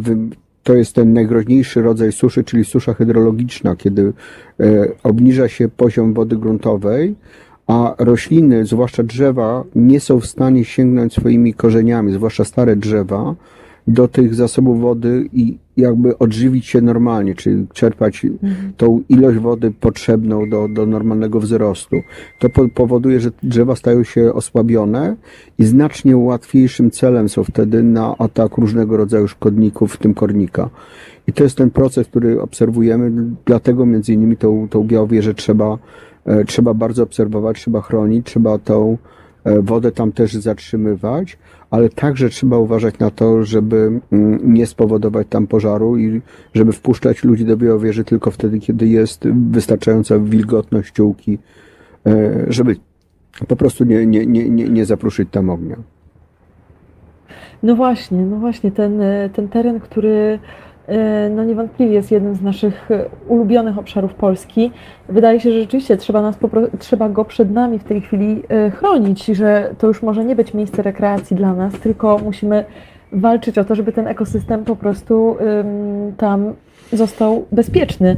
to 0.63 0.76
jest 0.76 0.95
ten 0.95 1.13
najgroźniejszy 1.13 1.82
rodzaj 1.82 2.12
suszy, 2.12 2.43
czyli 2.43 2.65
susza 2.65 2.93
hydrologiczna, 2.93 3.76
kiedy 3.76 4.13
e, 4.60 4.88
obniża 5.04 5.47
się 5.47 5.69
poziom 5.69 6.13
wody 6.13 6.38
gruntowej, 6.38 7.15
a 7.67 7.95
rośliny, 7.97 8.65
zwłaszcza 8.65 9.04
drzewa, 9.04 9.63
nie 9.76 9.99
są 9.99 10.19
w 10.19 10.26
stanie 10.26 10.65
sięgnąć 10.65 11.13
swoimi 11.13 11.54
korzeniami, 11.54 12.13
zwłaszcza 12.13 12.45
stare 12.45 12.76
drzewa, 12.76 13.36
do 13.87 14.07
tych 14.07 14.35
zasobów 14.35 14.81
wody 14.81 15.29
i 15.33 15.57
jakby 15.77 16.17
odżywić 16.17 16.65
się 16.65 16.81
normalnie, 16.81 17.35
czyli 17.35 17.67
czerpać 17.73 18.25
tą 18.77 19.01
ilość 19.09 19.37
wody 19.37 19.71
potrzebną 19.71 20.49
do, 20.49 20.67
do 20.67 20.85
normalnego 20.85 21.39
wzrostu. 21.39 21.95
To 22.39 22.49
po, 22.49 22.69
powoduje, 22.69 23.19
że 23.19 23.31
drzewa 23.43 23.75
stają 23.75 24.03
się 24.03 24.33
osłabione 24.33 25.15
i 25.59 25.65
znacznie 25.65 26.17
łatwiejszym 26.17 26.91
celem 26.91 27.29
są 27.29 27.43
wtedy 27.43 27.83
na 27.83 28.17
atak 28.17 28.57
różnego 28.57 28.97
rodzaju 28.97 29.27
szkodników, 29.27 29.93
w 29.93 29.97
tym 29.97 30.13
kornika. 30.13 30.69
I 31.27 31.33
to 31.33 31.43
jest 31.43 31.57
ten 31.57 31.71
proces, 31.71 32.07
który 32.07 32.41
obserwujemy, 32.41 33.11
dlatego 33.45 33.85
między 33.85 34.13
innymi 34.13 34.37
tą, 34.37 34.67
tą 34.69 34.83
białowieżę 34.83 35.33
trzeba, 35.33 35.77
e, 36.25 36.45
trzeba 36.45 36.73
bardzo 36.73 37.03
obserwować, 37.03 37.57
trzeba 37.57 37.81
chronić, 37.81 38.25
trzeba 38.25 38.57
tą 38.57 38.97
e, 39.43 39.61
wodę 39.61 39.91
tam 39.91 40.11
też 40.11 40.33
zatrzymywać, 40.33 41.37
ale 41.73 41.89
także 41.89 42.29
trzeba 42.29 42.57
uważać 42.57 42.99
na 42.99 43.12
to, 43.12 43.43
żeby 43.43 43.99
mm, 44.12 44.53
nie 44.53 44.67
spowodować 44.67 45.27
tam 45.29 45.47
pożaru 45.47 45.97
i 45.97 46.21
żeby 46.53 46.71
wpuszczać 46.71 47.23
ludzi 47.23 47.45
do 47.45 47.57
białowieży 47.57 48.03
tylko 48.03 48.31
wtedy, 48.31 48.59
kiedy 48.59 48.88
jest 48.88 49.27
wystarczająca 49.51 50.19
wilgotność 50.19 50.89
ściółki, 50.89 51.39
e, 52.07 52.45
żeby 52.47 52.75
po 53.47 53.55
prostu 53.55 53.83
nie, 53.83 54.05
nie, 54.05 54.25
nie, 54.25 54.49
nie, 54.49 54.69
nie 54.69 54.86
zapruszyć 54.86 55.29
tam 55.31 55.49
ognia. 55.49 55.75
No 57.63 57.75
właśnie, 57.75 58.25
no 58.25 58.38
właśnie, 58.38 58.71
ten, 58.71 59.01
e, 59.01 59.29
ten 59.29 59.47
teren, 59.47 59.79
który 59.79 60.39
no 61.29 61.43
niewątpliwie 61.43 61.93
jest 61.93 62.11
jednym 62.11 62.35
z 62.35 62.41
naszych 62.41 62.91
e, 62.91 63.05
ulubionych 63.27 63.77
obszarów 63.77 64.13
Polski. 64.13 64.71
Wydaje 65.09 65.39
się, 65.39 65.51
że 65.51 65.59
rzeczywiście 65.59 65.97
trzeba, 65.97 66.21
nas 66.21 66.35
trzeba 66.79 67.09
go 67.09 67.25
przed 67.25 67.51
nami 67.51 67.79
w 67.79 67.83
tej 67.83 68.01
chwili 68.01 68.43
e, 68.49 68.71
chronić, 68.71 69.25
że 69.25 69.75
to 69.77 69.87
już 69.87 70.03
może 70.03 70.25
nie 70.25 70.35
być 70.35 70.53
miejsce 70.53 70.81
rekreacji 70.81 71.35
dla 71.35 71.53
nas, 71.53 71.73
tylko 71.73 72.17
musimy 72.23 72.65
walczyć 73.11 73.57
o 73.57 73.65
to, 73.65 73.75
żeby 73.75 73.91
ten 73.91 74.07
ekosystem 74.07 74.65
po 74.65 74.75
prostu 74.75 75.37
ym, 75.41 76.15
tam 76.17 76.53
został 76.93 77.45
bezpieczny. 77.51 78.17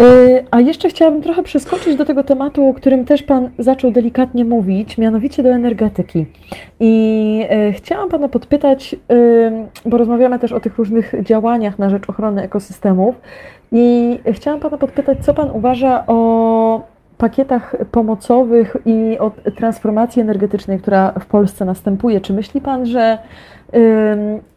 E, 0.00 0.44
A 0.50 0.60
jeszcze 0.60 0.88
chciałabym 0.88 1.22
trochę 1.22 1.42
przeskoczyć 1.42 1.96
do 1.96 2.04
tego 2.04 2.24
tematu, 2.24 2.68
o 2.68 2.74
którym 2.74 3.04
też 3.04 3.22
Pan 3.22 3.50
zaczął 3.58 3.90
delikatnie 3.90 4.44
mówić, 4.44 4.98
mianowicie 4.98 5.42
do 5.42 5.48
energetyki. 5.48 6.26
I 6.80 7.46
e, 7.50 7.72
chciałam 7.72 8.08
Pana 8.08 8.28
podpytać, 8.28 8.96
bo 9.86 9.98
rozmawiamy 9.98 10.38
też 10.38 10.52
o 10.52 10.60
tych 10.60 10.78
różnych 10.78 11.14
działaniach 11.22 11.78
na 11.78 11.90
rzecz 11.90 12.10
ochrony 12.10 12.42
ekosystemów, 12.42 13.14
i 13.72 14.18
chciałam 14.32 14.60
Pana 14.60 14.78
podpytać, 14.78 15.18
co 15.24 15.34
Pan 15.34 15.50
uważa 15.50 16.04
o 16.06 16.82
pakietach 17.18 17.76
pomocowych 17.90 18.76
i 18.86 19.18
o 19.18 19.30
transformacji 19.56 20.22
energetycznej, 20.22 20.78
która 20.78 21.12
w 21.20 21.26
Polsce 21.26 21.64
następuje. 21.64 22.20
Czy 22.20 22.32
myśli 22.32 22.60
Pan, 22.60 22.86
że 22.86 23.18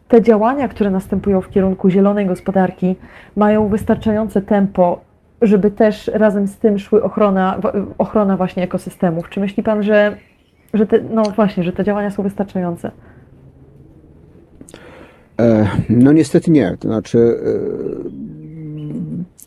te 0.08 0.22
działania, 0.22 0.68
które 0.68 0.90
następują 0.90 1.40
w 1.40 1.50
kierunku 1.50 1.90
zielonej 1.90 2.26
gospodarki, 2.26 2.96
mają 3.36 3.68
wystarczające 3.68 4.42
tempo, 4.42 5.00
żeby 5.46 5.70
też 5.70 6.10
razem 6.14 6.46
z 6.46 6.56
tym 6.56 6.78
szły 6.78 7.02
ochrona, 7.02 7.60
ochrona 7.98 8.36
właśnie 8.36 8.62
ekosystemów? 8.62 9.28
Czy 9.28 9.40
myśli 9.40 9.62
Pan, 9.62 9.82
że, 9.82 10.16
że 10.74 10.86
te, 10.86 11.00
no 11.10 11.22
właśnie, 11.22 11.64
że 11.64 11.72
te 11.72 11.84
działania 11.84 12.10
są 12.10 12.22
wystarczające? 12.22 12.90
E, 15.40 15.68
No 15.88 16.12
niestety 16.12 16.50
nie. 16.50 16.76
To 16.80 16.88
znaczy, 16.88 17.18
e, 17.18 18.44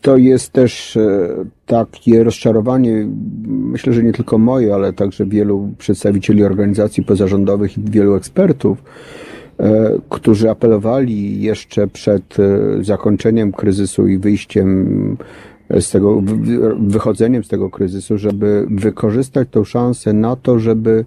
to 0.02 0.18
jest 0.18 0.52
też 0.52 0.98
e, 0.98 1.30
takie 1.66 2.24
rozczarowanie, 2.24 3.08
myślę, 3.48 3.94
że 3.94 4.04
nie 4.04 4.14
tylko 4.14 4.38
moje, 4.38 4.74
ale 4.74 4.94
także 4.94 5.26
wielu 5.26 5.70
przedstawicieli 5.78 6.44
organizacji 6.44 7.04
pozarządowych 7.04 7.78
i 7.78 7.82
wielu 7.82 8.16
ekspertów, 8.16 8.84
którzy 10.10 10.50
apelowali 10.50 11.42
jeszcze 11.42 11.88
przed 11.88 12.38
zakończeniem 12.82 13.52
kryzysu 13.52 14.08
i 14.08 14.18
wyjściem 14.18 15.18
z 15.80 15.92
tego, 15.92 16.22
wy- 16.22 16.76
wychodzeniem 16.80 17.44
z 17.44 17.48
tego 17.48 17.70
kryzysu, 17.70 18.18
żeby 18.18 18.68
wykorzystać 18.72 19.48
tą 19.52 19.64
szansę 19.64 20.14
na 20.14 20.36
to, 20.36 20.60
żeby 20.60 21.06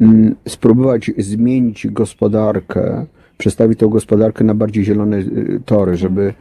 mm, 0.00 0.34
spróbować 0.48 1.10
zmienić 1.18 1.86
gospodarkę, 1.86 3.06
przestawić 3.38 3.78
tą 3.78 3.88
gospodarkę 3.88 4.44
na 4.44 4.54
bardziej 4.54 4.84
zielone 4.84 5.16
y, 5.16 5.60
tory, 5.64 5.96
żeby 5.96 6.34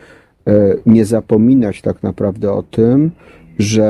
e, 0.47 0.75
nie 0.85 1.05
zapominać 1.05 1.81
tak 1.81 2.03
naprawdę 2.03 2.51
o 2.51 2.63
tym, 2.63 3.11
że 3.59 3.85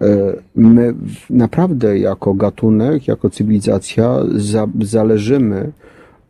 e, 0.00 0.16
my 0.56 0.94
naprawdę 1.30 1.98
jako 1.98 2.34
gatunek, 2.34 3.08
jako 3.08 3.30
cywilizacja 3.30 4.18
za, 4.34 4.68
zależymy 4.80 5.72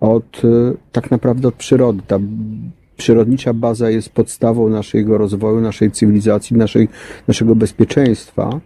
od 0.00 0.42
e, 0.44 0.48
tak 0.92 1.10
naprawdę 1.10 1.48
od 1.48 1.54
przyrody. 1.54 2.02
Ta 2.06 2.18
przyrodnicza 2.96 3.54
baza 3.54 3.90
jest 3.90 4.08
podstawą 4.08 4.68
naszego 4.68 5.18
rozwoju, 5.18 5.60
naszej 5.60 5.90
cywilizacji, 5.90 6.56
naszej, 6.56 6.88
naszego 7.28 7.54
bezpieczeństwa. 7.54 8.60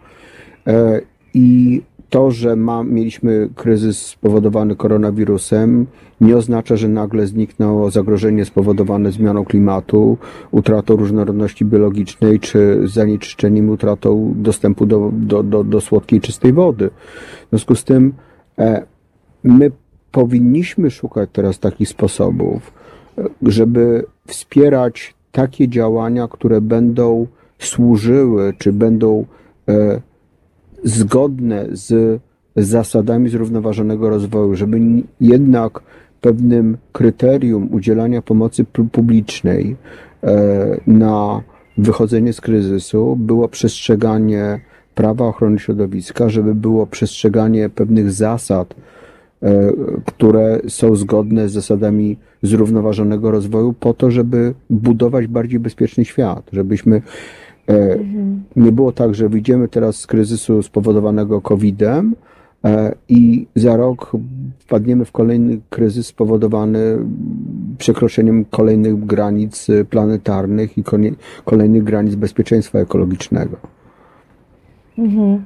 E, 0.66 1.00
I 1.34 1.82
to, 2.10 2.30
że 2.30 2.56
ma, 2.56 2.84
mieliśmy 2.84 3.48
kryzys 3.54 4.06
spowodowany 4.06 4.76
koronawirusem, 4.76 5.86
nie 6.20 6.36
oznacza, 6.36 6.76
że 6.76 6.88
nagle 6.88 7.26
zniknęło 7.26 7.90
zagrożenie 7.90 8.44
spowodowane 8.44 9.12
zmianą 9.12 9.44
klimatu, 9.44 10.18
utratą 10.50 10.96
różnorodności 10.96 11.64
biologicznej, 11.64 12.40
czy 12.40 12.80
zanieczyszczeniem, 12.84 13.70
utratą 13.70 14.34
dostępu 14.36 14.86
do, 14.86 15.10
do, 15.12 15.42
do, 15.42 15.64
do 15.64 15.80
słodkiej, 15.80 16.20
czystej 16.20 16.52
wody. 16.52 16.90
W 17.46 17.50
związku 17.50 17.74
z 17.74 17.84
tym 17.84 18.12
e, 18.58 18.86
my 19.44 19.70
powinniśmy 20.12 20.90
szukać 20.90 21.30
teraz 21.32 21.58
takich 21.58 21.88
sposobów, 21.88 22.72
żeby 23.42 24.04
wspierać 24.26 25.14
takie 25.32 25.68
działania, 25.68 26.28
które 26.28 26.60
będą 26.60 27.26
służyły, 27.58 28.54
czy 28.58 28.72
będą 28.72 29.24
e, 29.68 30.00
zgodne 30.84 31.66
z 31.72 32.20
zasadami 32.56 33.28
zrównoważonego 33.28 34.10
rozwoju, 34.10 34.54
żeby 34.54 34.80
jednak 35.20 35.80
pewnym 36.20 36.76
kryterium 36.92 37.68
udzielania 37.72 38.22
pomocy 38.22 38.64
publicznej 38.92 39.76
e, 40.22 40.80
na 40.86 41.42
wychodzenie 41.78 42.32
z 42.32 42.40
kryzysu 42.40 43.16
było 43.16 43.48
przestrzeganie 43.48 44.60
prawa 44.94 45.26
ochrony 45.26 45.58
środowiska, 45.58 46.28
żeby 46.28 46.54
było 46.54 46.86
przestrzeganie 46.86 47.68
pewnych 47.68 48.12
zasad, 48.12 48.74
które 50.06 50.60
są 50.68 50.96
zgodne 50.96 51.48
z 51.48 51.52
zasadami 51.52 52.16
zrównoważonego 52.42 53.30
rozwoju, 53.30 53.72
po 53.72 53.94
to, 53.94 54.10
żeby 54.10 54.54
budować 54.70 55.26
bardziej 55.26 55.60
bezpieczny 55.60 56.04
świat, 56.04 56.50
żebyśmy 56.52 57.02
E, 57.70 57.98
nie 58.56 58.72
było 58.72 58.92
tak, 58.92 59.14
że 59.14 59.28
wyjdziemy 59.28 59.68
teraz 59.68 59.96
z 59.96 60.06
kryzysu 60.06 60.62
spowodowanego 60.62 61.40
COVID-em 61.40 62.14
e, 62.64 62.94
i 63.08 63.46
za 63.54 63.76
rok 63.76 64.12
wpadniemy 64.58 65.04
w 65.04 65.12
kolejny 65.12 65.60
kryzys 65.70 66.06
spowodowany 66.06 66.98
przekroczeniem 67.78 68.44
kolejnych 68.44 69.04
granic 69.04 69.66
planetarnych 69.90 70.78
i 70.78 70.84
kolejnych 71.44 71.84
granic 71.84 72.14
bezpieczeństwa 72.14 72.78
ekologicznego. 72.78 73.56
Mhm. 74.98 75.42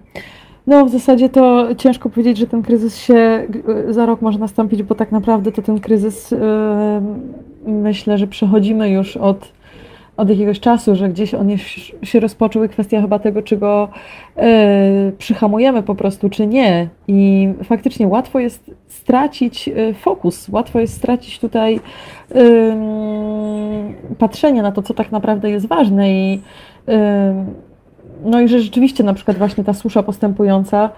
No, 0.67 0.87
w 0.87 0.91
zasadzie 0.91 1.29
to 1.29 1.69
ciężko 1.75 2.11
powiedzieć, 2.11 2.39
że 2.39 2.47
ten 2.47 2.63
kryzys 2.63 2.99
się 2.99 3.47
za 3.89 4.07
rok 4.07 4.23
może 4.23 4.39
nastąpić, 4.39 4.83
bo 4.83 4.95
tak 4.95 5.13
naprawdę 5.13 5.53
to 5.53 5.63
ten 5.63 5.81
kryzys 5.81 6.31
yy, 6.31 6.39
myślę, 7.73 8.19
że 8.19 8.27
przechodzimy 8.27 8.91
już 8.91 9.17
od 9.17 9.53
od 10.17 10.31
jakiegoś 10.31 10.61
czasu, 10.61 10.95
że 10.95 11.09
gdzieś 11.09 11.35
on 11.35 11.49
się 12.03 12.21
rozpoczął 12.21 12.65
i 12.65 12.69
kwestia 12.69 13.01
chyba 13.01 13.19
tego, 13.19 13.43
czy 13.43 13.57
go 13.57 13.89
y, 15.09 15.13
przyhamujemy 15.19 15.83
po 15.83 15.95
prostu, 15.95 16.31
czy 16.31 16.47
nie. 16.47 16.89
I 17.09 17.49
faktycznie 17.65 18.09
łatwo 18.09 18.39
jest 18.39 18.71
stracić 18.89 19.71
fokus, 20.01 20.49
łatwo 20.49 20.81
jest 20.81 20.95
stracić 20.95 21.39
tutaj 21.39 21.81
y, 22.37 22.75
patrzenie 24.19 24.63
na 24.63 24.73
to, 24.73 24.83
co 24.83 24.95
tak 24.95 25.13
naprawdę 25.13 25.51
jest 25.51 25.67
ważne 25.67 26.11
i 26.13 26.41
no 28.25 28.41
i 28.41 28.49
że 28.49 28.61
rzeczywiście 28.61 29.05
na 29.05 29.15
przykład 29.15 29.39
właśnie 29.39 29.65
ta 29.65 29.75
susza 29.75 30.03
postępująca 30.03 30.91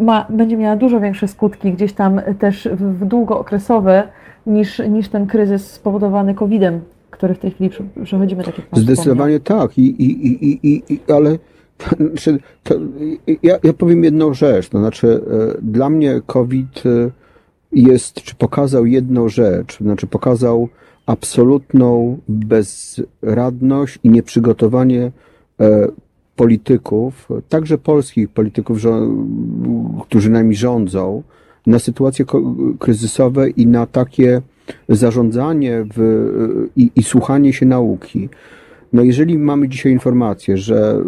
ma, 0.00 0.26
będzie 0.30 0.56
miała 0.56 0.76
dużo 0.76 1.00
większe 1.00 1.28
skutki 1.28 1.72
gdzieś 1.72 1.92
tam 1.92 2.20
też 2.38 2.68
w, 2.72 3.00
w 3.00 3.04
długookresowe 3.04 4.08
niż, 4.46 4.78
niż 4.78 5.08
ten 5.08 5.26
kryzys 5.26 5.70
spowodowany 5.70 6.34
COVID-em 6.34 6.80
który 7.14 7.34
w 7.34 7.38
tej 7.38 7.50
chwili 7.50 7.70
przechodzimy, 8.04 8.44
tak 8.44 8.58
jak 8.58 8.66
Zdecydowanie 8.72 9.40
tak, 9.40 9.78
I, 9.78 10.02
i, 10.02 10.26
i, 10.26 10.58
i, 10.62 10.82
i, 10.88 11.00
ale 11.12 11.38
znaczy, 12.00 12.38
to, 12.62 12.74
ja, 13.42 13.58
ja 13.62 13.72
powiem 13.72 14.04
jedną 14.04 14.34
rzecz, 14.34 14.68
to 14.68 14.78
znaczy 14.78 15.08
e, 15.08 15.62
dla 15.62 15.90
mnie 15.90 16.20
COVID 16.26 16.82
e, 16.86 17.10
jest, 17.72 18.14
czy 18.14 18.34
pokazał 18.34 18.86
jedną 18.86 19.28
rzecz, 19.28 19.78
znaczy 19.78 20.06
pokazał 20.06 20.68
absolutną 21.06 22.18
bezradność 22.28 23.98
i 24.02 24.10
nieprzygotowanie 24.10 25.12
e, 25.60 25.88
polityków, 26.36 27.28
także 27.48 27.78
polskich 27.78 28.28
polityków, 28.28 28.78
którzy 30.08 30.30
nami 30.30 30.54
rządzą, 30.56 31.22
na 31.66 31.78
sytuacje 31.78 32.24
kryzysowe 32.78 33.50
i 33.50 33.66
na 33.66 33.86
takie 33.86 34.42
zarządzanie 34.88 35.86
w, 35.96 36.68
i, 36.76 36.90
i 36.96 37.02
słuchanie 37.02 37.52
się 37.52 37.66
nauki. 37.66 38.28
No 38.92 39.02
jeżeli 39.02 39.38
mamy 39.38 39.68
dzisiaj 39.68 39.92
informację, 39.92 40.56
że 40.56 41.02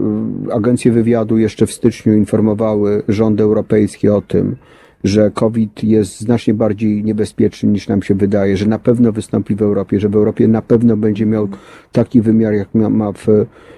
y, 0.49 0.53
agencje 0.53 0.93
wywiadu 0.93 1.39
jeszcze 1.39 1.67
w 1.67 1.73
styczniu 1.73 2.15
informowały 2.15 3.03
rząd 3.09 3.41
europejski 3.41 4.09
o 4.09 4.23
tym, 4.23 4.57
że 5.05 5.31
COVID 5.31 5.85
jest 5.85 6.21
znacznie 6.21 6.55
bardziej 6.55 7.05
niebezpieczny 7.05 7.69
niż 7.69 7.89
nam 7.89 8.03
się 8.03 8.15
wydaje, 8.15 8.57
że 8.57 8.67
na 8.67 8.79
pewno 8.79 9.13
wystąpi 9.13 9.55
w 9.55 9.63
Europie, 9.63 10.01
że 10.01 10.09
w 10.09 10.17
Europie 10.17 10.49
na 10.49 10.63
pewno 10.63 10.97
będzie 10.97 11.27
miał 11.27 11.49
taki 11.93 12.23
wymiar, 12.23 12.55
jak 12.55 12.75
ma 12.75 13.13
w 13.13 13.27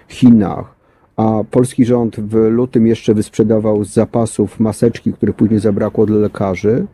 Chinach, 0.09 0.78
a 1.19 1.45
polski 1.51 1.85
rząd 1.85 2.21
w 2.21 2.35
lutym 2.35 2.87
jeszcze 2.87 3.15
wysprzedawał 3.15 3.85
z 3.85 3.93
zapasów 3.93 4.61
maseczki, 4.61 5.13
które 5.13 5.33
później 5.33 5.61
zabrakło 5.61 6.07
dla 6.07 6.19
lekarzy, 6.19 6.87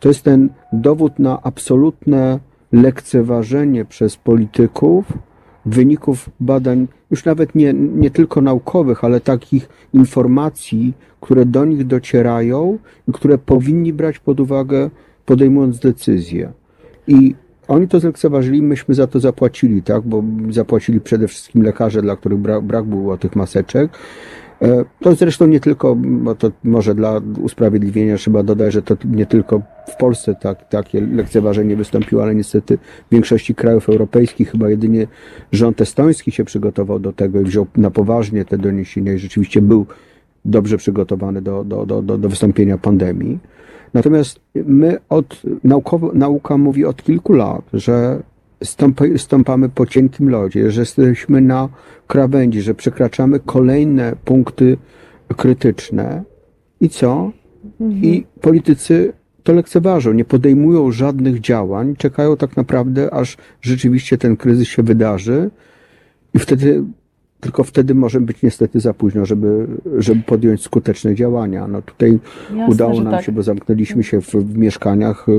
to 0.00 0.08
jest 0.08 0.22
ten 0.22 0.48
dowód 0.72 1.18
na 1.18 1.42
absolutne 1.42 2.38
lekceważenie 2.72 3.84
przez 3.84 4.16
polityków 4.16 5.12
wyników 5.66 6.30
badań, 6.40 6.88
już 7.10 7.24
nawet 7.24 7.54
nie, 7.54 7.72
nie 7.74 8.10
tylko 8.10 8.40
naukowych, 8.40 9.04
ale 9.04 9.20
takich 9.20 9.68
informacji, 9.94 10.94
które 11.20 11.46
do 11.46 11.64
nich 11.64 11.86
docierają 11.86 12.78
i 13.08 13.12
które 13.12 13.38
powinni 13.38 13.92
brać 13.92 14.18
pod 14.18 14.40
uwagę, 14.40 14.90
podejmując 15.26 15.78
decyzje. 15.78 16.52
I 17.06 17.34
oni 17.68 17.88
to 17.88 18.00
zlekceważyli, 18.00 18.62
myśmy 18.62 18.94
za 18.94 19.06
to 19.06 19.20
zapłacili, 19.20 19.82
tak? 19.82 20.02
Bo 20.02 20.24
zapłacili 20.50 21.00
przede 21.00 21.28
wszystkim 21.28 21.62
lekarze, 21.62 22.02
dla 22.02 22.16
których 22.16 22.38
brak, 22.38 22.64
brak 22.64 22.84
było 22.84 23.18
tych 23.18 23.36
maseczek. 23.36 23.90
E, 24.62 24.84
to 25.00 25.14
zresztą 25.14 25.46
nie 25.46 25.60
tylko, 25.60 25.96
bo 25.96 26.34
to 26.34 26.50
może 26.64 26.94
dla 26.94 27.20
usprawiedliwienia 27.40 28.16
trzeba 28.16 28.42
dodać, 28.42 28.72
że 28.72 28.82
to 28.82 28.96
nie 29.04 29.26
tylko 29.26 29.62
w 29.88 29.96
Polsce 29.96 30.34
tak, 30.40 30.68
takie 30.68 31.00
lekceważenie 31.00 31.76
wystąpiło, 31.76 32.22
ale 32.22 32.34
niestety 32.34 32.78
w 32.78 33.12
większości 33.12 33.54
krajów 33.54 33.88
europejskich 33.88 34.50
chyba 34.50 34.70
jedynie 34.70 35.06
rząd 35.52 35.80
estoński 35.80 36.32
się 36.32 36.44
przygotował 36.44 36.98
do 36.98 37.12
tego 37.12 37.40
i 37.40 37.44
wziął 37.44 37.66
na 37.76 37.90
poważnie 37.90 38.44
te 38.44 38.58
doniesienia 38.58 39.12
i 39.12 39.18
rzeczywiście 39.18 39.62
był 39.62 39.86
dobrze 40.44 40.76
przygotowany 40.76 41.42
do, 41.42 41.64
do, 41.64 41.86
do, 41.86 42.02
do, 42.02 42.18
do 42.18 42.28
wystąpienia 42.28 42.78
pandemii. 42.78 43.38
Natomiast 43.94 44.40
my 44.54 44.98
od, 45.08 45.42
naukowo, 45.64 46.10
nauka 46.14 46.56
mówi 46.56 46.84
od 46.84 47.02
kilku 47.02 47.32
lat, 47.32 47.64
że 47.72 48.22
stąpamy 49.16 49.68
po 49.68 49.86
cienkim 49.86 50.30
lodzie, 50.30 50.70
że 50.70 50.80
jesteśmy 50.80 51.40
na 51.40 51.68
krawędzi, 52.06 52.62
że 52.62 52.74
przekraczamy 52.74 53.40
kolejne 53.40 54.16
punkty 54.24 54.76
krytyczne 55.36 56.22
i 56.80 56.88
co? 56.88 57.30
Mhm. 57.80 58.04
I 58.04 58.26
politycy 58.40 59.12
to 59.42 59.52
lekceważą, 59.52 60.12
nie 60.12 60.24
podejmują 60.24 60.92
żadnych 60.92 61.40
działań, 61.40 61.96
czekają 61.96 62.36
tak 62.36 62.56
naprawdę, 62.56 63.14
aż 63.14 63.36
rzeczywiście 63.60 64.18
ten 64.18 64.36
kryzys 64.36 64.68
się 64.68 64.82
wydarzy 64.82 65.50
i 66.34 66.38
wtedy 66.38 66.84
tylko 67.42 67.64
wtedy 67.64 67.94
może 67.94 68.20
być 68.20 68.42
niestety 68.42 68.80
za 68.80 68.94
późno, 68.94 69.26
żeby, 69.26 69.66
żeby 69.98 70.22
podjąć 70.22 70.62
skuteczne 70.62 71.14
działania. 71.14 71.66
No 71.66 71.82
tutaj 71.82 72.18
Jasne, 72.50 72.66
udało 72.66 73.00
nam 73.00 73.12
tak. 73.12 73.24
się, 73.24 73.32
bo 73.32 73.42
zamknęliśmy 73.42 74.04
się 74.04 74.20
w, 74.20 74.30
w 74.30 74.58
mieszkaniach, 74.58 75.28
y, 75.28 75.32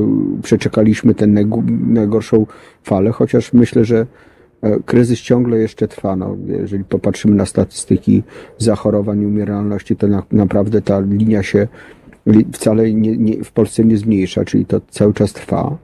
przeczekaliśmy 0.43 1.15
tę 1.15 1.27
najgorszą 1.87 2.45
falę, 2.83 3.11
chociaż 3.11 3.53
myślę, 3.53 3.85
że 3.85 4.05
e, 4.61 4.79
kryzys 4.85 5.21
ciągle 5.21 5.57
jeszcze 5.57 5.87
trwa. 5.87 6.15
No, 6.15 6.37
jeżeli 6.47 6.83
popatrzymy 6.83 7.35
na 7.35 7.45
statystyki 7.45 8.23
zachorowań 8.57 9.21
i 9.21 9.25
umieralności, 9.25 9.95
to 9.95 10.07
na, 10.07 10.23
naprawdę 10.31 10.81
ta 10.81 10.99
linia 10.99 11.43
się 11.43 11.67
wcale 12.53 12.93
nie, 12.93 13.17
nie, 13.17 13.43
w 13.43 13.51
Polsce 13.51 13.85
nie 13.85 13.97
zmniejsza, 13.97 14.45
czyli 14.45 14.65
to 14.65 14.81
cały 14.89 15.13
czas 15.13 15.33
trwa. 15.33 15.77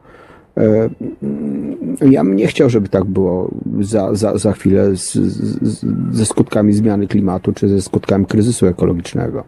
E, 0.60 0.90
ja 2.12 2.24
bym 2.24 2.36
nie 2.36 2.48
chciał, 2.48 2.70
żeby 2.70 2.90
tak 2.90 3.06
było 3.06 3.52
za, 3.82 4.16
za, 4.16 4.38
za 4.38 4.54
chwilę 4.54 4.96
z, 4.96 5.14
z, 5.14 5.86
ze 6.12 6.26
skutkami 6.26 6.74
zmiany 6.74 7.08
klimatu 7.08 7.54
czy 7.54 7.70
ze 7.70 7.82
skutkami 7.82 8.26
kryzysu 8.26 8.68
ekologicznego. 8.68 9.44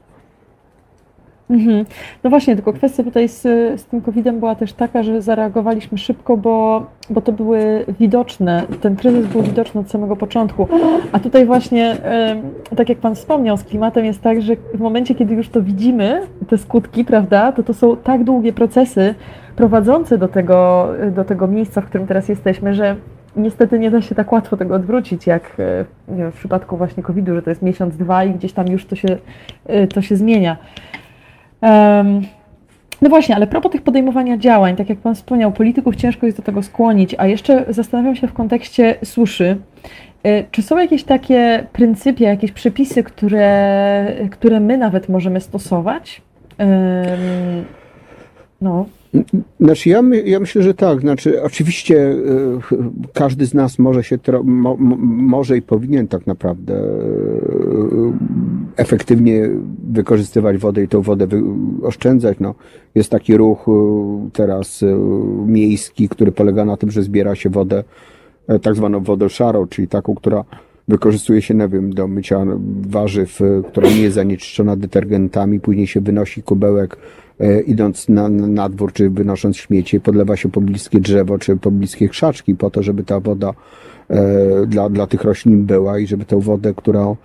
Mhm. 1.51 1.85
No 2.23 2.29
właśnie, 2.29 2.55
tylko 2.55 2.73
kwestia 2.73 3.03
tutaj 3.03 3.27
z, 3.27 3.41
z 3.81 3.85
tym 3.85 4.01
COVID-em 4.01 4.39
była 4.39 4.55
też 4.55 4.73
taka, 4.73 5.03
że 5.03 5.21
zareagowaliśmy 5.21 5.97
szybko, 5.97 6.37
bo, 6.37 6.85
bo 7.09 7.21
to 7.21 7.31
były 7.31 7.85
widoczne, 7.99 8.63
ten 8.81 8.95
kryzys 8.95 9.27
był 9.27 9.41
widoczny 9.41 9.81
od 9.81 9.89
samego 9.89 10.15
początku. 10.15 10.67
A 11.11 11.19
tutaj 11.19 11.45
właśnie, 11.45 11.97
tak 12.77 12.89
jak 12.89 12.97
Pan 12.97 13.15
wspomniał, 13.15 13.57
z 13.57 13.63
klimatem 13.63 14.05
jest 14.05 14.21
tak, 14.21 14.41
że 14.41 14.55
w 14.73 14.79
momencie, 14.79 15.15
kiedy 15.15 15.33
już 15.33 15.49
to 15.49 15.61
widzimy, 15.61 16.21
te 16.49 16.57
skutki, 16.57 17.05
prawda, 17.05 17.51
to 17.51 17.63
to 17.63 17.73
są 17.73 17.97
tak 17.97 18.23
długie 18.23 18.53
procesy 18.53 19.15
prowadzące 19.55 20.17
do 20.17 20.27
tego, 20.27 20.89
do 21.11 21.23
tego 21.23 21.47
miejsca, 21.47 21.81
w 21.81 21.85
którym 21.85 22.07
teraz 22.07 22.29
jesteśmy, 22.29 22.73
że 22.73 22.95
niestety 23.35 23.79
nie 23.79 23.91
da 23.91 24.01
się 24.01 24.15
tak 24.15 24.31
łatwo 24.31 24.57
tego 24.57 24.75
odwrócić, 24.75 25.27
jak 25.27 25.59
e, 25.59 25.85
wiem, 26.07 26.31
w 26.31 26.35
przypadku 26.35 26.77
właśnie 26.77 27.03
COVID-u, 27.03 27.35
że 27.35 27.41
to 27.41 27.49
jest 27.49 27.61
miesiąc, 27.61 27.97
dwa 27.97 28.23
i 28.23 28.33
gdzieś 28.33 28.53
tam 28.53 28.67
już 28.67 28.85
to 28.85 28.95
się, 28.95 29.17
e, 29.65 29.87
to 29.87 30.01
się 30.01 30.15
zmienia. 30.15 30.57
Em, 31.61 32.21
no 33.01 33.09
właśnie, 33.09 33.35
ale 33.35 33.47
propos 33.47 33.71
tych 33.71 33.81
podejmowania 33.81 34.37
działań, 34.37 34.75
tak 34.75 34.89
jak 34.89 34.99
Pan 34.99 35.15
wspomniał, 35.15 35.51
polityków 35.51 35.95
ciężko 35.95 36.25
jest 36.25 36.37
do 36.37 36.43
tego 36.43 36.63
skłonić, 36.63 37.15
a 37.17 37.27
jeszcze 37.27 37.65
zastanawiam 37.69 38.15
się 38.15 38.27
w 38.27 38.33
kontekście 38.33 38.95
suszy. 39.03 39.57
Y, 40.27 40.45
Czy 40.51 40.61
są 40.61 40.77
jakieś 40.77 41.03
takie 41.03 41.67
pryncypia, 41.73 42.29
jakieś 42.29 42.51
przepisy, 42.51 43.03
które, 43.03 44.07
które 44.31 44.59
my 44.59 44.77
nawet 44.77 45.09
możemy 45.09 45.41
stosować? 45.41 46.21
Em, 46.57 47.65
No, 48.61 48.85
Znaczy 49.59 49.89
ja, 49.89 50.01
my, 50.01 50.21
ja 50.21 50.39
myślę, 50.39 50.63
że 50.63 50.73
tak. 50.73 51.01
Znaczy, 51.01 51.43
oczywiście 51.43 52.11
e, 52.11 52.15
każdy 53.13 53.45
z 53.45 53.53
nas 53.53 53.79
może 53.79 54.03
się 54.03 54.19
mo, 54.43 54.77
mo, 54.77 54.95
może 55.05 55.57
i 55.57 55.61
powinien 55.61 56.07
tak 56.07 56.27
naprawdę 56.27 56.73
e, 56.75 56.83
efektywnie 58.75 59.49
wykorzystywać 59.91 60.57
wodę 60.57 60.83
i 60.83 60.87
tą 60.87 61.01
wodę 61.01 61.27
oszczędzać. 61.83 62.37
No, 62.39 62.55
jest 62.95 63.09
taki 63.09 63.37
ruch 63.37 63.65
e, 63.67 64.29
teraz 64.33 64.83
miejski, 65.45 66.09
który 66.09 66.31
polega 66.31 66.65
na 66.65 66.77
tym, 66.77 66.91
że 66.91 67.03
zbiera 67.03 67.35
się 67.35 67.49
wodę, 67.49 67.83
tak 68.61 68.75
zwaną 68.75 69.03
wodę 69.03 69.29
szarą, 69.29 69.67
czyli 69.67 69.87
taką, 69.87 70.15
która 70.15 70.43
wykorzystuje 70.87 71.41
się, 71.41 71.53
nie 71.53 71.67
wiem, 71.67 71.93
do 71.93 72.07
mycia 72.07 72.45
warzyw, 72.81 73.39
która 73.67 73.89
nie 73.89 74.01
jest 74.01 74.15
zanieczyszczona 74.15 74.75
detergentami, 74.75 75.59
później 75.59 75.87
się 75.87 76.01
wynosi 76.01 76.43
kubełek 76.43 76.97
idąc 77.65 78.09
na, 78.09 78.29
na 78.29 78.69
dwór, 78.69 78.93
czy 78.93 79.09
wynosząc 79.09 79.57
śmiecie, 79.57 79.99
podlewa 79.99 80.35
się 80.35 80.49
pobliskie 80.49 80.99
drzewo, 80.99 81.37
czy 81.37 81.57
pobliskie 81.57 82.09
krzaczki 82.09 82.55
po 82.55 82.69
to, 82.69 82.83
żeby 82.83 83.03
ta 83.03 83.19
woda 83.19 83.53
e, 84.09 84.65
dla, 84.67 84.89
dla 84.89 85.07
tych 85.07 85.23
roślin 85.23 85.65
była 85.65 85.99
i 85.99 86.07
żeby 86.07 86.25
tę 86.25 86.41
wodę, 86.41 86.73
którą 86.73 87.15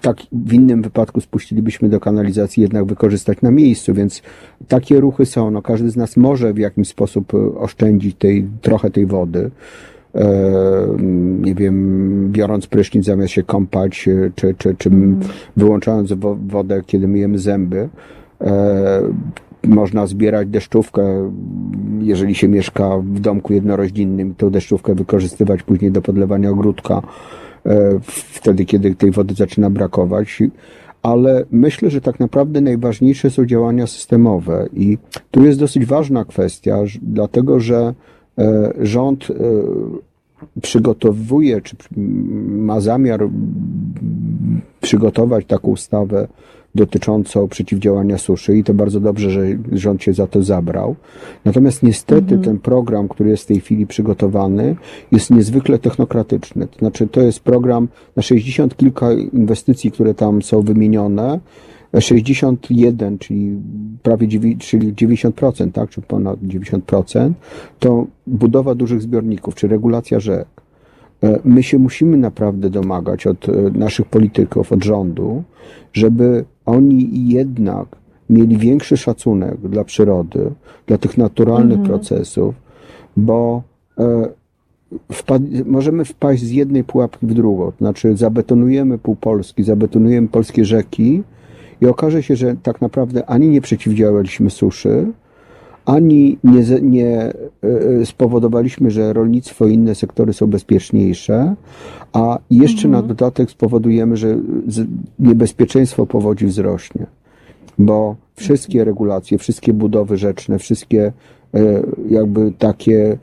tak 0.00 0.16
w 0.32 0.52
innym 0.52 0.82
wypadku 0.82 1.20
spuścilibyśmy 1.20 1.88
do 1.88 2.00
kanalizacji, 2.00 2.62
jednak 2.62 2.84
wykorzystać 2.84 3.42
na 3.42 3.50
miejscu, 3.50 3.94
więc 3.94 4.22
takie 4.68 5.00
ruchy 5.00 5.26
są. 5.26 5.50
No, 5.50 5.62
każdy 5.62 5.90
z 5.90 5.96
nas 5.96 6.16
może 6.16 6.52
w 6.52 6.58
jakiś 6.58 6.88
sposób 6.88 7.34
e, 7.34 7.38
oszczędzić 7.58 8.16
tej, 8.16 8.48
trochę 8.60 8.90
tej 8.90 9.06
wody. 9.06 9.50
E, 10.14 10.30
nie 11.40 11.54
wiem, 11.54 12.28
biorąc 12.32 12.66
prysznic 12.66 13.04
zamiast 13.04 13.32
się 13.32 13.42
kąpać, 13.42 14.08
e, 14.08 14.30
czy, 14.36 14.54
czy, 14.58 14.74
czy 14.78 14.90
wyłączając 15.56 16.12
wo- 16.12 16.38
wodę, 16.46 16.82
kiedy 16.86 17.08
myjemy 17.08 17.38
zęby. 17.38 17.88
E, 18.42 19.02
Można 19.66 20.06
zbierać 20.06 20.48
deszczówkę, 20.48 21.32
jeżeli 22.00 22.34
się 22.34 22.48
mieszka 22.48 22.98
w 22.98 23.20
domku 23.20 23.52
jednorodzinnym, 23.52 24.34
tą 24.34 24.50
deszczówkę 24.50 24.94
wykorzystywać 24.94 25.62
później 25.62 25.92
do 25.92 26.02
podlewania 26.02 26.50
ogródka, 26.50 27.02
e, 27.66 28.00
wtedy, 28.06 28.64
kiedy 28.64 28.94
tej 28.94 29.10
wody 29.10 29.34
zaczyna 29.34 29.70
brakować. 29.70 30.42
Ale 31.02 31.44
myślę, 31.50 31.90
że 31.90 32.00
tak 32.00 32.20
naprawdę 32.20 32.60
najważniejsze 32.60 33.30
są 33.30 33.46
działania 33.46 33.86
systemowe 33.86 34.66
i 34.72 34.98
tu 35.30 35.44
jest 35.44 35.58
dosyć 35.58 35.86
ważna 35.86 36.24
kwestia, 36.24 36.78
dlatego 37.02 37.60
że 37.60 37.94
e, 38.38 38.72
rząd 38.80 39.28
przygotowuje, 40.62 41.60
czy 41.60 41.76
ma 42.46 42.80
zamiar 42.80 43.28
przygotować 44.80 45.46
taką 45.46 45.68
ustawę 45.68 46.28
dotyczącą 46.74 47.48
przeciwdziałania 47.48 48.18
suszy 48.18 48.56
i 48.56 48.64
to 48.64 48.74
bardzo 48.74 49.00
dobrze, 49.00 49.30
że 49.30 49.46
rząd 49.72 50.02
się 50.02 50.12
za 50.12 50.26
to 50.26 50.42
zabrał. 50.42 50.96
Natomiast 51.44 51.82
niestety 51.82 52.38
ten 52.38 52.58
program, 52.58 53.08
który 53.08 53.30
jest 53.30 53.42
w 53.42 53.46
tej 53.46 53.60
chwili 53.60 53.86
przygotowany, 53.86 54.76
jest 55.12 55.30
niezwykle 55.30 55.78
technokratyczny. 55.78 56.66
To 56.66 56.78
znaczy 56.78 57.06
to 57.06 57.20
jest 57.20 57.40
program 57.40 57.88
na 58.16 58.22
60 58.22 58.76
kilka 58.76 59.12
inwestycji, 59.12 59.90
które 59.90 60.14
tam 60.14 60.42
są 60.42 60.62
wymienione. 60.62 61.40
61, 62.00 63.18
czyli 63.18 63.58
prawie 64.02 64.28
dziewię- 64.28 64.58
czyli 64.58 64.94
90%, 64.94 65.72
tak, 65.72 65.90
czy 65.90 66.00
ponad 66.02 66.40
90%, 66.40 67.32
to 67.78 68.06
budowa 68.26 68.74
dużych 68.74 69.02
zbiorników, 69.02 69.54
czy 69.54 69.68
regulacja 69.68 70.20
rzek. 70.20 70.46
E, 71.22 71.38
My 71.44 71.62
się 71.62 71.78
musimy 71.78 72.16
naprawdę 72.16 72.70
domagać 72.70 73.26
od 73.26 73.48
e, 73.48 73.52
naszych 73.74 74.06
polityków, 74.06 74.72
od 74.72 74.84
rządu, 74.84 75.42
żeby 75.92 76.44
oni 76.66 77.28
jednak 77.28 77.86
mieli 78.30 78.56
większy 78.56 78.96
szacunek 78.96 79.56
dla 79.60 79.84
przyrody, 79.84 80.50
dla 80.86 80.98
tych 80.98 81.18
naturalnych 81.18 81.82
procesów, 81.82 82.54
bo 83.16 83.62
e, 83.98 84.28
wpad- 85.12 85.66
możemy 85.66 86.04
wpaść 86.04 86.42
z 86.42 86.50
jednej 86.50 86.84
pułapki 86.84 87.26
w 87.26 87.34
drugą. 87.34 87.72
To 87.72 87.78
znaczy 87.78 88.16
zabetonujemy 88.16 88.98
pół 88.98 89.16
Polski, 89.16 89.62
zabetonujemy 89.62 90.28
polskie 90.28 90.64
rzeki 90.64 91.22
i 91.80 91.86
okaże 91.86 92.22
się, 92.22 92.36
że 92.36 92.56
tak 92.62 92.80
naprawdę 92.80 93.26
ani 93.26 93.48
nie 93.48 93.60
przeciwdziałaliśmy 93.60 94.50
suszy, 94.50 95.12
ani 95.86 96.38
nie, 96.44 96.80
nie 96.82 97.16
e, 97.16 97.32
e, 98.00 98.06
spowodowaliśmy, 98.06 98.90
że 98.90 99.12
rolnictwo 99.12 99.66
i 99.66 99.74
inne 99.74 99.94
sektory 99.94 100.32
są 100.32 100.46
bezpieczniejsze, 100.46 101.54
a 102.12 102.38
jeszcze 102.50 102.88
na 102.88 103.02
dodatek 103.02 103.50
spowodujemy, 103.50 104.16
że 104.16 104.38
niebezpieczeństwo 105.18 106.06
powodzi 106.06 106.46
wzrośnie. 106.46 107.06
Bo 107.78 108.16
wszystkie 108.36 108.84
regulacje, 108.84 109.38
wszystkie 109.38 109.72
budowy 109.72 110.16
rzeczne, 110.16 110.58
wszystkie 110.58 111.12
e, 111.54 111.82
jakby 112.10 112.52
takie 112.58 113.18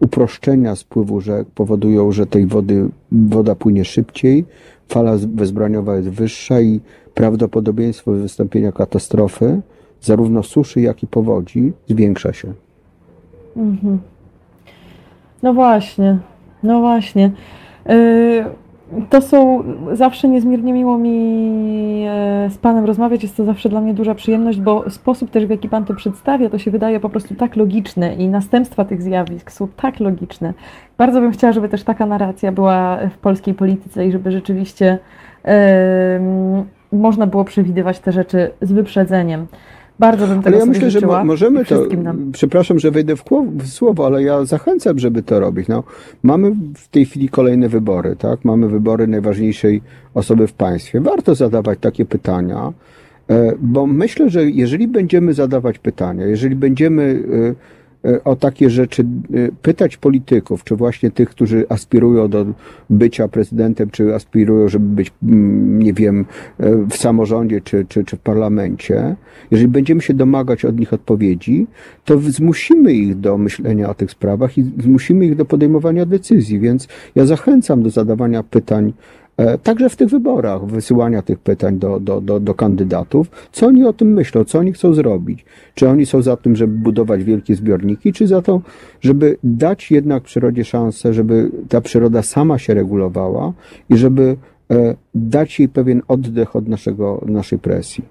uproszczenia 0.00 0.76
spływu 0.76 1.20
rzek 1.20 1.48
powodują, 1.54 2.12
że 2.12 2.26
tej 2.26 2.46
wody, 2.46 2.88
woda 3.12 3.54
płynie 3.54 3.84
szybciej, 3.84 4.44
fala 4.88 5.16
wezbraniowa 5.34 5.96
jest 5.96 6.08
wyższa 6.08 6.60
i 6.60 6.80
prawdopodobieństwo 7.14 8.12
wystąpienia 8.12 8.72
katastrofy, 8.72 9.60
zarówno 10.00 10.42
suszy, 10.42 10.80
jak 10.80 11.02
i 11.02 11.06
powodzi, 11.06 11.72
zwiększa 11.88 12.32
się. 12.32 12.52
Mhm. 13.56 13.98
No 15.42 15.54
właśnie, 15.54 16.18
no 16.62 16.80
właśnie. 16.80 17.30
Yy, 17.88 18.44
To 19.10 19.20
są 19.20 19.62
zawsze 19.92 20.28
niezmiernie 20.28 20.72
miło 20.72 20.98
mi 20.98 22.04
e, 22.08 22.50
z 22.50 22.58
Panem 22.58 22.84
rozmawiać. 22.84 23.22
Jest 23.22 23.36
to 23.36 23.44
zawsze 23.44 23.68
dla 23.68 23.80
mnie 23.80 23.94
duża 23.94 24.14
przyjemność, 24.14 24.60
bo 24.60 24.90
sposób 24.90 25.30
też, 25.30 25.46
w 25.46 25.50
jaki 25.50 25.68
Pan 25.68 25.84
to 25.84 25.94
przedstawia, 25.94 26.50
to 26.50 26.58
się 26.58 26.70
wydaje 26.70 27.00
po 27.00 27.08
prostu 27.08 27.34
tak 27.34 27.56
logiczne 27.56 28.14
i 28.14 28.28
następstwa 28.28 28.84
tych 28.84 29.02
zjawisk 29.02 29.50
są 29.52 29.68
tak 29.76 30.00
logiczne. 30.00 30.54
Bardzo 30.98 31.20
bym 31.20 31.32
chciała, 31.32 31.52
żeby 31.52 31.68
też 31.68 31.82
taka 31.84 32.06
narracja 32.06 32.52
była 32.52 32.98
w 33.10 33.18
polskiej 33.18 33.54
polityce 33.54 34.06
i 34.06 34.12
żeby 34.12 34.32
rzeczywiście 34.32 34.98
em, 35.42 36.64
można 36.92 37.26
było 37.26 37.44
przewidywać 37.44 37.98
te 38.00 38.12
rzeczy 38.12 38.50
z 38.62 38.72
wyprzedzeniem. 38.72 39.46
Bardzo 39.98 40.26
bym 40.26 40.42
tego 40.42 40.56
Ale 40.56 40.58
ja 40.58 40.66
myślę, 40.66 40.90
że 40.90 41.00
mo- 41.00 41.24
możemy 41.24 41.64
to, 41.64 41.86
nam. 41.86 42.32
przepraszam, 42.32 42.78
że 42.78 42.90
wejdę 42.90 43.16
w, 43.16 43.24
w 43.58 43.68
słowo, 43.68 44.06
ale 44.06 44.22
ja 44.22 44.44
zachęcam, 44.44 44.98
żeby 44.98 45.22
to 45.22 45.40
robić. 45.40 45.68
No, 45.68 45.84
mamy 46.22 46.56
w 46.74 46.88
tej 46.88 47.04
chwili 47.06 47.28
kolejne 47.28 47.68
wybory, 47.68 48.16
tak? 48.16 48.44
Mamy 48.44 48.68
wybory 48.68 49.06
najważniejszej 49.06 49.82
osoby 50.14 50.46
w 50.46 50.52
państwie. 50.52 51.00
Warto 51.00 51.34
zadawać 51.34 51.78
takie 51.80 52.04
pytania, 52.04 52.72
e, 53.30 53.52
bo 53.60 53.86
myślę, 53.86 54.30
że 54.30 54.50
jeżeli 54.50 54.88
będziemy 54.88 55.34
zadawać 55.34 55.78
pytania, 55.78 56.26
jeżeli 56.26 56.56
będziemy 56.56 57.22
e, 57.50 57.77
o 58.24 58.36
takie 58.36 58.70
rzeczy 58.70 59.02
e, 59.02 59.06
pytać 59.62 59.96
polityków, 59.96 60.64
czy 60.64 60.76
właśnie 60.76 61.10
tych, 61.10 61.30
którzy 61.30 61.66
aspirują 61.68 62.28
do 62.28 62.46
bycia 62.90 63.28
prezydentem, 63.28 63.90
czy 63.90 64.14
aspirują, 64.14 64.68
żeby 64.68 64.86
być, 64.86 65.12
mm, 65.22 65.82
nie 65.82 65.92
wiem, 65.92 66.26
e, 66.58 66.76
w 66.90 66.96
samorządzie, 66.96 67.60
czy, 67.60 67.86
czy, 67.88 68.04
czy 68.04 68.16
w 68.16 68.20
parlamencie, 68.20 69.16
jeżeli 69.50 69.68
będziemy 69.68 70.00
się 70.00 70.14
domagać 70.14 70.64
od 70.64 70.78
nich 70.78 70.92
odpowiedzi, 70.92 71.66
to 72.04 72.18
zmusimy 72.20 72.92
ich 72.92 73.20
do 73.20 73.38
myślenia 73.38 73.90
o 73.90 73.94
tych 73.94 74.10
sprawach 74.10 74.58
i 74.58 74.64
zmusimy 74.82 75.26
ich 75.26 75.36
do 75.36 75.44
podejmowania 75.44 76.06
decyzji. 76.06 76.60
Więc 76.60 76.88
ja 77.14 77.26
zachęcam 77.26 77.82
do 77.82 77.90
zadawania 77.90 78.42
pytań, 78.42 78.92
e, 78.92 78.92
także 79.62 79.88
w 79.88 79.96
tych 79.96 80.08
wyborach, 80.08 80.66
wysyłania 80.66 81.22
tych 81.22 81.38
pytań 81.38 81.78
do, 81.78 82.00
do, 82.00 82.20
do, 82.20 82.40
do 82.40 82.54
kandydatów, 82.54 83.30
co 83.52 83.66
oni 83.66 83.84
o 83.84 83.92
tym 83.92 84.12
myślą, 84.12 84.44
co 84.44 84.58
oni 84.58 84.72
chcą 84.72 84.94
zrobić. 84.94 85.44
Czy 85.74 85.88
oni 85.88 86.06
są 86.06 86.22
za 86.22 86.36
tym, 86.36 86.56
żeby 86.56 86.78
budować 86.78 87.24
wielkie 87.24 87.54
zbiorniki, 87.54 88.12
czy 88.12 88.26
za 88.26 88.42
to, 88.42 88.60
żeby 89.00 89.36
dać 89.44 89.90
jednak 89.90 90.22
przyrodzie 90.22 90.64
szansę, 90.64 91.12
żeby 91.12 91.50
ta 91.68 91.80
przyroda 91.80 92.22
sama 92.22 92.58
się 92.58 92.74
regulowała 92.74 93.52
i 93.90 93.96
żeby 93.96 94.36
e, 94.70 94.94
dać 95.14 95.60
jej 95.60 95.68
pewien 95.68 96.02
oddech 96.08 96.56
od 96.56 96.68
naszego, 96.68 97.24
naszej 97.26 97.58
presji. 97.58 98.04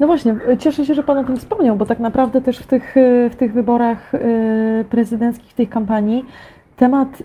No 0.00 0.06
właśnie, 0.06 0.36
cieszę 0.58 0.86
się, 0.86 0.94
że 0.94 1.02
Pan 1.02 1.18
o 1.18 1.24
tym 1.24 1.36
wspomniał, 1.36 1.76
bo 1.76 1.86
tak 1.86 1.98
naprawdę 1.98 2.40
też 2.40 2.58
w 2.58 2.66
tych, 2.66 2.94
w 3.30 3.36
tych 3.36 3.52
wyborach 3.52 4.14
y, 4.14 4.18
prezydenckich, 4.90 5.50
w 5.50 5.54
tej 5.54 5.66
kampanii 5.66 6.24
temat, 6.76 7.22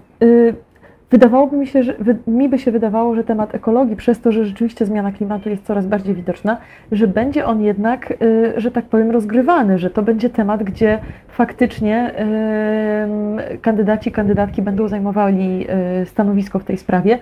wydawałoby 1.11 1.57
mi 1.57 1.67
się, 1.67 1.83
że 1.83 1.95
mi 2.27 2.49
by 2.49 2.59
się 2.59 2.71
wydawało, 2.71 3.15
że 3.15 3.23
temat 3.23 3.55
ekologii, 3.55 3.95
przez 3.95 4.19
to, 4.21 4.31
że 4.31 4.45
rzeczywiście 4.45 4.85
zmiana 4.85 5.11
klimatu 5.11 5.49
jest 5.49 5.65
coraz 5.65 5.87
bardziej 5.87 6.15
widoczna, 6.15 6.57
że 6.91 7.07
będzie 7.07 7.45
on 7.45 7.61
jednak, 7.61 8.11
y, 8.21 8.53
że 8.57 8.71
tak 8.71 8.85
powiem, 8.85 9.11
rozgrywany, 9.11 9.77
że 9.77 9.89
to 9.89 10.01
będzie 10.01 10.29
temat, 10.29 10.63
gdzie 10.63 10.99
faktycznie 11.27 12.11
y, 13.53 13.57
kandydaci, 13.57 14.11
kandydatki 14.11 14.61
będą 14.61 14.87
zajmowali 14.87 15.67
y, 16.01 16.05
stanowisko 16.05 16.59
w 16.59 16.63
tej 16.63 16.77
sprawie. 16.77 17.19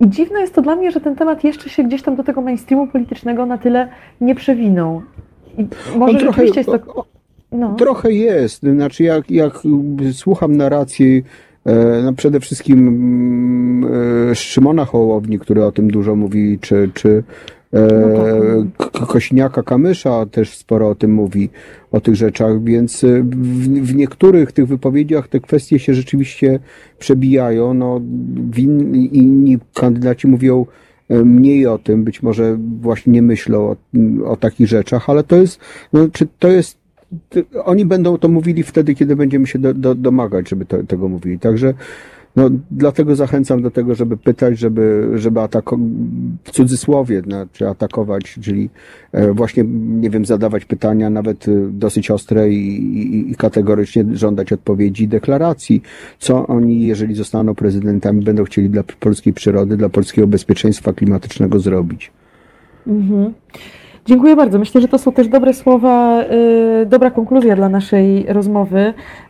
I 0.00 0.08
dziwne 0.08 0.40
jest 0.40 0.54
to 0.54 0.62
dla 0.62 0.76
mnie, 0.76 0.90
że 0.90 1.00
ten 1.00 1.16
temat 1.16 1.44
jeszcze 1.44 1.70
się 1.70 1.84
gdzieś 1.84 2.02
tam 2.02 2.16
do 2.16 2.24
tego 2.24 2.40
mainstreamu 2.40 2.86
politycznego 2.86 3.46
na 3.46 3.58
tyle 3.58 3.88
nie 4.20 4.34
przewinął. 4.34 5.02
I 5.58 5.66
może 5.96 6.12
On 6.12 6.18
trochę, 6.18 6.46
rzeczywiście 6.46 6.60
jest 6.60 6.84
to... 6.84 7.04
No. 7.52 7.74
Trochę 7.74 8.12
jest. 8.12 8.62
Znaczy, 8.62 9.04
jak, 9.04 9.30
jak 9.30 9.52
słucham 10.12 10.56
narracji, 10.56 11.24
no 12.04 12.12
przede 12.12 12.40
wszystkim 12.40 12.88
mm, 12.88 14.30
e, 14.30 14.34
Szymona 14.34 14.84
Hołowni, 14.84 15.38
który 15.38 15.64
o 15.64 15.72
tym 15.72 15.90
dużo 15.90 16.16
mówi, 16.16 16.58
czy, 16.60 16.90
czy 16.94 17.22
e, 17.72 17.80
No 17.80 18.16
tak. 18.78 18.92
K- 18.92 19.06
Kośniaka 19.06 19.62
Kamysza 19.62 20.26
też 20.26 20.56
sporo 20.56 20.88
o 20.88 20.94
tym 20.94 21.12
mówi, 21.12 21.50
o 21.92 22.00
tych 22.00 22.14
rzeczach, 22.14 22.62
więc 22.64 23.04
e, 23.04 23.22
w, 23.22 23.68
w 23.86 23.94
niektórych 23.94 24.52
tych 24.52 24.66
wypowiedziach 24.66 25.28
te 25.28 25.40
kwestie 25.40 25.78
się 25.78 25.94
rzeczywiście 25.94 26.58
przebijają. 26.98 27.74
No, 27.74 28.00
inni 29.12 29.58
kandydaci 29.74 30.26
mówią 30.28 30.66
e, 31.08 31.24
mniej 31.24 31.66
o 31.66 31.78
tym, 31.78 32.04
być 32.04 32.22
może 32.22 32.56
właśnie 32.80 33.12
nie 33.12 33.22
myślą 33.22 33.58
o, 33.60 33.76
o 34.30 34.36
takich 34.36 34.66
rzeczach, 34.68 35.10
ale 35.10 35.24
to 35.24 35.36
jest, 35.36 35.60
no, 35.92 36.08
czy 36.12 36.26
to 36.38 36.48
jest 36.48 36.77
oni 37.64 37.84
będą 37.84 38.18
to 38.18 38.28
mówili 38.28 38.62
wtedy, 38.62 38.94
kiedy 38.94 39.16
będziemy 39.16 39.46
się 39.46 39.58
do, 39.58 39.74
do, 39.74 39.94
domagać, 39.94 40.48
żeby 40.48 40.64
to, 40.64 40.82
tego 40.82 41.08
mówili. 41.08 41.38
Także 41.38 41.74
no, 42.36 42.50
dlatego 42.70 43.16
zachęcam 43.16 43.62
do 43.62 43.70
tego, 43.70 43.94
żeby 43.94 44.16
pytać, 44.16 44.58
żeby, 44.58 45.10
żeby 45.14 45.40
atakować, 45.40 45.86
w 46.44 46.50
cudzysłowie, 46.50 47.20
znaczy 47.20 47.68
atakować, 47.68 48.38
czyli 48.40 48.70
e, 49.12 49.32
właśnie, 49.32 49.64
nie 50.00 50.10
wiem, 50.10 50.24
zadawać 50.24 50.64
pytania 50.64 51.10
nawet 51.10 51.48
e, 51.48 51.52
dosyć 51.70 52.10
ostre 52.10 52.50
i, 52.50 52.76
i, 52.98 53.30
i 53.30 53.34
kategorycznie 53.34 54.04
żądać 54.12 54.52
odpowiedzi, 54.52 55.08
deklaracji, 55.08 55.82
co 56.18 56.46
oni, 56.46 56.86
jeżeli 56.86 57.14
zostaną 57.14 57.54
prezydentami, 57.54 58.24
będą 58.24 58.44
chcieli 58.44 58.70
dla 58.70 58.82
polskiej 59.00 59.32
przyrody, 59.32 59.76
dla 59.76 59.88
polskiego 59.88 60.26
bezpieczeństwa 60.26 60.92
klimatycznego 60.92 61.60
zrobić. 61.60 62.12
Mhm. 62.86 63.34
Dziękuję 64.08 64.36
bardzo. 64.36 64.58
Myślę, 64.58 64.80
że 64.80 64.88
to 64.88 64.98
są 64.98 65.12
też 65.12 65.28
dobre 65.28 65.54
słowa, 65.54 66.24
y, 66.82 66.86
dobra 66.86 67.10
konkluzja 67.10 67.56
dla 67.56 67.68
naszej 67.68 68.26
rozmowy. 68.28 68.78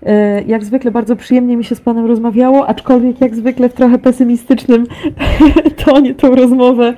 Y, 0.02 0.06
jak 0.46 0.64
zwykle 0.64 0.90
bardzo 0.90 1.16
przyjemnie 1.16 1.56
mi 1.56 1.64
się 1.64 1.74
z 1.74 1.80
Panem 1.80 2.06
rozmawiało, 2.06 2.66
aczkolwiek 2.66 3.20
jak 3.20 3.34
zwykle 3.34 3.68
w 3.68 3.74
trochę 3.74 3.98
pesymistycznym 3.98 4.86
tonie 5.84 6.14
tą 6.14 6.34
rozmowę, 6.34 6.94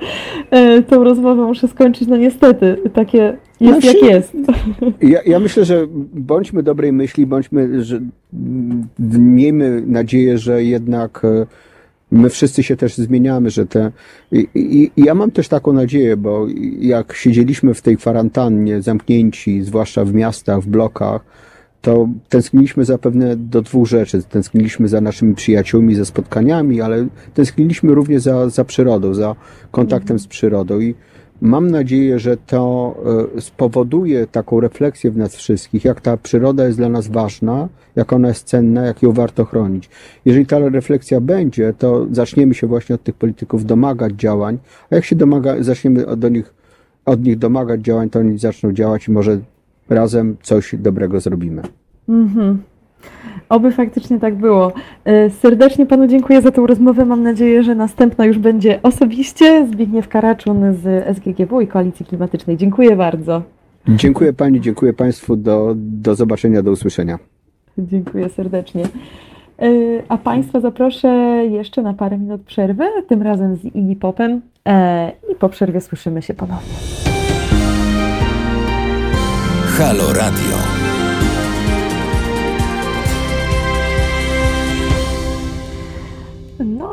y, 0.77 0.83
tą 0.83 1.03
rozmowę 1.03 1.45
muszę 1.45 1.67
skończyć. 1.67 2.07
No 2.07 2.17
niestety, 2.17 2.77
takie 2.93 3.37
jest 3.59 3.81
Znaczy- 3.81 3.97
jak 3.97 4.11
jest. 4.11 4.37
Ja, 5.01 5.19
ja 5.25 5.39
myślę, 5.39 5.65
że 5.65 5.87
bądźmy 6.13 6.63
dobrej 6.63 6.93
myśli, 6.93 7.25
bądźmy, 7.25 7.83
że 7.83 7.99
mm, 8.33 8.87
miejmy 9.19 9.83
nadzieję, 9.87 10.37
że 10.37 10.63
jednak 10.63 11.21
e, 11.25 11.45
my 12.11 12.29
wszyscy 12.29 12.63
się 12.63 12.77
też 12.77 12.95
zmieniamy, 12.95 13.49
że 13.49 13.65
te. 13.65 13.91
I, 14.31 14.47
i, 14.55 14.91
i 14.95 15.03
ja 15.03 15.15
mam 15.15 15.31
też 15.31 15.47
taką 15.47 15.73
nadzieję, 15.73 16.17
bo 16.17 16.47
jak 16.79 17.13
siedzieliśmy 17.13 17.73
w 17.73 17.81
tej 17.81 17.97
kwarantannie, 17.97 18.81
zamknięci, 18.81 19.61
zwłaszcza 19.63 20.05
w 20.05 20.13
miastach, 20.13 20.61
w 20.61 20.67
blokach, 20.67 21.21
to 21.81 22.09
tęskniliśmy 22.29 22.85
zapewne 22.85 23.35
do 23.35 23.61
dwóch 23.61 23.87
rzeczy. 23.87 24.23
Tęskniliśmy 24.23 24.87
za 24.87 25.01
naszymi 25.01 25.35
przyjaciółmi, 25.35 25.95
za 25.95 26.05
spotkaniami, 26.05 26.81
ale 26.81 27.07
tęskniliśmy 27.33 27.93
również 27.93 28.21
za, 28.21 28.49
za 28.49 28.65
przyrodą, 28.65 29.13
za 29.13 29.35
kontaktem 29.71 30.19
z 30.19 30.27
przyrodą. 30.27 30.79
I 30.79 30.95
mam 31.41 31.71
nadzieję, 31.71 32.19
że 32.19 32.37
to 32.37 32.95
e, 33.37 33.41
spowoduje 33.41 34.27
taką 34.27 34.59
refleksję 34.59 35.11
w 35.11 35.17
nas 35.17 35.35
wszystkich, 35.35 35.85
jak 35.85 36.01
ta 36.01 36.17
przyroda 36.17 36.65
jest 36.65 36.77
dla 36.77 36.89
nas 36.89 37.07
ważna, 37.07 37.69
jak 37.95 38.13
ona 38.13 38.27
jest 38.27 38.47
cenna, 38.47 38.85
jak 38.85 39.03
ją 39.03 39.11
warto 39.11 39.45
chronić. 39.45 39.89
Jeżeli 40.25 40.45
ta 40.45 40.59
refleksja 40.59 41.21
będzie, 41.21 41.73
to 41.77 42.07
zaczniemy 42.11 42.53
się 42.53 42.67
właśnie 42.67 42.95
od 42.95 43.03
tych 43.03 43.15
polityków 43.15 43.65
domagać 43.65 44.13
działań, 44.13 44.57
a 44.89 44.95
jak 44.95 45.05
się 45.05 45.15
domaga, 45.15 45.63
zaczniemy 45.63 46.07
od, 46.07 46.31
nich, 46.31 46.53
od 47.05 47.23
nich 47.23 47.37
domagać 47.37 47.81
działań, 47.81 48.09
to 48.09 48.19
oni 48.19 48.37
zaczną 48.37 48.71
działać 48.71 49.07
i 49.07 49.11
może 49.11 49.39
razem 49.89 50.37
coś 50.41 50.75
dobrego 50.79 51.19
zrobimy. 51.19 51.61
Mhm. 52.09 52.70
Oby 53.49 53.71
faktycznie 53.71 54.19
tak 54.19 54.35
było. 54.35 54.73
E, 55.05 55.29
Serdecznie 55.29 55.85
Panu 55.85 56.07
dziękuję 56.07 56.41
za 56.41 56.51
tę 56.51 56.63
rozmowę. 56.67 57.05
Mam 57.05 57.23
nadzieję, 57.23 57.63
że 57.63 57.75
następna 57.75 58.25
już 58.25 58.37
będzie 58.37 58.79
osobiście. 58.83 59.67
Zbigniew 59.67 60.07
Karaczun 60.07 60.73
z 60.73 61.17
SGGW 61.17 61.61
i 61.61 61.67
Koalicji 61.67 62.05
Klimatycznej. 62.05 62.57
Dziękuję 62.57 62.95
bardzo. 62.95 63.41
Dziękuję 63.87 64.33
Pani, 64.33 64.61
dziękuję 64.61 64.93
Państwu. 64.93 65.35
Do, 65.35 65.73
do 65.75 66.15
zobaczenia, 66.15 66.63
do 66.63 66.71
usłyszenia. 66.71 67.19
Dziękuję 67.77 68.29
serdecznie. 68.29 68.83
E, 69.59 69.67
A 70.09 70.17
Państwa 70.17 70.59
zaproszę 70.59 71.07
jeszcze 71.49 71.81
na 71.81 71.93
parę 71.93 72.17
minut 72.17 72.41
przerwy, 72.41 72.83
tym 73.07 73.21
razem 73.21 73.55
z 73.55 73.65
Iggy 73.65 73.95
Popem. 73.95 74.41
E, 74.67 75.11
I 75.31 75.35
po 75.35 75.49
przerwie 75.49 75.81
słyszymy 75.81 76.21
się 76.21 76.33
ponownie. 76.33 76.73
Halo 79.77 80.13
Radio. 80.13 80.60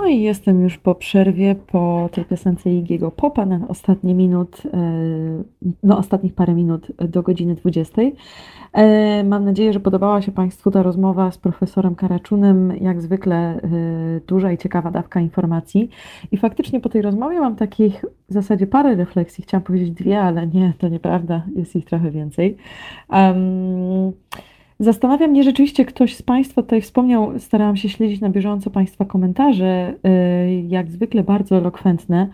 I 0.09 0.23
jestem 0.23 0.63
już 0.63 0.79
po 0.79 0.95
przerwie, 0.95 1.55
po 1.55 2.09
tej 2.13 2.25
piosence 2.25 2.71
Igiego 2.71 3.11
Popa 3.11 3.47
na 3.47 3.61
ostatnie 3.69 4.15
minut, 4.15 4.63
no 5.83 5.99
ostatnich 5.99 6.35
parę 6.35 6.55
minut 6.55 6.93
do 6.99 7.23
godziny 7.23 7.55
20. 7.55 8.03
E, 8.73 9.25
Mam 9.25 9.45
nadzieję, 9.45 9.73
że 9.73 9.81
podobała 9.81 10.23
się 10.23 10.33
Państwu 10.33 10.71
ta 10.71 10.83
rozmowa 10.83 11.31
z 11.31 11.39
profesorem 11.39 11.95
Karaczunem. 11.95 12.73
Jak 12.81 13.03
zwykle 13.03 13.37
e, 13.37 13.61
duża 14.27 14.53
i 14.53 14.59
ciekawa 14.59 14.91
dawka 14.91 15.21
informacji. 15.21 15.91
I 16.33 16.37
faktycznie 16.37 16.81
po 16.81 16.89
tej 16.89 17.03
rozmowie 17.03 17.41
mam 17.41 17.57
takich 17.57 18.05
w 18.29 18.33
zasadzie 18.33 18.67
parę 18.67 18.95
refleksji. 18.95 19.45
Chciałam 19.45 19.65
powiedzieć 19.65 19.91
dwie, 19.91 20.21
ale 20.21 20.47
nie, 20.47 20.73
to 20.79 20.89
nieprawda, 20.89 21.43
jest 21.57 21.77
ich 21.77 21.85
trochę 21.85 22.11
więcej. 22.11 22.57
Em, 23.11 24.13
Zastanawia 24.81 25.27
mnie 25.27 25.43
rzeczywiście, 25.43 25.85
ktoś 25.85 26.17
z 26.17 26.23
Państwa 26.23 26.63
tutaj 26.63 26.83
wspomniał, 26.83 27.39
starałam 27.39 27.77
się 27.77 27.89
śledzić 27.89 28.21
na 28.21 28.31
bieżąco 28.31 28.71
Państwa 28.71 29.05
komentarze, 29.05 29.95
y, 30.07 30.63
jak 30.69 30.91
zwykle 30.91 31.23
bardzo 31.25 31.57
elokwentne. 31.57 32.29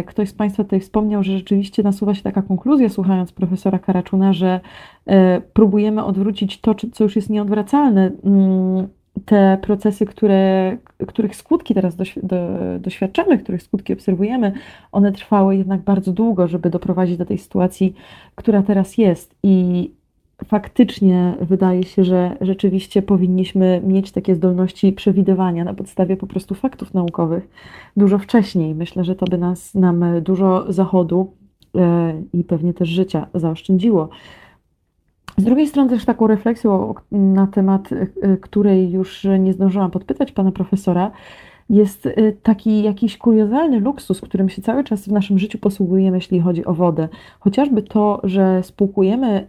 Y, 0.00 0.02
Ktoś 0.06 0.28
z 0.28 0.32
Państwa 0.34 0.64
tutaj 0.64 0.80
wspomniał, 0.80 1.22
że 1.22 1.32
rzeczywiście 1.38 1.82
nasuwa 1.82 2.14
się 2.14 2.22
taka 2.22 2.42
konkluzja, 2.42 2.88
słuchając 2.88 3.32
profesora 3.32 3.78
Karaczuna, 3.78 4.32
że 4.32 4.60
y, 5.06 5.12
próbujemy 5.52 6.04
odwrócić 6.04 6.60
to, 6.60 6.74
co 6.92 7.04
już 7.04 7.16
jest 7.16 7.30
nieodwracalne. 7.30 8.10
Mm, 8.24 8.88
Te 9.24 9.58
procesy, 9.62 10.06
które, 10.06 10.76
których 11.06 11.36
skutki 11.36 11.74
teraz 11.74 11.96
doś- 11.96 12.18
do, 12.22 12.48
doświadczamy, 12.78 13.38
których 13.38 13.62
skutki 13.62 13.92
obserwujemy, 13.92 14.52
one 14.92 15.12
trwały 15.12 15.56
jednak 15.56 15.80
bardzo 15.80 16.12
długo, 16.12 16.48
żeby 16.48 16.70
doprowadzić 16.70 17.16
do 17.16 17.26
tej 17.26 17.38
sytuacji, 17.38 17.94
która 18.34 18.62
teraz 18.62 18.98
jest. 18.98 19.34
I 19.42 19.90
faktycznie 20.46 21.34
wydaje 21.40 21.82
się, 21.82 22.04
że 22.04 22.36
rzeczywiście 22.40 23.02
powinniśmy 23.02 23.80
mieć 23.84 24.12
takie 24.12 24.34
zdolności 24.34 24.92
przewidywania 24.92 25.64
na 25.64 25.74
podstawie 25.74 26.16
po 26.16 26.26
prostu 26.26 26.54
faktów 26.54 26.94
naukowych 26.94 27.48
dużo 27.96 28.18
wcześniej. 28.18 28.74
Myślę, 28.74 29.04
że 29.04 29.16
to 29.16 29.26
by 29.26 29.38
nas 29.38 29.74
nam 29.74 30.04
dużo 30.22 30.72
zachodu 30.72 31.32
e, 31.76 32.22
i 32.32 32.44
pewnie 32.44 32.74
też 32.74 32.88
życia 32.88 33.26
zaoszczędziło. 33.34 34.08
Z 35.36 35.44
drugiej 35.44 35.66
strony 35.66 35.90
też 35.90 36.04
taką 36.04 36.26
refleksją 36.26 36.94
na 37.12 37.46
temat, 37.46 37.90
e, 37.92 38.36
której 38.36 38.90
już 38.90 39.26
nie 39.38 39.52
zdążyłam 39.52 39.90
podpytać 39.90 40.32
pana 40.32 40.52
profesora, 40.52 41.10
jest 41.70 42.06
e, 42.06 42.32
taki 42.32 42.82
jakiś 42.82 43.18
kuriozalny 43.18 43.80
luksus, 43.80 44.20
którym 44.20 44.48
się 44.48 44.62
cały 44.62 44.84
czas 44.84 45.08
w 45.08 45.12
naszym 45.12 45.38
życiu 45.38 45.58
posługujemy, 45.58 46.16
jeśli 46.16 46.40
chodzi 46.40 46.64
o 46.64 46.74
wodę. 46.74 47.08
Chociażby 47.40 47.82
to, 47.82 48.20
że 48.24 48.62
spłukujemy 48.62 49.46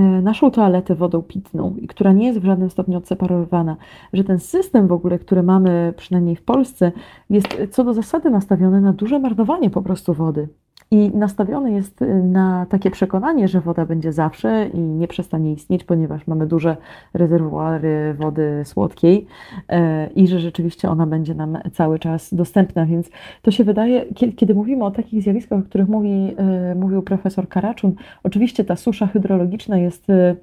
naszą 0.00 0.50
toaletę 0.50 0.94
wodą 0.94 1.22
pitną, 1.22 1.76
i 1.80 1.86
która 1.86 2.12
nie 2.12 2.26
jest 2.26 2.38
w 2.38 2.44
żadnym 2.44 2.70
stopniu 2.70 2.98
odseparowywana, 2.98 3.76
że 4.12 4.24
ten 4.24 4.38
system 4.38 4.88
w 4.88 4.92
ogóle, 4.92 5.18
który 5.18 5.42
mamy 5.42 5.94
przynajmniej 5.96 6.36
w 6.36 6.42
Polsce, 6.42 6.92
jest 7.30 7.48
co 7.70 7.84
do 7.84 7.94
zasady 7.94 8.30
nastawiony 8.30 8.80
na 8.80 8.92
duże 8.92 9.18
marnowanie 9.18 9.70
po 9.70 9.82
prostu 9.82 10.14
wody. 10.14 10.48
I 10.96 11.10
nastawiony 11.14 11.72
jest 11.72 12.02
y, 12.02 12.22
na 12.22 12.66
takie 12.66 12.90
przekonanie, 12.90 13.48
że 13.48 13.60
woda 13.60 13.86
będzie 13.86 14.12
zawsze 14.12 14.68
i 14.74 14.80
nie 14.80 15.08
przestanie 15.08 15.52
istnieć, 15.52 15.84
ponieważ 15.84 16.26
mamy 16.26 16.46
duże 16.46 16.76
rezerwuary 17.14 18.14
wody 18.14 18.62
słodkiej 18.64 19.26
e, 19.68 20.06
i 20.06 20.26
że 20.28 20.40
rzeczywiście 20.40 20.90
ona 20.90 21.06
będzie 21.06 21.34
nam 21.34 21.58
cały 21.72 21.98
czas 21.98 22.34
dostępna. 22.34 22.86
Więc 22.86 23.10
to 23.42 23.50
się 23.50 23.64
wydaje, 23.64 24.04
kie- 24.14 24.32
kiedy 24.32 24.54
mówimy 24.54 24.84
o 24.84 24.90
takich 24.90 25.22
zjawiskach, 25.22 25.58
o 25.58 25.62
których 25.62 25.88
mówi, 25.88 26.34
e, 26.36 26.74
mówił 26.74 27.02
profesor 27.02 27.48
Karaczun, 27.48 27.94
oczywiście 28.24 28.64
ta 28.64 28.76
susza 28.76 29.06
hydrologiczna 29.06 29.78
jest 29.78 30.10
e, 30.10 30.36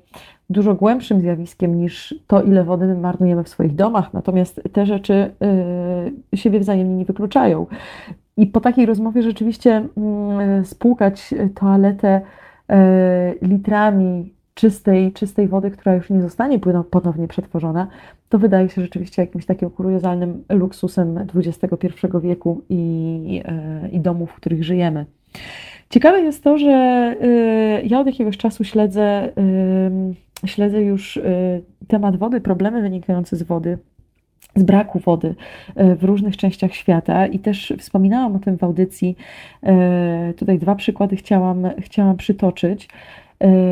dużo 0.50 0.76
głębszym 0.76 1.22
zjawiskiem 1.22 1.78
niż 1.78 2.16
to, 2.28 2.42
ile 2.44 2.64
wody 2.64 2.96
marnujemy 2.96 3.44
w 3.44 3.50
swoich 3.50 3.76
domach, 3.76 4.14
natomiast 4.14 4.62
te 4.74 4.86
rzeczy 4.86 5.32
y, 6.34 6.38
siebie 6.38 6.60
wzajemnie 6.60 6.96
nie 6.96 7.06
wykluczają. 7.06 7.66
I 8.38 8.48
po 8.48 8.60
takiej 8.60 8.86
rozmowie 8.86 9.24
rzeczywiście 9.24 9.88
mm, 9.98 10.66
spłukać 10.66 11.34
toaletę 11.56 12.22
y, 12.22 12.76
litrami 13.42 14.34
czystej, 14.54 15.14
czystej 15.14 15.48
wody, 15.48 15.72
która 15.72 15.96
już 15.96 16.10
nie 16.10 16.22
zostanie 16.22 16.60
ponownie 16.92 17.28
przetworzona, 17.28 17.88
to 18.30 18.40
wydaje 18.40 18.70
się 18.70 18.82
rzeczywiście 18.82 19.22
jakimś 19.22 19.46
takim 19.46 19.70
kuriozalnym 19.70 20.44
luksusem 20.50 21.28
XXI 21.36 21.88
wieku 22.22 22.62
i, 22.70 23.44
i 23.92 24.00
domów, 24.00 24.32
w 24.32 24.36
których 24.36 24.64
żyjemy. 24.64 25.06
Ciekawe 25.90 26.22
jest 26.22 26.44
to, 26.44 26.58
że 26.58 26.70
ja 27.84 28.00
od 28.00 28.08
jakiegoś 28.08 28.38
czasu 28.38 28.64
śledzę, 28.64 29.30
śledzę 30.46 30.82
już 30.82 31.20
temat 31.88 32.16
wody, 32.16 32.42
problemy 32.42 32.82
wynikające 32.82 33.36
z 33.36 33.44
wody, 33.44 33.78
z 34.56 34.64
braku 34.64 35.00
wody 35.00 35.36
w 35.76 36.04
różnych 36.04 36.38
częściach 36.38 36.74
świata 36.74 37.28
i 37.28 37.40
też 37.40 37.74
wspominałam 37.80 38.36
o 38.36 38.40
tym 38.40 38.58
w 38.58 38.64
audycji. 38.64 39.18
Tutaj 40.38 40.60
dwa 40.60 40.76
przykłady 40.76 41.16
chciałam, 41.16 41.70
chciałam 41.80 42.18
przytoczyć. 42.18 42.90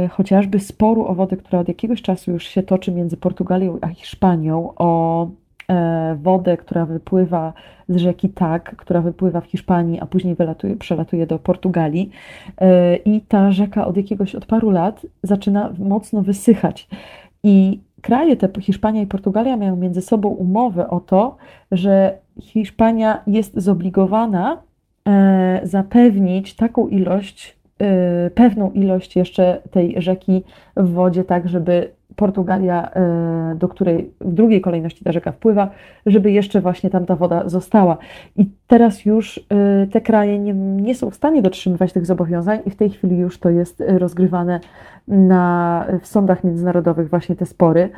Chociażby 0.10 0.60
sporu 0.60 1.06
o 1.06 1.16
wodę, 1.16 1.38
która 1.38 1.60
od 1.60 1.68
jakiegoś 1.68 2.02
czasu 2.02 2.32
już 2.32 2.44
się 2.44 2.64
toczy 2.64 2.92
między 2.92 3.18
Portugalią 3.18 3.78
a 3.82 3.88
Hiszpanią, 3.88 4.74
o 4.76 5.28
E, 5.72 6.16
wodę, 6.22 6.58
która 6.58 6.86
wypływa 6.86 7.54
z 7.90 7.96
rzeki 7.96 8.30
Tak, 8.30 8.76
która 8.76 9.02
wypływa 9.02 9.42
w 9.42 9.46
Hiszpanii, 9.46 10.00
a 10.00 10.06
później 10.06 10.36
wylatuje, 10.36 10.76
przelatuje 10.76 11.28
do 11.28 11.40
Portugalii. 11.40 12.10
E, 12.62 12.96
I 12.96 13.22
ta 13.22 13.52
rzeka 13.52 13.88
od 13.88 13.98
jakiegoś, 13.98 14.36
od 14.36 14.46
paru 14.46 14.70
lat 14.70 15.06
zaczyna 15.24 15.74
mocno 15.80 16.22
wysychać. 16.22 16.88
I 17.44 17.80
kraje 18.02 18.38
te, 18.38 18.62
Hiszpania 18.62 19.02
i 19.02 19.08
Portugalia, 19.08 19.58
mają 19.58 19.76
między 19.76 20.02
sobą 20.02 20.30
umowę 20.30 20.90
o 20.90 21.00
to, 21.00 21.38
że 21.72 22.18
Hiszpania 22.42 23.22
jest 23.28 23.60
zobligowana 23.60 24.62
e, 25.08 25.62
zapewnić 25.64 26.56
taką 26.56 26.88
ilość, 26.88 27.62
pewną 28.36 28.72
ilość 28.72 29.16
jeszcze 29.16 29.62
tej 29.72 30.02
rzeki 30.02 30.44
w 30.78 30.94
wodzie, 30.94 31.24
tak 31.24 31.50
żeby 31.50 31.92
Portugalia, 32.16 32.90
e, 32.92 33.56
do 33.56 33.68
której 33.68 34.12
w 34.22 34.34
drugiej 34.34 34.62
kolejności 34.62 35.04
ta 35.04 35.12
rzeka 35.12 35.32
wpływa, 35.32 35.70
żeby 36.06 36.32
jeszcze 36.32 36.62
właśnie 36.62 36.90
tam 36.90 37.06
ta 37.06 37.16
woda 37.16 37.50
została. 37.50 37.98
I 38.38 38.50
teraz 38.68 39.06
już 39.06 39.40
e, 39.50 39.88
te 39.88 40.02
kraje 40.02 40.40
nie, 40.40 40.54
nie 40.54 40.96
są 40.96 41.10
w 41.10 41.16
stanie 41.16 41.42
dotrzymywać 41.42 41.94
tych 41.94 42.06
zobowiązań 42.06 42.60
i 42.66 42.70
w 42.70 42.76
tej 42.76 42.90
chwili 42.90 43.18
już 43.18 43.40
to 43.40 43.50
jest 43.50 43.84
rozgrywane 43.88 44.60
na, 45.08 45.86
w 46.02 46.08
sądach 46.08 46.44
międzynarodowych 46.44 47.10
właśnie 47.10 47.36
te 47.36 47.46
spory. 47.46 47.90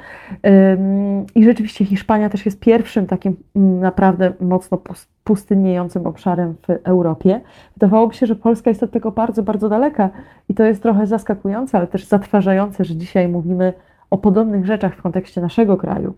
I 1.35 1.43
rzeczywiście 1.43 1.85
Hiszpania 1.85 2.29
też 2.29 2.45
jest 2.45 2.59
pierwszym 2.59 3.07
takim 3.07 3.35
naprawdę 3.55 4.33
mocno 4.41 4.77
pustynniejącym 5.23 6.07
obszarem 6.07 6.55
w 6.67 6.69
Europie. 6.83 7.41
Wydawałoby 7.73 8.13
się, 8.13 8.25
że 8.25 8.35
Polska 8.35 8.69
jest 8.69 8.83
od 8.83 8.91
tego 8.91 9.11
bardzo, 9.11 9.43
bardzo 9.43 9.69
daleka 9.69 10.09
i 10.49 10.53
to 10.53 10.63
jest 10.63 10.81
trochę 10.83 11.07
zaskakujące, 11.07 11.77
ale 11.77 11.87
też 11.87 12.05
zatrważające, 12.05 12.85
że 12.85 12.95
dzisiaj 12.95 13.27
mówimy 13.27 13.73
o 14.13 14.17
podobnych 14.17 14.65
rzeczach 14.65 14.95
w 14.95 15.01
kontekście 15.01 15.41
naszego 15.41 15.77
kraju. 15.77 16.13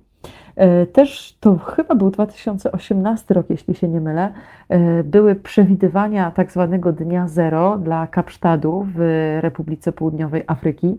E, 0.56 0.86
też 0.86 1.38
to 1.39 1.58
chyba 1.58 1.96
był 1.96 2.12
2018 2.12 3.34
rok, 3.34 3.50
jeśli 3.50 3.76
się 3.76 3.88
nie 3.88 4.02
mylę. 4.02 4.34
E, 4.70 5.04
były 5.04 5.36
przewidywania 5.36 6.32
tak 6.32 6.52
zwanego 6.52 6.91
dnia 6.91 7.28
zero 7.28 7.78
dla 7.78 8.08
Kapsztadu 8.08 8.88
w 8.96 9.00
Republice 9.41 9.91
Południowej 9.91 10.43
Afryki, 10.48 10.98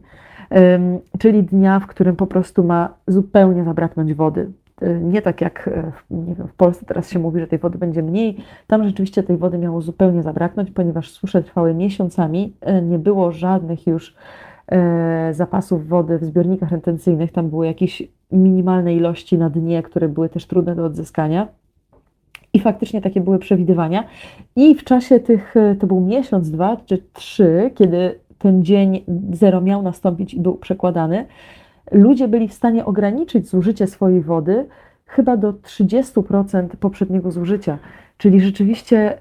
czyli 1.18 1.42
dnia, 1.42 1.80
w 1.80 1.86
którym 1.86 2.16
po 2.16 2.26
prostu 2.26 2.64
ma 2.64 2.88
zupełnie 3.07 3.64
zabraknąć 3.64 4.14
wody. 4.14 4.51
E, 4.80 5.01
nie 5.01 5.22
tak 5.22 5.40
jak 5.40 5.70
nie 6.11 6.34
wiem, 6.34 6.49
w 6.49 6.55
Polsce 6.55 6.86
teraz 6.86 7.11
się 7.11 7.18
mówi, 7.18 7.40
że 7.40 7.47
tej 7.47 7.59
wody 7.59 7.78
będzie 7.78 8.03
mniej. 8.03 8.36
Tam 8.66 8.84
rzeczywiście 8.84 9.22
tej 9.22 9.36
wody 9.36 9.59
miało 9.59 9.80
zupełnie 9.80 10.22
zabraknąć, 10.22 10.70
ponieważ 10.70 11.11
susze 11.11 11.42
trwały 11.42 11.74
miesiącami, 11.74 12.53
nie 12.82 12.99
było 12.99 13.32
żadnych 13.32 13.86
już 13.86 14.14
E, 14.14 14.45
zapasów 15.32 15.88
wody 15.88 16.18
w 16.18 16.24
zbiornikach 16.24 16.70
retencyjnych. 16.70 17.32
Tam 17.32 17.50
były 17.50 17.66
jakieś 17.66 18.02
minimalne 18.32 18.94
ilości 18.94 19.38
na 19.38 19.50
dnie, 19.50 19.82
które 19.82 20.08
były 20.08 20.28
też 20.28 20.46
trudne 20.46 20.74
do 20.74 20.84
odzyskania. 20.84 21.48
I 22.52 22.60
faktycznie 22.60 23.00
takie 23.00 23.20
były 23.20 23.38
przewidywania. 23.38 24.04
I 24.56 24.74
w 24.74 24.84
czasie 24.84 25.20
tych, 25.20 25.56
e, 25.56 25.74
to 25.74 25.86
był 25.86 26.00
miesiąc, 26.00 26.50
dwa 26.50 26.76
czy 26.76 27.02
trzy, 27.12 27.70
kiedy 27.74 28.18
ten 28.38 28.64
dzień 28.64 29.04
zero 29.32 29.60
miał 29.60 29.82
nastąpić 29.82 30.34
i 30.34 30.40
był 30.40 30.54
przekładany, 30.54 31.26
ludzie 31.92 32.28
byli 32.28 32.48
w 32.48 32.52
stanie 32.52 32.84
ograniczyć 32.84 33.48
zużycie 33.48 33.86
swojej 33.86 34.20
wody 34.20 34.66
chyba 35.06 35.36
do 35.36 35.52
30% 35.52 36.76
poprzedniego 36.76 37.30
zużycia. 37.30 37.78
Czyli 38.18 38.40
rzeczywiście 38.40 39.18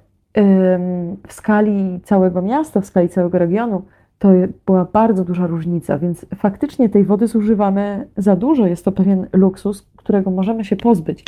w 1.27 1.33
skali 1.33 1.99
całego 2.03 2.41
miasta, 2.41 2.81
w 2.81 2.85
skali 2.85 3.09
całego 3.09 3.37
regionu, 3.37 3.81
to 4.19 4.29
była 4.65 4.85
bardzo 4.85 5.25
duża 5.25 5.47
różnica, 5.47 5.97
więc 5.97 6.25
faktycznie 6.35 6.89
tej 6.89 7.03
wody 7.03 7.27
zużywamy 7.27 8.07
za 8.17 8.35
dużo. 8.35 8.67
Jest 8.67 8.85
to 8.85 8.91
pewien 8.91 9.27
luksus, 9.33 9.87
którego 9.95 10.31
możemy 10.31 10.65
się 10.65 10.75
pozbyć. 10.75 11.25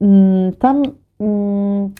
Mm, 0.00 0.52
tam 0.52 0.82
mm, 1.20 1.90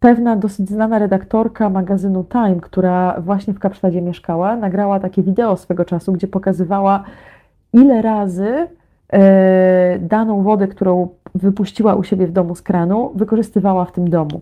pewna 0.00 0.36
dosyć 0.36 0.68
znana 0.68 0.98
redaktorka 0.98 1.70
magazynu 1.70 2.24
Time, 2.24 2.60
która 2.60 3.20
właśnie 3.20 3.54
w 3.54 3.58
Kapsztadzie 3.58 4.02
mieszkała, 4.02 4.56
nagrała 4.56 5.00
takie 5.00 5.22
wideo 5.22 5.56
swego 5.56 5.84
czasu, 5.84 6.12
gdzie 6.12 6.28
pokazywała, 6.28 7.04
ile 7.72 8.02
razy 8.02 8.68
e, 9.12 9.98
daną 9.98 10.42
wodę, 10.42 10.68
którą 10.68 11.08
wypuściła 11.34 11.94
u 11.94 12.02
siebie 12.02 12.26
w 12.26 12.32
domu 12.32 12.54
z 12.54 12.62
kranu, 12.62 13.12
wykorzystywała 13.14 13.84
w 13.84 13.92
tym 13.92 14.10
domu 14.10 14.40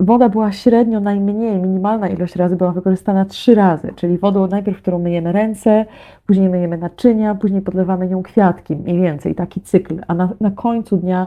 woda 0.00 0.28
była 0.28 0.52
średnio 0.52 1.00
najmniej, 1.00 1.58
minimalna 1.58 2.08
ilość 2.08 2.36
razy 2.36 2.56
była 2.56 2.72
wykorzystana 2.72 3.24
trzy 3.24 3.54
razy, 3.54 3.92
czyli 3.96 4.18
wodą 4.18 4.46
najpierw, 4.46 4.82
którą 4.82 4.98
myjemy 4.98 5.32
ręce, 5.32 5.86
później 6.26 6.48
myjemy 6.48 6.78
naczynia, 6.78 7.34
później 7.34 7.62
podlewamy 7.62 8.08
nią 8.08 8.22
kwiatki, 8.22 8.76
mniej 8.76 9.00
więcej 9.00 9.34
taki 9.34 9.60
cykl, 9.60 10.00
a 10.06 10.14
na, 10.14 10.28
na 10.40 10.50
końcu 10.50 10.96
dnia 10.96 11.26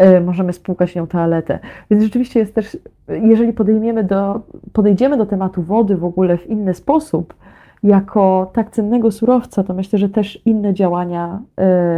y, 0.00 0.20
możemy 0.20 0.52
spłukać 0.52 0.94
nią 0.94 1.06
toaletę. 1.06 1.58
Więc 1.90 2.02
rzeczywiście 2.02 2.40
jest 2.40 2.54
też, 2.54 2.76
jeżeli 3.08 3.52
podejmiemy 3.52 4.04
do, 4.04 4.40
podejdziemy 4.72 5.16
do 5.16 5.26
tematu 5.26 5.62
wody 5.62 5.96
w 5.96 6.04
ogóle 6.04 6.38
w 6.38 6.46
inny 6.46 6.74
sposób, 6.74 7.34
jako 7.82 8.50
tak 8.54 8.70
cennego 8.70 9.10
surowca, 9.10 9.64
to 9.64 9.74
myślę, 9.74 9.98
że 9.98 10.08
też 10.08 10.42
inne 10.46 10.74
działania 10.74 11.42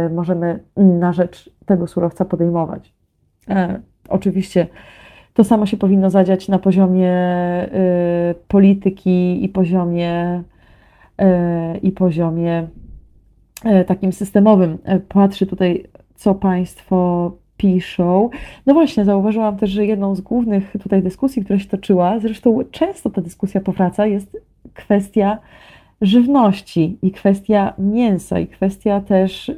y, 0.07 0.13
możemy 0.13 0.59
na 0.77 1.13
rzecz 1.13 1.49
tego 1.65 1.87
surowca 1.87 2.25
podejmować. 2.25 2.93
E, 3.49 3.79
oczywiście 4.09 4.67
to 5.33 5.43
samo 5.43 5.65
się 5.65 5.77
powinno 5.77 6.09
zadziać 6.09 6.47
na 6.47 6.59
poziomie 6.59 7.13
y, 7.65 8.35
polityki 8.47 9.43
i 9.43 9.49
poziomie, 9.49 10.43
y, 11.21 11.77
i 11.77 11.91
poziomie 11.91 12.67
y, 13.81 13.85
takim 13.85 14.13
systemowym. 14.13 14.77
Patrzę 15.09 15.45
tutaj, 15.45 15.83
co 16.15 16.35
Państwo 16.35 17.31
piszą. 17.57 18.29
No 18.65 18.73
właśnie, 18.73 19.05
zauważyłam 19.05 19.57
też, 19.57 19.69
że 19.69 19.85
jedną 19.85 20.15
z 20.15 20.21
głównych 20.21 20.73
tutaj 20.83 21.03
dyskusji, 21.03 21.43
która 21.43 21.59
się 21.59 21.67
toczyła, 21.67 22.19
zresztą 22.19 22.59
często 22.71 23.09
ta 23.09 23.21
dyskusja 23.21 23.61
powraca, 23.61 24.05
jest 24.05 24.37
kwestia 24.73 25.37
żywności 26.01 26.97
i 27.01 27.11
kwestia 27.11 27.73
mięsa 27.77 28.39
i 28.39 28.47
kwestia 28.47 29.01
też 29.01 29.47
yy, 29.47 29.55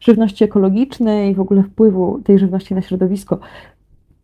żywności 0.00 0.44
ekologicznej 0.44 1.30
i 1.30 1.34
w 1.34 1.40
ogóle 1.40 1.62
wpływu 1.62 2.20
tej 2.24 2.38
żywności 2.38 2.74
na 2.74 2.82
środowisko. 2.82 3.38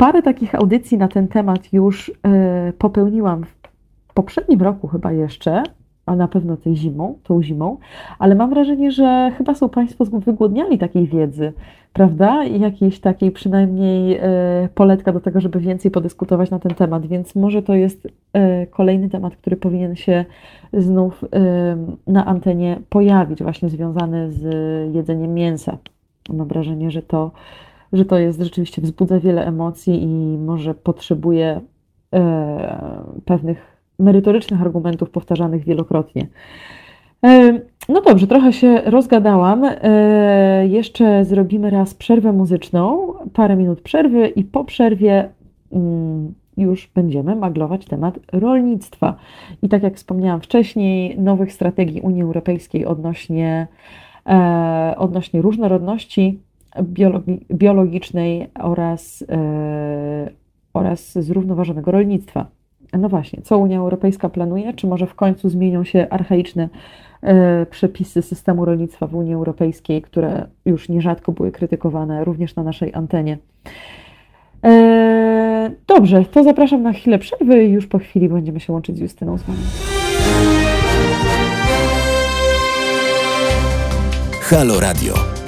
Parę 0.02 0.22
takich 0.22 0.54
audycji 0.54 0.98
na 0.98 1.08
ten 1.08 1.28
temat 1.28 1.72
już 1.72 2.12
e, 2.26 2.72
popełniłam 2.78 3.44
w 3.44 4.14
poprzednim 4.14 4.62
roku 4.62 4.88
chyba 4.88 5.12
jeszcze, 5.12 5.62
a 6.06 6.16
na 6.16 6.28
pewno 6.28 6.56
tej 6.56 6.76
zimą, 6.76 7.18
tą 7.22 7.42
zimą, 7.42 7.78
ale 8.18 8.34
mam 8.34 8.50
wrażenie, 8.50 8.90
że 8.90 9.32
chyba 9.38 9.54
są 9.54 9.68
Państwo 9.68 10.04
wygłodniali 10.04 10.78
takiej 10.78 11.06
wiedzy, 11.06 11.52
prawda? 11.92 12.44
I 12.44 12.60
jakiejś 12.60 13.00
takiej 13.00 13.30
przynajmniej 13.30 14.16
e, 14.16 14.20
poletka 14.74 15.12
do 15.12 15.20
tego, 15.20 15.40
żeby 15.40 15.60
więcej 15.60 15.90
podyskutować 15.90 16.50
na 16.50 16.58
ten 16.58 16.74
temat, 16.74 17.06
więc 17.06 17.34
może 17.34 17.62
to 17.62 17.74
jest 17.74 18.08
e, 18.32 18.66
kolejny 18.66 19.10
temat, 19.10 19.36
który 19.36 19.56
powinien 19.56 19.96
się 19.96 20.24
znów 20.72 21.24
na 22.06 22.26
antenie 22.26 22.78
pojawić, 22.88 23.42
właśnie 23.42 23.68
związany 23.68 24.32
z 24.32 24.44
jedzeniem 24.94 25.34
mięsa. 25.34 25.78
Mam 26.32 26.48
wrażenie, 26.48 26.90
że 26.90 27.02
to 27.02 27.30
że 27.92 28.04
to 28.04 28.18
jest 28.18 28.40
rzeczywiście 28.40 28.82
wzbudza 28.82 29.20
wiele 29.20 29.46
emocji 29.46 30.02
i 30.02 30.38
może 30.38 30.74
potrzebuje 30.74 31.60
e, 32.14 32.76
pewnych 33.24 33.76
merytorycznych 33.98 34.62
argumentów 34.62 35.10
powtarzanych 35.10 35.64
wielokrotnie. 35.64 36.26
E, 37.24 37.60
no 37.88 38.00
dobrze, 38.00 38.26
trochę 38.26 38.52
się 38.52 38.80
rozgadałam. 38.84 39.64
E, 39.64 40.66
jeszcze 40.66 41.24
zrobimy 41.24 41.70
raz 41.70 41.94
przerwę 41.94 42.32
muzyczną, 42.32 43.12
parę 43.32 43.56
minut 43.56 43.80
przerwy 43.80 44.28
i 44.28 44.44
po 44.44 44.64
przerwie 44.64 45.28
mm, 45.72 46.34
już 46.56 46.90
będziemy 46.94 47.36
maglować 47.36 47.84
temat 47.84 48.18
rolnictwa. 48.32 49.16
I 49.62 49.68
tak 49.68 49.82
jak 49.82 49.96
wspomniałam 49.96 50.40
wcześniej, 50.40 51.18
nowych 51.18 51.52
strategii 51.52 52.00
Unii 52.00 52.22
Europejskiej 52.22 52.86
odnośnie, 52.86 53.66
e, 54.26 54.94
odnośnie 54.98 55.42
różnorodności 55.42 56.40
biologi 56.82 57.46
biologicznej 57.50 58.50
oraz, 58.60 59.24
e, 59.28 60.30
oraz 60.74 61.12
zrównoważonego 61.12 61.90
rolnictwa. 61.90 62.46
No 62.92 63.08
właśnie, 63.08 63.42
co 63.42 63.58
Unia 63.58 63.78
Europejska 63.78 64.28
planuje? 64.28 64.72
Czy 64.74 64.86
może 64.86 65.06
w 65.06 65.14
końcu 65.14 65.48
zmienią 65.48 65.84
się 65.84 66.06
archaiczne 66.10 66.68
e, 67.22 67.66
przepisy 67.66 68.22
systemu 68.22 68.64
rolnictwa 68.64 69.06
w 69.06 69.14
Unii 69.14 69.34
Europejskiej, 69.34 70.02
które 70.02 70.46
już 70.64 70.88
nierzadko 70.88 71.32
były 71.32 71.52
krytykowane 71.52 72.24
również 72.24 72.56
na 72.56 72.62
naszej 72.62 72.94
antenie? 72.94 73.38
E, 74.64 75.70
dobrze, 75.86 76.24
to 76.24 76.44
zapraszam 76.44 76.82
na 76.82 76.92
chwilę 76.92 77.18
przerwy 77.18 77.64
i 77.64 77.70
już 77.70 77.86
po 77.86 77.98
chwili 77.98 78.28
będziemy 78.28 78.60
się 78.60 78.72
łączyć 78.72 78.96
z 78.96 79.00
Justyną 79.00 79.38
z 79.38 79.42
wami. 79.42 79.58
Halo 84.40 84.80
Radio. 84.80 85.41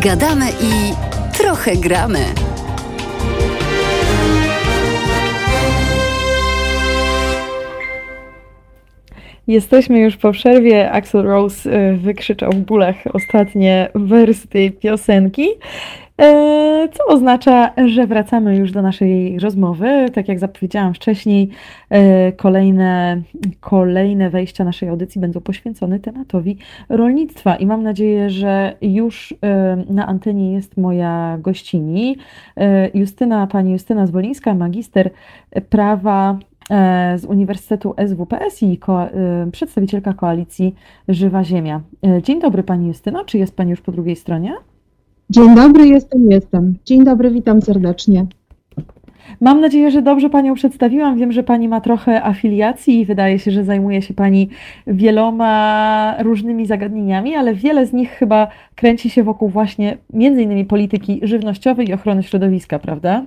Gadamy 0.00 0.46
i 0.50 0.94
trochę 1.38 1.76
gramy. 1.76 2.18
Jesteśmy 9.46 10.00
już 10.00 10.16
po 10.16 10.32
przerwie. 10.32 10.92
Axel 10.92 11.22
Rose 11.22 11.72
e, 11.72 11.92
wykrzyczał 11.92 12.52
w 12.52 12.56
bólach 12.56 12.96
ostatnie 13.12 13.88
wersy 13.94 14.48
tej 14.48 14.72
piosenki, 14.72 15.48
co 16.92 17.06
oznacza, 17.06 17.70
że 17.86 18.06
wracamy 18.06 18.56
już 18.56 18.72
do 18.72 18.82
naszej 18.82 19.38
rozmowy. 19.38 20.10
Tak 20.14 20.28
jak 20.28 20.38
zapowiedziałam 20.38 20.94
wcześniej, 20.94 21.48
e, 21.90 22.32
kolejne, 22.32 23.22
kolejne 23.60 24.30
wejścia 24.30 24.64
naszej 24.64 24.88
audycji 24.88 25.20
będą 25.20 25.40
poświęcone 25.40 26.00
tematowi 26.00 26.58
rolnictwa 26.88 27.56
i 27.56 27.66
mam 27.66 27.82
nadzieję, 27.82 28.30
że 28.30 28.76
już 28.82 29.34
na 29.90 30.06
antenie 30.06 30.52
jest 30.52 30.76
moja 30.76 31.38
gościni, 31.40 32.16
Justyna, 32.94 33.46
pani 33.46 33.72
Justyna 33.72 34.06
Zwolińska, 34.06 34.54
magister 34.54 35.10
prawa 35.70 36.38
E, 36.70 37.18
z 37.18 37.24
Uniwersytetu 37.24 37.94
SWPS 38.08 38.62
i 38.62 38.78
ko 38.78 39.02
e, 39.02 39.10
przedstawicielka 39.52 40.12
koalicji 40.12 40.74
Żywa 41.08 41.44
Ziemia. 41.44 41.80
E, 42.06 42.22
dzień 42.22 42.40
dobry 42.40 42.62
Pani 42.62 42.86
Justyno, 42.86 43.24
czy 43.24 43.38
jest 43.38 43.56
Pani 43.56 43.70
już 43.70 43.80
po 43.80 43.92
drugiej 43.92 44.16
stronie? 44.16 44.52
Dzień 45.32 45.54
dobry, 45.54 45.88
jestem, 45.88 46.30
jestem. 46.30 46.74
Dzień 46.84 47.04
dobry, 47.04 47.30
witam 47.30 47.62
serdecznie. 47.62 48.26
Mam 49.40 49.60
nadzieję, 49.60 49.90
że 49.90 50.02
dobrze 50.02 50.30
Panią 50.30 50.54
przedstawiłam. 50.54 51.18
Wiem, 51.18 51.32
że 51.32 51.42
Pani 51.42 51.68
ma 51.68 51.80
trochę 51.80 52.24
afiliacji 52.24 53.00
i 53.00 53.06
wydaje 53.06 53.38
się, 53.38 53.50
że 53.50 53.64
zajmuje 53.64 54.02
się 54.02 54.14
Pani 54.14 54.48
wieloma 54.86 56.14
różnymi 56.18 56.66
zagadnieniami, 56.66 57.34
ale 57.34 57.54
wiele 57.54 57.86
z 57.86 57.92
nich 57.92 58.10
chyba 58.10 58.48
kręci 58.74 59.10
się 59.10 59.22
wokół 59.22 59.48
właśnie 59.48 59.98
między 60.12 60.42
innymi 60.42 60.64
polityki 60.64 61.20
żywnościowej 61.22 61.88
i 61.88 61.92
ochrony 61.92 62.22
środowiska, 62.22 62.78
prawda? 62.78 63.26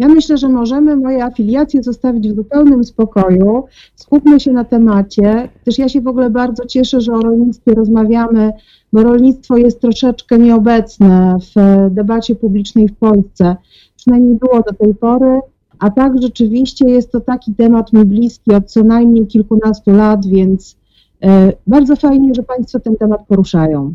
Ja 0.00 0.08
myślę, 0.08 0.38
że 0.38 0.48
możemy 0.48 0.96
moje 0.96 1.24
afiliacje 1.24 1.82
zostawić 1.82 2.28
w 2.28 2.36
zupełnym 2.36 2.84
spokoju. 2.84 3.64
Skupmy 3.94 4.40
się 4.40 4.52
na 4.52 4.64
temacie. 4.64 5.48
Też 5.64 5.78
ja 5.78 5.88
się 5.88 6.00
w 6.00 6.06
ogóle 6.06 6.30
bardzo 6.30 6.66
cieszę, 6.66 7.00
że 7.00 7.12
o 7.12 7.20
rolnictwie 7.20 7.74
rozmawiamy, 7.74 8.52
bo 8.92 9.02
rolnictwo 9.02 9.56
jest 9.56 9.80
troszeczkę 9.80 10.38
nieobecne 10.38 11.36
w 11.40 11.54
debacie 11.90 12.34
publicznej 12.34 12.88
w 12.88 12.96
Polsce. 12.96 13.56
Przynajmniej 13.96 14.36
było 14.36 14.62
do 14.62 14.72
tej 14.72 14.94
pory. 14.94 15.40
A 15.78 15.90
tak 15.90 16.22
rzeczywiście 16.22 16.90
jest 16.90 17.12
to 17.12 17.20
taki 17.20 17.54
temat 17.54 17.92
mi 17.92 18.04
bliski 18.04 18.54
od 18.54 18.70
co 18.72 18.84
najmniej 18.84 19.26
kilkunastu 19.26 19.90
lat, 19.90 20.26
więc 20.26 20.76
e, 21.22 21.52
bardzo 21.66 21.96
fajnie, 21.96 22.34
że 22.34 22.42
Państwo 22.42 22.80
ten 22.80 22.96
temat 22.96 23.26
poruszają. 23.26 23.94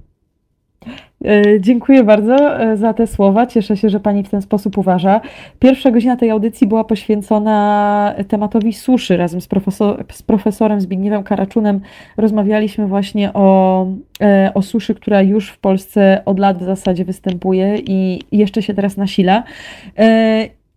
E, 1.25 1.61
dziękuję 1.61 2.03
bardzo 2.03 2.61
e, 2.61 2.77
za 2.77 2.93
te 2.93 3.07
słowa. 3.07 3.47
Cieszę 3.47 3.77
się, 3.77 3.89
że 3.89 3.99
Pani 3.99 4.23
w 4.23 4.29
ten 4.29 4.41
sposób 4.41 4.77
uważa. 4.77 5.21
Pierwsza 5.59 5.91
godzina 5.91 6.15
tej 6.15 6.29
audycji 6.29 6.67
była 6.67 6.83
poświęcona 6.83 8.15
tematowi 8.27 8.73
suszy. 8.73 9.17
Razem 9.17 9.41
z, 9.41 9.47
profesor, 9.47 10.05
z 10.11 10.23
profesorem 10.23 10.81
Zbigniewem 10.81 11.23
Karaczunem 11.23 11.81
rozmawialiśmy 12.17 12.87
właśnie 12.87 13.33
o, 13.33 13.87
e, 14.21 14.51
o 14.53 14.61
suszy, 14.61 14.95
która 14.95 15.21
już 15.21 15.49
w 15.49 15.57
Polsce 15.57 16.21
od 16.25 16.39
lat 16.39 16.57
w 16.57 16.63
zasadzie 16.63 17.05
występuje 17.05 17.77
i 17.77 18.19
jeszcze 18.31 18.61
się 18.61 18.73
teraz 18.73 18.97
nasila. 18.97 19.43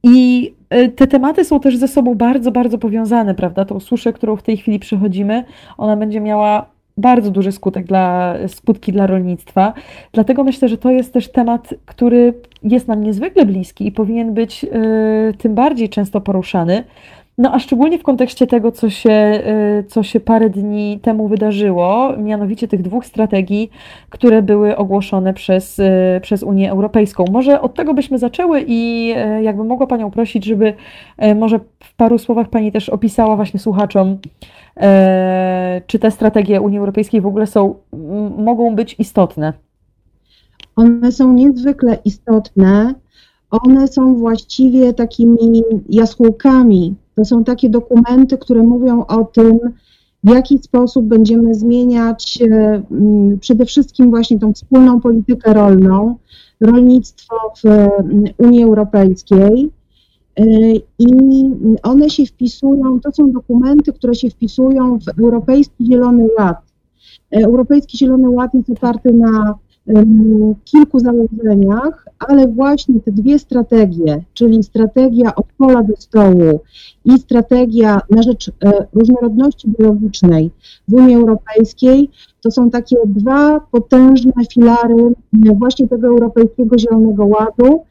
I 0.02 0.54
te 0.96 1.06
tematy 1.06 1.44
są 1.44 1.60
też 1.60 1.76
ze 1.76 1.88
sobą 1.88 2.14
bardzo, 2.14 2.52
bardzo 2.52 2.78
powiązane, 2.78 3.34
prawda? 3.34 3.64
Tą 3.64 3.80
suszę, 3.80 4.12
którą 4.12 4.36
w 4.36 4.42
tej 4.42 4.56
chwili 4.56 4.78
przechodzimy, 4.78 5.44
ona 5.78 5.96
będzie 5.96 6.20
miała 6.20 6.66
bardzo 6.98 7.30
duży 7.30 7.52
skutek 7.52 7.86
dla, 7.86 8.34
skutki 8.48 8.92
dla 8.92 9.06
rolnictwa. 9.06 9.72
Dlatego 10.12 10.44
myślę, 10.44 10.68
że 10.68 10.78
to 10.78 10.90
jest 10.90 11.12
też 11.12 11.32
temat, 11.32 11.74
który 11.86 12.34
jest 12.62 12.88
nam 12.88 13.04
niezwykle 13.04 13.46
bliski 13.46 13.86
i 13.86 13.92
powinien 13.92 14.34
być 14.34 14.64
y, 14.64 14.68
tym 15.38 15.54
bardziej 15.54 15.88
często 15.88 16.20
poruszany. 16.20 16.84
No 17.38 17.54
a 17.54 17.58
szczególnie 17.58 17.98
w 17.98 18.02
kontekście 18.02 18.46
tego, 18.46 18.72
co 18.72 18.90
się, 18.90 19.42
y, 19.80 19.84
co 19.88 20.02
się 20.02 20.20
parę 20.20 20.50
dni 20.50 21.00
temu 21.02 21.28
wydarzyło, 21.28 22.16
mianowicie 22.16 22.68
tych 22.68 22.82
dwóch 22.82 23.06
strategii, 23.06 23.70
które 24.10 24.42
były 24.42 24.76
ogłoszone 24.76 25.34
przez, 25.34 25.78
y, 25.78 26.20
przez 26.22 26.42
Unię 26.42 26.70
Europejską. 26.70 27.24
Może 27.32 27.60
od 27.60 27.74
tego 27.74 27.94
byśmy 27.94 28.18
zaczęły 28.18 28.64
i 28.66 29.08
jakby 29.42 29.64
mogła 29.64 29.86
Panią 29.86 30.10
prosić, 30.10 30.44
żeby 30.44 30.74
może 31.36 31.60
w 31.84 31.94
paru 31.96 32.18
słowach 32.18 32.48
Pani 32.48 32.72
też 32.72 32.88
opisała 32.88 33.36
właśnie 33.36 33.60
słuchaczom, 33.60 34.18
czy 35.86 35.98
te 35.98 36.10
strategie 36.10 36.60
Unii 36.60 36.78
Europejskiej 36.78 37.20
w 37.20 37.26
ogóle 37.26 37.46
są, 37.46 37.74
mogą 38.38 38.74
być 38.74 38.96
istotne? 38.98 39.52
One 40.76 41.12
są 41.12 41.32
niezwykle 41.32 41.98
istotne. 42.04 42.94
One 43.50 43.88
są 43.88 44.14
właściwie 44.14 44.92
takimi 44.92 45.62
jaskółkami. 45.88 46.94
To 47.18 47.24
są 47.24 47.44
takie 47.44 47.70
dokumenty, 47.70 48.38
które 48.38 48.62
mówią 48.62 49.06
o 49.06 49.24
tym, 49.24 49.58
w 50.24 50.30
jaki 50.30 50.58
sposób 50.58 51.04
będziemy 51.04 51.54
zmieniać 51.54 52.38
przede 53.40 53.66
wszystkim 53.66 54.10
właśnie 54.10 54.38
tą 54.38 54.52
wspólną 54.52 55.00
politykę 55.00 55.54
rolną, 55.54 56.16
rolnictwo 56.60 57.36
w 57.64 57.88
Unii 58.38 58.62
Europejskiej. 58.62 59.70
I 60.98 61.06
one 61.82 62.10
się 62.10 62.26
wpisują, 62.26 63.00
to 63.00 63.12
są 63.12 63.32
dokumenty, 63.32 63.92
które 63.92 64.14
się 64.14 64.30
wpisują 64.30 64.98
w 64.98 65.20
Europejski 65.20 65.86
Zielony 65.86 66.28
Ład. 66.38 66.58
Europejski 67.30 67.98
Zielony 67.98 68.30
Ład 68.30 68.54
jest 68.54 68.70
oparty 68.70 69.12
na 69.12 69.54
kilku 70.64 70.98
założeniach, 70.98 72.08
ale 72.18 72.48
właśnie 72.48 73.00
te 73.00 73.12
dwie 73.12 73.38
strategie, 73.38 74.24
czyli 74.34 74.62
strategia 74.62 75.34
od 75.34 75.46
pola 75.58 75.82
do 75.82 75.96
stołu 75.96 76.60
i 77.04 77.18
strategia 77.18 78.00
na 78.10 78.22
rzecz 78.22 78.48
e, 78.48 78.86
różnorodności 78.92 79.68
biologicznej 79.78 80.50
w 80.88 80.94
Unii 80.94 81.14
Europejskiej, 81.14 82.10
to 82.40 82.50
są 82.50 82.70
takie 82.70 82.96
dwa 83.06 83.60
potężne 83.60 84.32
filary 84.52 85.12
właśnie 85.32 85.88
tego 85.88 86.06
Europejskiego 86.06 86.78
Zielonego 86.78 87.26
Ładu 87.26 87.84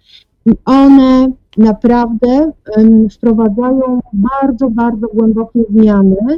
i 0.45 0.51
one 0.65 1.31
naprawdę 1.57 2.51
wprowadzają 3.13 3.99
bardzo, 4.13 4.69
bardzo 4.69 5.07
głębokie 5.07 5.59
zmiany 5.69 6.15
e, 6.31 6.37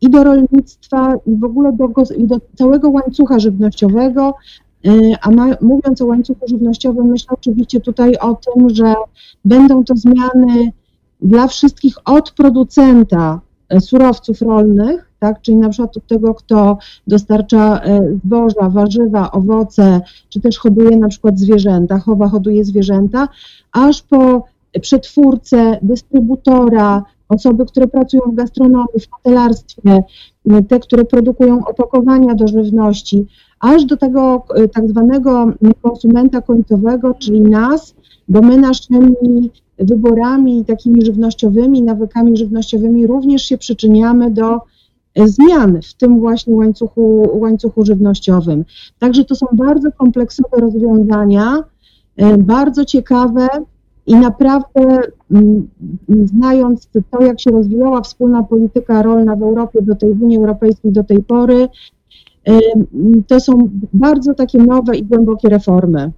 i 0.00 0.10
do 0.10 0.24
rolnictwa, 0.24 1.14
i 1.26 1.36
w 1.36 1.44
ogóle 1.44 1.72
do, 1.72 1.88
i 2.16 2.26
do 2.26 2.36
całego 2.54 2.90
łańcucha 2.90 3.38
żywnościowego. 3.38 4.34
E, 4.86 4.90
a 5.22 5.30
ma, 5.30 5.46
mówiąc 5.60 6.02
o 6.02 6.06
łańcuchu 6.06 6.48
żywnościowym, 6.48 7.06
myślę 7.06 7.28
oczywiście 7.30 7.80
tutaj 7.80 8.16
o 8.16 8.34
tym, 8.34 8.70
że 8.70 8.94
będą 9.44 9.84
to 9.84 9.96
zmiany 9.96 10.72
dla 11.20 11.46
wszystkich 11.46 11.94
od 12.04 12.30
producenta 12.30 13.40
e, 13.68 13.80
surowców 13.80 14.42
rolnych, 14.42 15.10
tak? 15.18 15.42
Czyli 15.42 15.56
na 15.56 15.68
przykład 15.68 15.96
od 15.96 16.06
tego, 16.06 16.34
kto 16.34 16.78
dostarcza 17.06 17.80
zboża, 18.24 18.68
warzywa, 18.68 19.30
owoce, 19.30 20.00
czy 20.28 20.40
też 20.40 20.58
hoduje 20.58 20.96
na 20.96 21.08
przykład 21.08 21.38
zwierzęta, 21.38 21.98
chowa, 21.98 22.28
hoduje 22.28 22.64
zwierzęta, 22.64 23.28
aż 23.72 24.02
po 24.02 24.44
przetwórcę, 24.80 25.78
dystrybutora, 25.82 27.04
osoby, 27.28 27.66
które 27.66 27.86
pracują 27.86 28.22
w 28.22 28.34
gastronomii, 28.34 29.00
w 29.00 29.10
hotelarstwie, 29.10 30.02
te, 30.68 30.80
które 30.80 31.04
produkują 31.04 31.66
opakowania 31.66 32.34
do 32.34 32.48
żywności, 32.48 33.26
aż 33.60 33.84
do 33.84 33.96
tego 33.96 34.44
e, 34.54 34.68
tak 34.68 34.88
zwanego 34.88 35.52
konsumenta 35.82 36.40
końcowego, 36.40 37.14
czyli 37.14 37.40
nas, 37.40 37.94
bo 38.28 38.40
my 38.40 38.56
naszymi 38.56 39.50
wyborami 39.78 40.64
takimi 40.64 41.04
żywnościowymi, 41.04 41.82
nawykami 41.82 42.36
żywnościowymi 42.36 43.06
również 43.06 43.42
się 43.42 43.58
przyczyniamy 43.58 44.30
do 44.30 44.60
e, 45.14 45.28
zmian 45.28 45.80
w 45.82 45.94
tym 45.94 46.20
właśnie 46.20 46.54
łańcuchu, 46.54 47.30
łańcuchu 47.32 47.84
żywnościowym. 47.84 48.64
Także 48.98 49.24
to 49.24 49.34
są 49.34 49.46
bardzo 49.52 49.92
kompleksowe 49.92 50.56
rozwiązania, 50.56 51.62
E, 52.18 52.38
bardzo 52.38 52.84
ciekawe 52.84 53.48
i 54.08 54.14
naprawdę 54.14 54.98
mm, 55.30 55.68
znając 56.24 56.88
to, 57.10 57.22
jak 57.22 57.40
się 57.40 57.50
rozwijała 57.50 58.00
wspólna 58.00 58.42
polityka 58.42 59.02
rolna 59.02 59.36
w 59.36 59.42
Europie 59.42 59.82
do 59.82 59.94
tej 59.94 60.10
Unii 60.10 60.38
Europejskiej 60.38 60.92
do 60.92 61.04
tej 61.04 61.22
pory, 61.22 61.68
to 63.26 63.40
są 63.40 63.68
bardzo 63.92 64.34
takie 64.34 64.58
nowe 64.58 64.96
i 64.96 65.04
głębokie 65.04 65.48
reformy. 65.48 66.12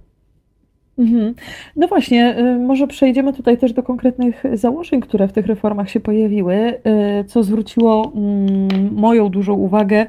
Mhm. 0.97 1.33
No 1.75 1.87
właśnie, 1.87 2.39
y, 2.39 2.59
może 2.59 2.87
przejdziemy 2.87 3.33
tutaj 3.33 3.57
też 3.57 3.73
do 3.73 3.83
konkretnych 3.83 4.43
założeń, 4.53 5.01
które 5.01 5.27
w 5.27 5.33
tych 5.33 5.45
reformach 5.45 5.89
się 5.89 5.99
pojawiły, 5.99 6.55
y, 6.55 7.23
co 7.27 7.43
zwróciło 7.43 8.11
mm, 8.15 8.93
moją 8.93 9.29
dużą 9.29 9.53
uwagę. 9.53 10.05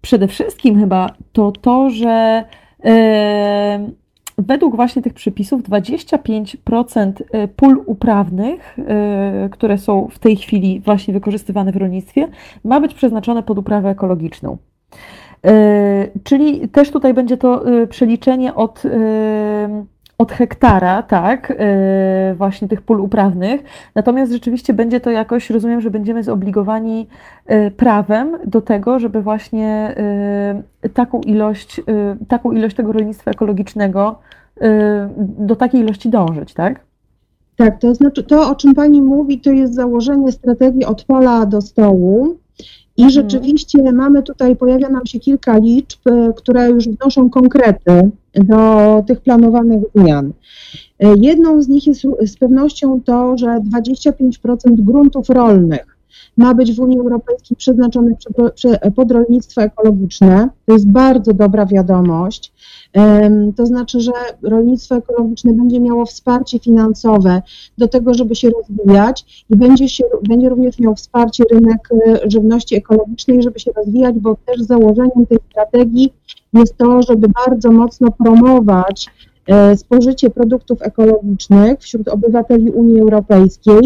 Przede 0.00 0.28
wszystkim 0.28 0.80
chyba 0.80 1.14
to 1.32 1.52
to, 1.52 1.90
że 1.90 2.44
według 4.46 4.76
właśnie 4.76 5.02
tych 5.02 5.14
przepisów 5.14 5.62
25% 5.62 7.12
y, 7.20 7.48
pól 7.48 7.82
uprawnych, 7.86 8.78
y, 8.78 8.82
które 9.50 9.78
są 9.78 10.08
w 10.10 10.18
tej 10.18 10.36
chwili 10.36 10.80
właśnie 10.80 11.14
wykorzystywane 11.14 11.72
w 11.72 11.76
rolnictwie, 11.76 12.28
ma 12.64 12.80
być 12.80 12.94
przeznaczone 12.94 13.42
pod 13.42 13.58
uprawę 13.58 13.88
ekologiczną. 13.88 14.56
Czyli 16.24 16.68
też 16.68 16.90
tutaj 16.90 17.14
będzie 17.14 17.36
to 17.36 17.64
przeliczenie 17.88 18.54
od 18.54 18.82
od 20.20 20.32
hektara, 20.32 21.02
tak, 21.02 21.50
yy, 22.28 22.34
właśnie 22.34 22.68
tych 22.68 22.82
pól 22.82 23.00
uprawnych. 23.00 23.62
Natomiast 23.94 24.32
rzeczywiście 24.32 24.74
będzie 24.74 25.00
to 25.00 25.10
jakoś, 25.10 25.50
rozumiem, 25.50 25.80
że 25.80 25.90
będziemy 25.90 26.22
zobligowani 26.22 27.06
yy, 27.48 27.70
prawem 27.70 28.36
do 28.46 28.60
tego, 28.60 28.98
żeby 28.98 29.22
właśnie 29.22 29.94
yy, 30.82 30.88
taką 30.88 31.20
ilość, 31.20 31.80
taką 32.28 32.52
ilość 32.52 32.76
tego 32.76 32.92
rolnictwa 32.92 33.30
ekologicznego 33.30 34.18
do 35.18 35.56
takiej 35.56 35.80
ilości 35.80 36.08
dążyć, 36.08 36.54
tak? 36.54 36.80
Tak, 37.56 37.80
to 37.80 37.94
znaczy 37.94 38.22
to, 38.22 38.50
o 38.50 38.54
czym 38.54 38.74
Pani 38.74 39.02
mówi, 39.02 39.40
to 39.40 39.50
jest 39.50 39.74
założenie 39.74 40.32
strategii 40.32 40.84
od 40.84 41.04
pola 41.04 41.46
do 41.46 41.60
stołu. 41.60 42.36
I 42.96 43.02
mhm. 43.02 43.10
rzeczywiście 43.10 43.92
mamy 43.92 44.22
tutaj, 44.22 44.56
pojawia 44.56 44.88
nam 44.88 45.06
się 45.06 45.20
kilka 45.20 45.58
liczb, 45.58 46.00
które 46.36 46.70
już 46.70 46.88
wnoszą 46.88 47.30
konkrety 47.30 48.10
do 48.34 49.04
tych 49.06 49.20
planowanych 49.20 49.82
zmian. 49.94 50.32
Jedną 51.16 51.62
z 51.62 51.68
nich 51.68 51.86
jest 51.86 52.06
z 52.26 52.36
pewnością 52.36 53.00
to, 53.04 53.38
że 53.38 53.46
25% 53.46 54.52
gruntów 54.66 55.30
rolnych 55.30 55.96
ma 56.36 56.54
być 56.54 56.72
w 56.72 56.80
Unii 56.80 56.98
Europejskiej 56.98 57.56
przeznaczonych 57.56 58.18
pod 58.96 59.10
rolnictwo 59.10 59.62
ekologiczne. 59.62 60.48
To 60.66 60.72
jest 60.72 60.90
bardzo 60.90 61.34
dobra 61.34 61.66
wiadomość. 61.66 62.52
To 63.56 63.66
znaczy, 63.66 64.00
że 64.00 64.12
rolnictwo 64.42 64.96
ekologiczne 64.96 65.52
będzie 65.52 65.80
miało 65.80 66.06
wsparcie 66.06 66.58
finansowe 66.58 67.42
do 67.78 67.88
tego, 67.88 68.14
żeby 68.14 68.34
się 68.34 68.50
rozwijać 68.50 69.44
i 69.50 69.56
będzie, 69.56 69.88
się, 69.88 70.04
będzie 70.28 70.48
również 70.48 70.78
miał 70.78 70.94
wsparcie 70.94 71.44
rynek 71.50 71.88
e, 72.06 72.30
żywności 72.30 72.76
ekologicznej, 72.76 73.42
żeby 73.42 73.60
się 73.60 73.70
rozwijać, 73.76 74.18
bo 74.18 74.36
też 74.46 74.60
założeniem 74.60 75.26
tej 75.28 75.38
strategii 75.50 76.12
jest 76.52 76.76
to, 76.76 77.02
żeby 77.02 77.28
bardzo 77.46 77.70
mocno 77.70 78.10
promować 78.10 79.06
e, 79.46 79.76
spożycie 79.76 80.30
produktów 80.30 80.82
ekologicznych 80.82 81.80
wśród 81.80 82.08
obywateli 82.08 82.70
Unii 82.70 83.00
Europejskiej 83.00 83.80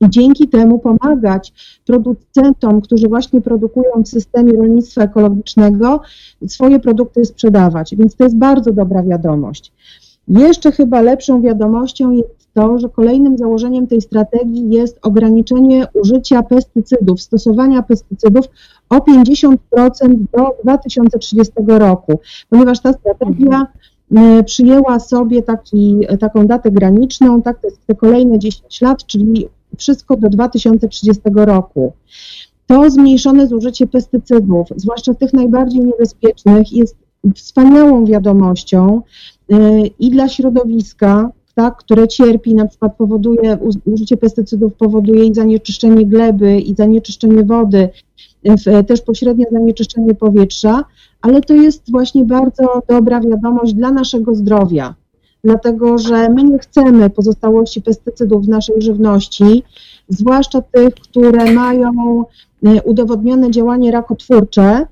i 0.00 0.10
dzięki 0.10 0.48
temu 0.48 0.78
pomagać 0.78 1.52
producentom, 1.86 2.80
którzy 2.80 3.08
właśnie 3.08 3.40
produkują 3.40 3.90
w 4.04 4.08
systemie 4.08 4.52
rolnictwa 4.52 5.02
ekologicznego, 5.02 6.00
swoje 6.46 6.80
produkty 6.80 7.24
sprzedawać. 7.24 7.96
Więc 7.96 8.16
to 8.16 8.24
jest 8.24 8.36
bardzo 8.36 8.72
dobra 8.72 9.02
wiadomość. 9.02 9.72
Jeszcze 10.28 10.72
chyba 10.72 11.00
lepszą 11.00 11.42
wiadomością 11.42 12.10
jest 12.10 12.48
to, 12.54 12.78
że 12.78 12.88
kolejnym 12.88 13.38
założeniem 13.38 13.86
tej 13.86 14.00
strategii 14.00 14.70
jest 14.70 14.98
ograniczenie 15.02 15.86
użycia 15.94 16.42
pestycydów, 16.42 17.20
stosowania 17.20 17.82
pestycydów 17.82 18.46
o 18.88 18.96
50% 18.96 19.56
do 20.36 20.56
2030 20.62 21.52
roku, 21.66 22.20
ponieważ 22.48 22.80
ta 22.80 22.92
strategia 22.92 23.66
e, 24.16 24.44
przyjęła 24.44 25.00
sobie 25.00 25.42
taki, 25.42 25.96
taką 26.20 26.46
datę 26.46 26.70
graniczną, 26.70 27.42
tak, 27.42 27.60
to 27.60 27.66
jest 27.66 27.86
te 27.86 27.94
kolejne 27.94 28.38
10 28.38 28.80
lat, 28.80 29.06
czyli 29.06 29.48
wszystko 29.76 30.16
do 30.16 30.28
2030 30.28 31.22
roku. 31.34 31.92
To 32.66 32.90
zmniejszone 32.90 33.46
zużycie 33.46 33.86
pestycydów, 33.86 34.68
zwłaszcza 34.76 35.14
tych 35.14 35.32
najbardziej 35.32 35.80
niebezpiecznych, 35.80 36.72
jest 36.72 36.96
wspaniałą 37.34 38.04
wiadomością 38.04 39.02
y, 39.52 39.56
i 39.98 40.10
dla 40.10 40.28
środowiska, 40.28 41.30
tak, 41.54 41.76
które 41.76 42.08
cierpi, 42.08 42.54
na 42.54 42.66
przykład 42.66 42.96
powoduje, 42.96 43.58
użycie 43.84 44.16
pestycydów 44.16 44.74
powoduje 44.74 45.24
i 45.24 45.34
zanieczyszczenie 45.34 46.06
gleby, 46.06 46.60
i 46.60 46.74
zanieczyszczenie 46.74 47.44
wody, 47.44 47.88
też 48.86 49.00
pośrednie 49.00 49.46
zanieczyszczenie 49.52 50.14
powietrza, 50.14 50.84
ale 51.20 51.40
to 51.40 51.54
jest 51.54 51.90
właśnie 51.90 52.24
bardzo 52.24 52.82
dobra 52.88 53.20
wiadomość 53.20 53.74
dla 53.74 53.90
naszego 53.90 54.34
zdrowia 54.34 54.94
dlatego 55.44 55.98
że 55.98 56.28
my 56.28 56.44
nie 56.44 56.58
chcemy 56.58 57.10
pozostałości 57.10 57.82
pestycydów 57.82 58.46
w 58.46 58.48
naszej 58.48 58.82
żywności, 58.82 59.62
zwłaszcza 60.08 60.60
tych, 60.60 60.94
które 60.94 61.52
mają 61.52 62.24
e, 62.66 62.82
udowodnione 62.82 63.50
działanie 63.50 63.90
rakotwórcze. 63.90 64.86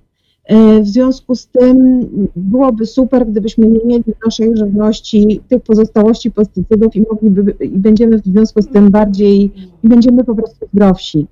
E, 0.45 0.81
w 0.81 0.89
związku 0.89 1.35
z 1.35 1.47
tym 1.47 2.07
byłoby 2.37 2.87
super, 2.87 3.27
gdybyśmy 3.27 3.67
nie 3.67 3.81
mieli 3.85 4.05
w 4.05 4.25
naszej 4.25 4.57
żywności 4.57 5.41
tych 5.49 5.63
pozostałości 5.63 6.31
pestycydów 6.31 6.97
i 6.97 7.03
mogliby, 7.13 7.55
i 7.65 7.69
będziemy 7.69 8.19
w 8.19 8.25
związku 8.25 8.63
z 8.63 8.69
tym 8.69 8.91
bardziej, 8.91 9.53
będziemy 9.85 10.25
po 10.25 10.35
prostu 10.35 10.67
zdrowsi. 10.75 11.27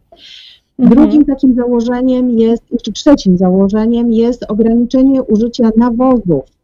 Mhm. 0.78 0.96
Drugim 0.96 1.24
takim 1.24 1.54
założeniem 1.54 2.38
jest, 2.38 2.62
jeszcze 2.72 2.92
trzecim 2.92 3.38
założeniem 3.38 4.12
jest 4.12 4.44
ograniczenie 4.48 5.22
użycia 5.22 5.70
nawozów 5.76 6.55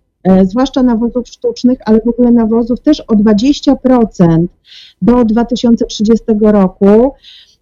zwłaszcza 0.45 0.83
nawozów 0.83 1.29
sztucznych, 1.29 1.79
ale 1.85 2.01
w 2.01 2.09
ogóle 2.09 2.33
nawozów 2.33 2.81
też 2.81 3.01
o 3.01 3.15
20% 3.15 4.47
do 5.03 5.25
2030 5.25 6.25
roku. 6.41 7.13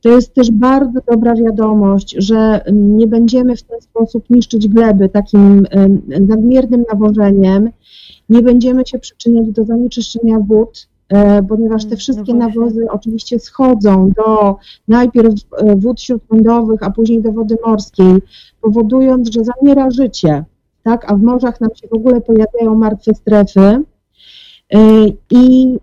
To 0.01 0.09
jest 0.09 0.35
też 0.35 0.51
bardzo 0.51 1.01
dobra 1.11 1.35
wiadomość, 1.35 2.15
że 2.19 2.65
nie 2.73 3.07
będziemy 3.07 3.57
w 3.57 3.63
ten 3.63 3.81
sposób 3.81 4.31
niszczyć 4.31 4.69
gleby 4.69 5.09
takim 5.09 5.67
nadmiernym 6.21 6.85
nawożeniem, 6.93 7.71
nie 8.29 8.43
będziemy 8.43 8.87
się 8.87 8.99
przyczyniać 8.99 9.47
do 9.47 9.65
zanieczyszczenia 9.65 10.39
wód, 10.39 10.89
e, 11.09 11.43
ponieważ 11.43 11.83
te 11.83 11.89
mm, 11.89 11.99
wszystkie 11.99 12.35
no 12.35 12.47
nawozy 12.47 12.87
oczywiście 12.91 13.39
schodzą 13.39 14.11
do 14.17 14.57
najpierw 14.89 15.35
e, 15.57 15.77
wód 15.77 16.01
śródlądowych, 16.01 16.83
a 16.83 16.91
później 16.91 17.23
do 17.23 17.33
wody 17.33 17.57
morskiej, 17.67 18.15
powodując, 18.61 19.31
że 19.31 19.41
zamiera 19.45 19.91
życie 19.91 20.45
tak, 20.83 21.11
a 21.13 21.15
w 21.17 21.23
morzach 21.23 21.61
nam 21.61 21.71
się 21.75 21.89
w 21.89 21.95
ogóle 21.95 22.21
pojawiają 22.21 22.75
martwe 22.75 23.15
strefy. 23.15 23.83
Y, 24.75 25.13
I 25.31 25.77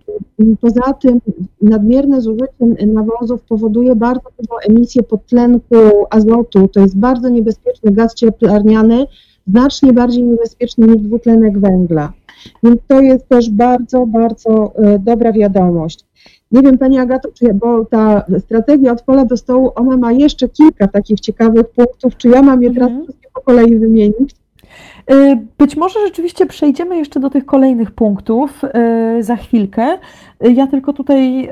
poza 0.61 0.93
tym 0.93 1.21
nadmierne 1.61 2.21
zużycie 2.21 2.65
nawozów 2.87 3.41
powoduje 3.41 3.95
bardzo 3.95 4.29
dużą 4.39 4.59
emisję 4.69 5.03
podtlenku 5.03 5.75
azotu. 6.09 6.67
To 6.67 6.79
jest 6.79 6.97
bardzo 6.97 7.29
niebezpieczny 7.29 7.91
gaz 7.91 8.15
cieplarniany, 8.15 9.05
znacznie 9.47 9.93
bardziej 9.93 10.23
niebezpieczny 10.23 10.87
niż 10.87 11.01
dwutlenek 11.01 11.59
węgla. 11.59 12.13
Więc 12.63 12.81
to 12.87 13.01
jest 13.01 13.27
też 13.27 13.49
bardzo, 13.49 14.05
bardzo 14.05 14.73
y, 14.95 14.99
dobra 14.99 15.31
wiadomość. 15.31 16.05
Nie 16.51 16.61
wiem, 16.61 16.77
Pani 16.77 16.99
Agato, 16.99 17.29
czy, 17.33 17.53
bo 17.53 17.85
ta 17.85 18.25
strategia 18.39 18.91
od 18.91 19.01
pola 19.01 19.25
do 19.25 19.37
stołu, 19.37 19.71
ona 19.75 19.97
ma 19.97 20.11
jeszcze 20.11 20.49
kilka 20.49 20.87
takich 20.87 21.19
ciekawych 21.19 21.69
punktów. 21.69 22.17
Czy 22.17 22.29
ja 22.29 22.41
mam 22.41 22.63
je 22.63 22.73
teraz 22.73 22.91
wszystkie 23.03 23.27
po 23.33 23.41
kolei 23.41 23.79
wymienić? 23.79 24.35
Y, 25.11 25.37
być 25.57 25.75
może 25.75 25.99
rzeczywiście 25.99 26.45
przejdziemy 26.45 26.97
jeszcze 26.97 27.19
do 27.19 27.29
tych 27.29 27.45
kolejnych 27.45 27.91
punktów 27.91 28.63
y, 29.17 29.23
za 29.23 29.35
chwilkę. 29.35 29.97
Ja 30.41 30.67
tylko 30.67 30.93
tutaj 30.93 31.49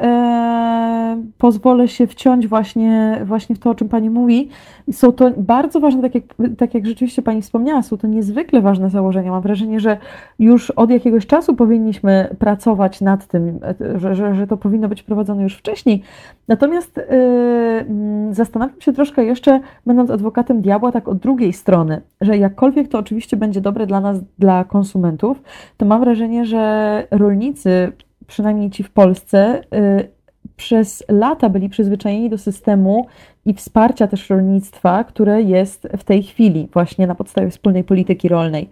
pozwolę 1.38 1.88
się 1.88 2.08
wciąć 2.08 2.48
właśnie, 2.48 3.22
właśnie 3.26 3.56
w 3.56 3.60
to, 3.60 3.70
o 3.70 3.76
czym 3.76 3.90
Pani 3.90 4.10
mówi. 4.10 4.50
Są 4.92 5.12
to 5.12 5.32
bardzo 5.38 5.80
ważne, 5.80 6.02
tak 6.02 6.16
jak, 6.16 6.24
tak 6.58 6.74
jak 6.74 6.86
rzeczywiście 6.86 7.22
Pani 7.22 7.42
wspomniała, 7.42 7.84
są 7.84 7.98
to 7.98 8.08
niezwykle 8.08 8.62
ważne 8.62 8.90
założenia. 8.90 9.32
Mam 9.32 9.42
wrażenie, 9.42 9.80
że 9.80 9.98
już 10.40 10.72
od 10.72 10.90
jakiegoś 10.90 11.28
czasu 11.28 11.56
powinniśmy 11.56 12.36
pracować 12.40 13.02
nad 13.02 13.28
tym, 13.28 13.60
że, 13.96 14.16
że, 14.16 14.36
że 14.36 14.48
to 14.48 14.58
powinno 14.58 14.90
być 14.90 15.04
prowadzone 15.04 15.44
już 15.44 15.56
wcześniej. 15.56 16.02
Natomiast 16.48 16.98
yy, 16.98 18.34
zastanawiam 18.34 18.82
się 18.82 18.94
troszkę 18.94 19.24
jeszcze, 19.26 19.60
będąc 19.86 20.10
adwokatem 20.10 20.62
diabła, 20.62 20.92
tak 20.92 21.08
od 21.08 21.18
drugiej 21.18 21.54
strony, 21.54 22.02
że 22.22 22.38
jakkolwiek 22.38 22.88
to 22.88 23.00
oczywiście 23.00 23.38
będzie 23.38 23.62
dobre 23.62 23.88
dla 23.88 24.02
nas, 24.02 24.18
dla 24.40 24.64
konsumentów, 24.64 25.42
to 25.78 25.86
mam 25.86 26.00
wrażenie, 26.00 26.46
że 26.46 27.08
rolnicy, 27.12 27.92
przynajmniej 28.28 28.70
ci 28.70 28.84
w 28.84 28.92
Polsce, 28.92 29.62
yy, 29.72 30.16
przez 30.58 31.04
lata 31.10 31.50
byli 31.50 31.70
przyzwyczajeni 31.70 32.30
do 32.30 32.38
systemu 32.38 33.08
i 33.46 33.54
wsparcia 33.54 34.08
też 34.08 34.30
rolnictwa, 34.30 35.04
które 35.04 35.42
jest 35.42 35.88
w 35.98 36.04
tej 36.04 36.24
chwili 36.24 36.68
właśnie 36.74 37.08
na 37.08 37.16
podstawie 37.16 37.50
wspólnej 37.50 37.84
polityki 37.84 38.30
rolnej. 38.30 38.70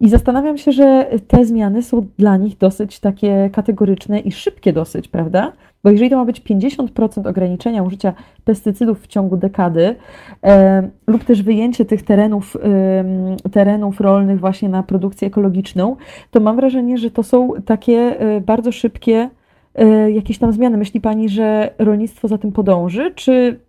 I 0.00 0.08
zastanawiam 0.08 0.58
się, 0.58 0.72
że 0.72 1.06
te 1.28 1.44
zmiany 1.44 1.82
są 1.82 2.06
dla 2.18 2.36
nich 2.36 2.58
dosyć 2.58 3.00
takie 3.00 3.50
kategoryczne 3.52 4.20
i 4.20 4.32
szybkie 4.32 4.72
dosyć, 4.72 5.08
prawda? 5.08 5.52
Bo 5.84 5.90
jeżeli 5.90 6.10
to 6.10 6.16
ma 6.16 6.24
być 6.24 6.40
50% 6.40 7.28
ograniczenia 7.28 7.82
użycia 7.82 8.12
pestycydów 8.44 9.02
w 9.02 9.06
ciągu 9.06 9.36
dekady 9.36 9.96
e, 10.44 10.88
lub 11.06 11.24
też 11.24 11.42
wyjęcie 11.42 11.84
tych 11.84 12.02
terenów, 12.02 12.56
e, 12.56 13.50
terenów 13.52 14.00
rolnych 14.00 14.40
właśnie 14.40 14.68
na 14.68 14.82
produkcję 14.82 15.28
ekologiczną, 15.28 15.96
to 16.30 16.40
mam 16.40 16.56
wrażenie, 16.56 16.98
że 16.98 17.10
to 17.10 17.22
są 17.22 17.50
takie 17.64 18.20
e, 18.20 18.40
bardzo 18.40 18.72
szybkie 18.72 19.30
e, 19.74 20.10
jakieś 20.10 20.38
tam 20.38 20.52
zmiany. 20.52 20.76
Myśli 20.76 21.00
Pani, 21.00 21.28
że 21.28 21.74
rolnictwo 21.78 22.28
za 22.28 22.38
tym 22.38 22.52
podąży, 22.52 23.12
czy, 23.14 23.60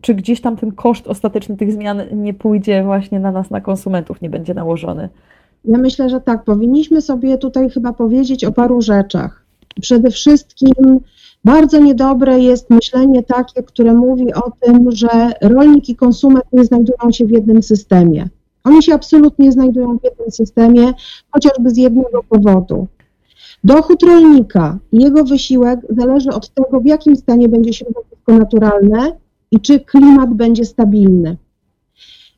czy 0.00 0.14
gdzieś 0.14 0.40
tam 0.40 0.56
ten 0.56 0.72
koszt 0.72 1.06
ostateczny 1.06 1.56
tych 1.56 1.72
zmian 1.72 2.02
nie 2.12 2.34
pójdzie 2.34 2.82
właśnie 2.84 3.20
na 3.20 3.32
nas, 3.32 3.50
na 3.50 3.60
konsumentów, 3.60 4.22
nie 4.22 4.30
będzie 4.30 4.54
nałożony? 4.54 5.08
Ja 5.64 5.78
myślę, 5.78 6.08
że 6.08 6.20
tak, 6.20 6.44
powinniśmy 6.44 7.00
sobie 7.00 7.38
tutaj 7.38 7.70
chyba 7.70 7.92
powiedzieć 7.92 8.44
o 8.44 8.52
paru 8.52 8.82
rzeczach. 8.82 9.44
Przede 9.80 10.10
wszystkim 10.10 11.00
bardzo 11.44 11.78
niedobre 11.78 12.40
jest 12.40 12.70
myślenie 12.70 13.22
takie, 13.22 13.62
które 13.62 13.94
mówi 13.94 14.34
o 14.34 14.50
tym, 14.60 14.92
że 14.92 15.32
rolnik 15.40 15.88
i 15.88 15.96
konsument 15.96 16.44
nie 16.52 16.64
znajdują 16.64 17.12
się 17.12 17.24
w 17.24 17.30
jednym 17.30 17.62
systemie. 17.62 18.28
Oni 18.64 18.82
się 18.82 18.94
absolutnie 18.94 19.52
znajdują 19.52 19.98
w 19.98 20.04
jednym 20.04 20.30
systemie, 20.30 20.92
chociażby 21.30 21.70
z 21.70 21.76
jednego 21.76 22.22
powodu. 22.28 22.86
Dochód 23.64 24.02
rolnika 24.02 24.78
i 24.92 25.02
jego 25.02 25.24
wysiłek 25.24 25.80
zależy 25.88 26.30
od 26.30 26.54
tego, 26.54 26.80
w 26.80 26.86
jakim 26.86 27.16
stanie 27.16 27.48
będzie 27.48 27.72
środowisko 27.72 28.32
naturalne 28.32 29.16
i 29.50 29.60
czy 29.60 29.80
klimat 29.80 30.34
będzie 30.34 30.64
stabilny. 30.64 31.36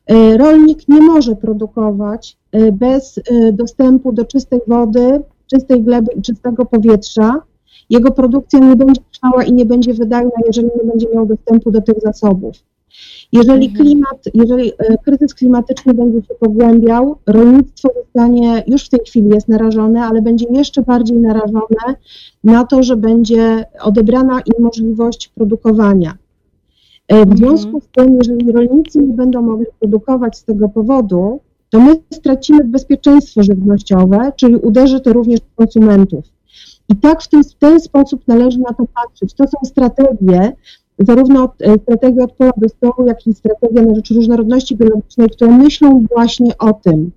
E, 0.07 0.37
rolnik 0.37 0.87
nie 0.87 1.01
może 1.01 1.35
produkować 1.35 2.37
e, 2.51 2.71
bez 2.71 3.17
e, 3.17 3.51
dostępu 3.51 4.11
do 4.11 4.25
czystej 4.25 4.59
wody, 4.67 5.21
czystej 5.47 5.83
gleby 5.83 6.11
i 6.17 6.21
czystego 6.21 6.65
powietrza. 6.65 7.41
Jego 7.89 8.11
produkcja 8.11 8.59
nie 8.59 8.75
będzie 8.75 9.01
trwała 9.11 9.43
i 9.43 9.53
nie 9.53 9.65
będzie 9.65 9.93
wydajna, 9.93 10.31
jeżeli 10.47 10.67
nie 10.67 10.91
będzie 10.91 11.07
miał 11.15 11.25
dostępu 11.25 11.71
do 11.71 11.81
tych 11.81 11.99
zasobów. 12.01 12.55
Jeżeli 13.31 13.65
Mhm. 13.67 13.85
klimat, 13.85 14.23
jeżeli 14.33 14.71
e, 14.77 14.97
kryzys 14.97 15.33
klimatyczny 15.33 15.93
będzie 15.93 16.21
się 16.27 16.33
pogłębiał, 16.39 17.15
rolnictwo 17.25 17.89
zostanie, 18.03 18.63
już 18.67 18.85
w 18.85 18.89
tej 18.89 18.99
chwili 19.07 19.29
jest 19.29 19.47
narażone, 19.47 20.01
ale 20.03 20.21
będzie 20.21 20.45
jeszcze 20.49 20.81
bardziej 20.81 21.17
narażone 21.17 21.95
na 22.43 22.65
to, 22.65 22.83
że 22.83 22.95
będzie 22.97 23.65
odebrana 23.81 24.39
im 24.39 24.63
możliwość 24.63 25.27
produkowania. 25.27 26.17
E, 27.07 27.15
W 27.15 27.19
Mhm. 27.19 27.37
związku 27.37 27.81
z 27.81 27.87
tym, 27.87 28.17
jeżeli 28.17 28.51
rolnicy 28.51 28.99
nie 28.99 29.13
będą 29.13 29.41
mogli 29.41 29.65
produkować 29.79 30.37
z 30.37 30.43
tego 30.43 30.69
powodu, 30.69 31.39
to 31.69 31.79
my 31.79 31.95
stracimy 32.13 32.63
bezpieczeństwo 32.63 33.43
żywnościowe, 33.43 34.31
czyli 34.35 34.55
uderzy 34.55 34.99
to 34.99 35.13
również 35.13 35.39
w 35.39 35.55
konsumentów. 35.55 36.34
I 36.89 36.95
tak 36.95 37.23
w 37.23 37.27
ten, 37.27 37.43
w 37.43 37.53
ten 37.53 37.79
sposób 37.79 38.21
należy 38.27 38.59
na 38.59 38.73
to 38.73 38.85
patrzeć. 38.95 39.33
To 39.33 39.43
są 39.47 39.57
strategie, 39.63 40.53
zarówno 40.99 41.43
od- 41.43 41.61
e, 41.61 41.77
strategia 41.77 42.23
od 42.23 42.31
pola 42.31 42.51
do 42.57 42.69
stołu, 42.69 43.07
jak 43.07 43.27
i 43.27 43.33
strategia 43.33 43.81
na 43.81 43.95
rzecz 43.95 44.11
różnorodności 44.11 44.75
biologicznej, 44.75 45.29
które 45.29 45.51
myślą 45.57 46.05
właśnie 46.15 46.57
o 46.57 46.73
tym. 46.73 47.11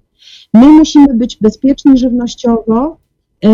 My 0.54 0.68
musimy 0.68 1.14
być 1.14 1.36
bezpieczni 1.40 1.98
żywnościowo, 1.98 2.96
e, 3.44 3.48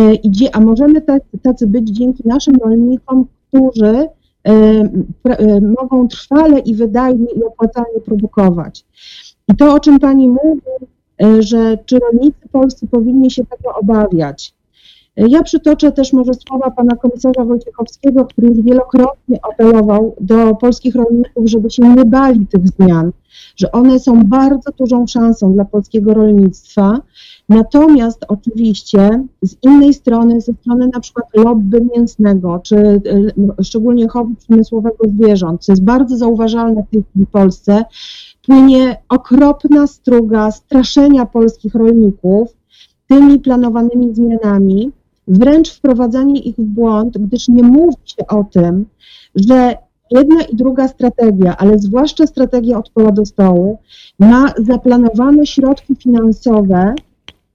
a 0.52 0.60
możemy 0.60 1.02
tacy, 1.42 1.66
być 1.66 1.88
dzięki 1.90 2.22
naszym 2.28 2.54
rolnikom, 2.56 3.26
którzy 3.48 4.08
e, 4.44 5.60
mogą 5.60 6.08
trwale 6.08 6.58
i 6.58 6.74
wydajnie 6.74 7.26
i 7.36 7.44
opłacalnie 7.44 8.00
produkować. 8.04 8.84
I 9.52 9.56
to, 9.56 9.74
o 9.74 9.80
czym 9.80 9.98
Pani 10.00 10.28
mówi, 10.28 10.60
że 11.40 11.78
czy 11.86 11.98
rolnicy 11.98 12.48
polscy 12.52 12.86
powinni 12.86 13.30
się 13.30 13.44
tego 13.46 13.74
obawiać. 13.74 14.53
Ja 15.16 15.42
przytoczę 15.42 15.92
też 15.92 16.12
może 16.12 16.32
słowa 16.48 16.70
pana 16.70 16.96
komisarza 16.96 17.44
Wojciechowskiego, 17.44 18.24
który 18.24 18.48
już 18.48 18.60
wielokrotnie 18.60 19.38
apelował 19.52 20.16
do 20.20 20.54
polskich 20.54 20.94
rolników, 20.94 21.48
żeby 21.48 21.70
się 21.70 21.82
nie 21.82 22.04
bali 22.04 22.46
tych 22.46 22.68
zmian, 22.68 23.12
że 23.56 23.72
one 23.72 23.98
są 23.98 24.24
bardzo 24.24 24.70
dużą 24.78 25.06
szansą 25.06 25.52
dla 25.52 25.64
polskiego 25.64 26.14
rolnictwa. 26.14 27.00
Natomiast 27.48 28.24
oczywiście 28.28 29.24
z 29.42 29.56
innej 29.62 29.94
strony, 29.94 30.40
ze 30.40 30.52
strony 30.52 30.90
na 30.94 31.00
przykład 31.00 31.26
lobby 31.34 31.88
mięsnego, 31.96 32.60
czy 32.64 32.76
e, 32.76 33.00
szczególnie 33.64 34.08
chowu 34.08 34.34
przemysłowego 34.34 35.08
zwierząt, 35.08 35.64
co 35.64 35.72
jest 35.72 35.84
bardzo 35.84 36.16
zauważalne 36.16 36.82
w 36.82 36.90
tej 36.90 37.02
chwili 37.02 37.26
w 37.26 37.30
Polsce, 37.30 37.84
płynie 38.46 38.96
okropna 39.08 39.86
struga 39.86 40.50
straszenia 40.50 41.26
polskich 41.26 41.74
rolników 41.74 42.48
tymi 43.08 43.38
planowanymi 43.38 44.14
zmianami, 44.14 44.92
wręcz 45.28 45.72
wprowadzanie 45.72 46.40
ich 46.40 46.56
w 46.56 46.64
błąd, 46.64 47.18
gdyż 47.18 47.48
nie 47.48 47.62
mówi 47.62 47.96
się 48.04 48.26
o 48.26 48.44
tym, 48.44 48.84
że 49.34 49.76
jedna 50.10 50.42
i 50.42 50.56
druga 50.56 50.88
strategia, 50.88 51.56
ale 51.56 51.78
zwłaszcza 51.78 52.26
strategia 52.26 52.78
od 52.78 52.90
pola 52.90 53.12
do 53.12 53.26
stołu, 53.26 53.78
ma 54.18 54.52
zaplanowane 54.58 55.46
środki 55.46 55.96
finansowe 55.96 56.94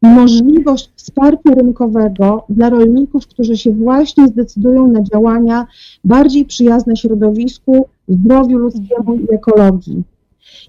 możliwość 0.02 0.90
wsparcia 0.96 1.52
rynkowego 1.56 2.44
dla 2.50 2.70
rolników, 2.70 3.28
którzy 3.28 3.58
się 3.58 3.72
właśnie 3.72 4.28
zdecydują 4.28 4.88
na 4.88 5.04
działania 5.04 5.68
bardziej 6.04 6.46
przyjazne 6.46 6.96
środowisku, 6.96 7.88
zdrowiu 8.08 8.58
ludzkiemu 8.58 9.16
i 9.16 9.34
ekologii. 9.34 10.04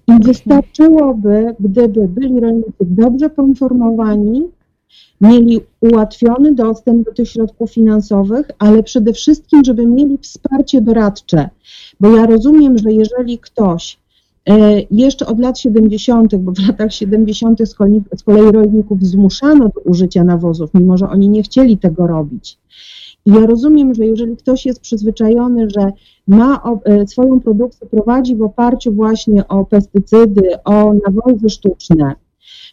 I 0.07 0.13
wystarczyłoby, 0.25 1.55
gdyby 1.61 2.09
byli 2.09 2.41
rolnicy 2.41 2.73
dobrze 2.81 3.31
poinformowani, 3.31 4.49
mieli 5.21 5.61
ułatwiony 5.81 6.55
dostęp 6.55 7.05
do 7.05 7.13
tych 7.13 7.29
środków 7.29 7.73
finansowych, 7.73 8.51
ale 8.59 8.83
przede 8.83 9.13
wszystkim, 9.13 9.65
żeby 9.65 9.87
mieli 9.87 10.19
wsparcie 10.19 10.81
doradcze. 10.81 11.49
Bo 12.01 12.17
ja 12.17 12.27
rozumiem, 12.27 12.79
że 12.79 12.93
jeżeli 12.93 13.39
ktoś 13.39 13.99
e, 14.49 14.83
jeszcze 14.91 15.27
od 15.27 15.39
lat 15.39 15.59
70., 15.59 16.37
bo 16.37 16.53
w 16.53 16.59
latach 16.69 16.93
70. 16.93 17.59
z 18.17 18.23
kolei, 18.25 18.53
rolników 18.53 19.03
zmuszano 19.03 19.65
do 19.69 19.81
użycia 19.85 20.25
nawozów, 20.25 20.71
mimo 20.75 20.99
że 20.99 21.09
oni 21.09 21.29
nie 21.29 21.43
chcieli 21.43 21.79
tego 21.79 22.07
robić. 22.07 22.59
I 23.27 23.31
ja 23.31 23.47
rozumiem, 23.47 23.95
że 23.95 24.07
jeżeli 24.07 24.37
ktoś 24.37 24.67
jest 24.67 24.81
przyzwyczajony, 24.81 25.71
że 25.71 25.93
ma 26.29 26.63
e, 26.85 27.07
swoją 27.07 27.41
produkcję 27.41 27.87
prowadzi 27.87 28.37
w 28.37 28.43
oparciu 28.43 28.93
właśnie 28.93 29.49
o 29.49 29.65
pestycydy, 29.65 30.63
o 30.65 30.95
nawozy 31.07 31.51
sztuczne, 31.51 32.15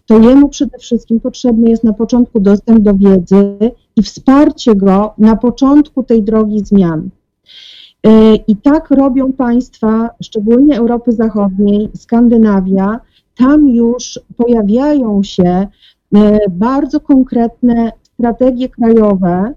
to 0.08 0.20
jemu 0.20 0.50
przede 0.50 0.78
wszystkim 0.78 1.20
potrzebny 1.20 1.70
jest 1.70 1.84
na 1.84 1.94
początku 1.94 2.40
dostęp 2.40 2.80
do 2.80 2.94
wiedzy 2.94 3.58
i 3.96 4.04
wsparcie 4.04 4.76
go 4.76 5.14
na 5.18 5.36
początku 5.36 6.04
tej 6.04 6.24
drogi 6.24 6.60
zmian. 6.66 7.10
E, 8.04 8.36
I 8.36 8.56
tak 8.56 8.92
robią 8.92 9.34
państwa, 9.34 10.10
szczególnie 10.24 10.78
Europy 10.78 11.12
Zachodniej, 11.12 11.90
Skandynawia. 11.96 13.00
Tam 13.38 13.70
już 13.70 14.20
pojawiają 14.38 15.24
się 15.24 15.68
e, 16.16 16.40
bardzo 16.50 17.00
konkretne 17.00 17.92
strategie 18.02 18.70
krajowe, 18.70 19.54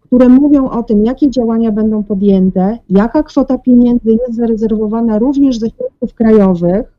które 0.00 0.28
mówią 0.28 0.70
o 0.70 0.82
tym, 0.82 1.04
jakie 1.04 1.30
działania 1.30 1.72
będą 1.72 2.02
podjęte, 2.02 2.78
jaka 2.90 3.22
kwota 3.22 3.58
pieniędzy 3.58 4.10
jest 4.10 4.34
zarezerwowana 4.34 5.18
również 5.18 5.58
ze 5.58 5.70
środków 5.70 6.14
krajowych. 6.14 6.91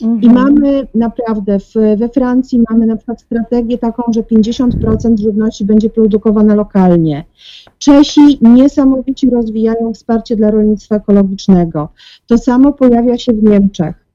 I 0.00 0.04
Mhm. 0.04 0.34
mamy 0.34 0.86
naprawdę 0.94 1.58
w, 1.58 1.74
we 1.96 2.08
Francji 2.08 2.62
mamy 2.70 2.86
na 2.86 2.96
przykład 2.96 3.20
strategię 3.20 3.78
taką, 3.78 4.02
że 4.12 4.22
50% 4.22 5.20
żywności 5.20 5.64
będzie 5.64 5.90
produkowana 5.90 6.54
lokalnie. 6.54 7.24
Czesi 7.78 8.38
niesamowicie 8.40 9.30
rozwijają 9.30 9.92
wsparcie 9.94 10.36
dla 10.36 10.50
rolnictwa 10.50 10.96
ekologicznego. 10.96 11.88
To 12.26 12.38
samo 12.38 12.72
pojawia 12.72 13.18
się 13.18 13.32
w 13.32 13.42
Niemczech. 13.42 14.06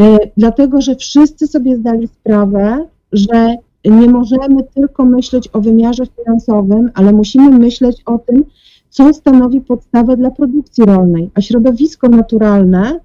Y, 0.00 0.04
Dlatego, 0.36 0.80
że 0.80 0.96
wszyscy 0.96 1.46
sobie 1.46 1.76
zdali 1.76 2.08
sprawę, 2.08 2.86
że 3.12 3.56
nie 3.84 4.10
możemy 4.10 4.64
tylko 4.74 5.04
myśleć 5.04 5.48
o 5.52 5.60
wymiarze 5.60 6.04
finansowym, 6.06 6.90
ale 6.94 7.12
musimy 7.12 7.58
myśleć 7.58 8.02
o 8.06 8.18
tym, 8.18 8.44
co 8.90 9.12
stanowi 9.14 9.60
podstawę 9.60 10.16
dla 10.16 10.30
produkcji 10.30 10.84
rolnej. 10.84 11.30
A 11.34 11.40
środowisko 11.40 12.08
naturalne 12.08 13.00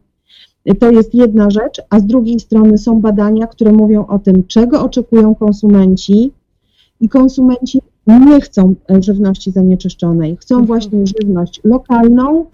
to 0.79 0.91
jest 0.91 1.15
jedna 1.15 1.49
rzecz, 1.49 1.81
a 1.89 1.99
z 1.99 2.05
drugiej 2.05 2.39
strony 2.39 2.77
są 2.77 3.01
badania, 3.01 3.47
które 3.47 3.71
mówią 3.71 4.07
o 4.07 4.19
tym, 4.19 4.47
czego 4.47 4.83
oczekują 4.83 5.35
konsumenci 5.35 6.31
i 7.01 7.09
konsumenci 7.09 7.81
nie 8.07 8.41
chcą 8.41 8.75
e, 8.91 9.01
żywności 9.01 9.51
zanieczyszczonej, 9.51 10.37
chcą 10.37 10.55
Mhm. 10.55 10.67
właśnie 10.67 10.99
żywność 11.07 11.61
lokalną, 11.63 12.45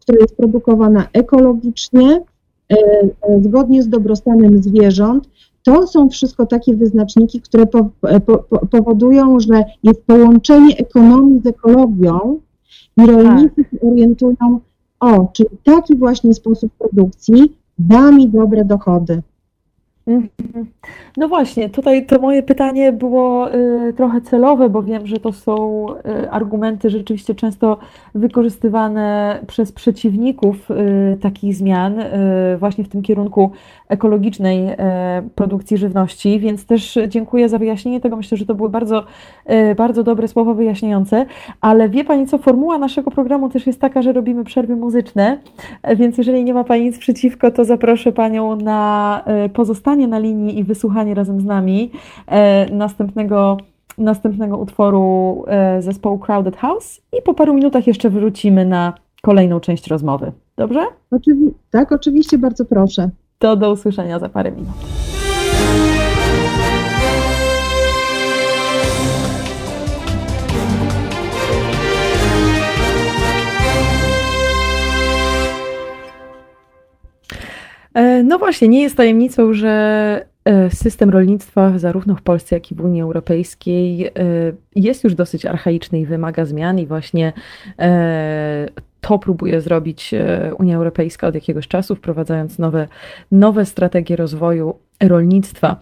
która 0.00 0.18
jest 0.20 0.36
produkowana 0.36 1.08
ekologicznie, 1.12 2.22
e, 2.72 2.76
e, 3.22 3.42
zgodnie 3.42 3.82
z 3.82 3.88
dobrostanem 3.88 4.62
zwierząnt. 4.62 5.28
To 5.62 5.86
są 5.86 6.08
wszystko 6.08 6.46
takie 6.46 6.74
wyznaczniki, 6.76 7.40
które 7.40 7.66
po, 7.66 7.88
po, 8.26 8.38
po, 8.38 8.66
powodują, 8.66 9.40
że 9.40 9.64
jest 9.82 10.02
połączenie 10.06 10.76
ekonomii 10.76 11.40
z 11.44 11.46
ekologią 11.46 12.38
i 12.96 13.06
rolnicy 13.06 13.64
się 13.70 13.80
orientują, 13.80 14.60
o, 15.04 15.28
czyli 15.32 15.48
taki 15.64 15.96
właśnie 15.96 16.34
sposób 16.34 16.72
produkcji 16.78 17.56
da 17.78 18.10
mi 18.10 18.28
dobre 18.28 18.64
dochody. 18.64 19.22
Mhm. 20.06 20.28
No 21.16 21.28
właśnie, 21.28 21.70
tutaj 21.70 22.06
to 22.06 22.18
moje 22.18 22.42
pytanie 22.42 22.92
było 22.92 23.54
y, 23.54 23.92
trochę 23.96 24.20
celowe, 24.20 24.68
bo 24.68 24.82
wiem, 24.82 25.06
że 25.06 25.16
to 25.16 25.32
są 25.32 25.86
y, 25.90 26.30
argumenty 26.30 26.90
rzeczywiście 26.90 27.34
często 27.34 27.78
wykorzystywane 28.14 29.38
przez 29.46 29.72
przeciwników 29.72 30.70
y, 30.70 31.18
takich 31.20 31.54
zmian, 31.54 31.94
właśnie 32.58 32.84
w 32.84 32.88
tym 32.88 33.02
kierunku 33.02 33.50
ekologicznej 33.88 34.68
produkcji 35.34 35.76
żywności, 35.76 36.40
więc 36.40 36.66
też 36.66 36.98
dziękuję 37.08 37.48
za 37.48 37.58
wyjaśnienie 37.58 38.00
tego. 38.00 38.16
Myślę, 38.16 38.38
że 38.38 38.46
to 38.46 38.54
były 38.54 38.68
bardzo, 38.68 39.04
bardzo 39.76 40.02
dobre 40.02 40.28
słowa 40.28 40.54
wyjaśniające, 40.54 41.26
ale 41.60 41.88
wie 41.88 42.04
Pani 42.04 42.26
co, 42.26 42.38
formuła 42.38 42.78
naszego 42.78 43.10
programu 43.10 43.48
też 43.48 43.66
jest 43.66 43.80
taka, 43.80 44.02
że 44.02 44.12
robimy 44.12 44.44
przerwy 44.44 44.76
muzyczne, 44.76 45.38
więc 45.96 46.18
jeżeli 46.18 46.44
nie 46.44 46.54
ma 46.54 46.64
Pani 46.64 46.84
nic 46.84 46.98
przeciwko, 46.98 47.50
to 47.50 47.64
zaproszę 47.64 48.12
Panią 48.12 48.56
na 48.56 49.22
y, 49.46 49.48
pozostanie 49.94 50.08
na 50.08 50.18
linii 50.18 50.58
i 50.58 50.64
wysłuchanie 50.64 51.14
razem 51.14 51.40
z 51.40 51.44
nami 51.44 51.90
e, 52.26 52.66
następnego, 52.70 53.56
następnego 53.98 54.58
utworu 54.58 55.44
e, 55.46 55.82
zespołu 55.82 56.18
Crowded 56.18 56.56
House 56.56 57.00
i 57.18 57.22
po 57.22 57.34
paru 57.34 57.54
minutach 57.54 57.86
jeszcze 57.86 58.10
wrócimy 58.10 58.64
na 58.64 58.92
kolejną 59.22 59.60
część 59.60 59.86
rozmowy. 59.86 60.32
Dobrze? 60.56 60.80
Oczywi- 61.12 61.52
tak, 61.70 61.92
oczywiście, 61.92 62.38
bardzo 62.38 62.64
proszę. 62.64 63.10
To 63.38 63.56
do 63.56 63.72
usłyszenia 63.72 64.18
za 64.18 64.28
parę 64.28 64.52
minut. 64.52 65.13
No 78.24 78.38
właśnie, 78.38 78.68
nie 78.68 78.82
jest 78.82 78.96
tajemnicą, 78.96 79.52
że 79.52 80.26
e, 80.44 80.70
system 80.70 81.10
rolnictwa 81.10 81.78
zarówno 81.78 82.16
w 82.16 82.22
Polsce, 82.22 82.56
jak 82.56 82.72
i 82.72 82.74
w 82.74 82.80
Unii 82.80 83.02
Europejskiej 83.02 84.06
e, 84.06 84.12
jest 84.76 85.04
już 85.04 85.14
dosyć 85.14 85.46
archaiczny 85.46 86.00
i 86.00 86.06
wymaga 86.06 86.44
zmian 86.44 86.78
i 86.78 86.86
właśnie 86.86 87.32
e, 87.78 88.68
to 89.08 89.18
próbuje 89.18 89.60
zrobić 89.60 90.14
e, 90.14 90.54
Unia 90.58 90.76
Europejska 90.76 91.26
od 91.26 91.34
jakiegoś 91.34 91.68
czasu, 91.68 91.94
wprowadzając 91.94 92.58
nowe, 92.58 92.88
nowe 93.32 93.66
strategie 93.66 94.16
rozwoju 94.16 94.74
rolnictwa. 95.02 95.76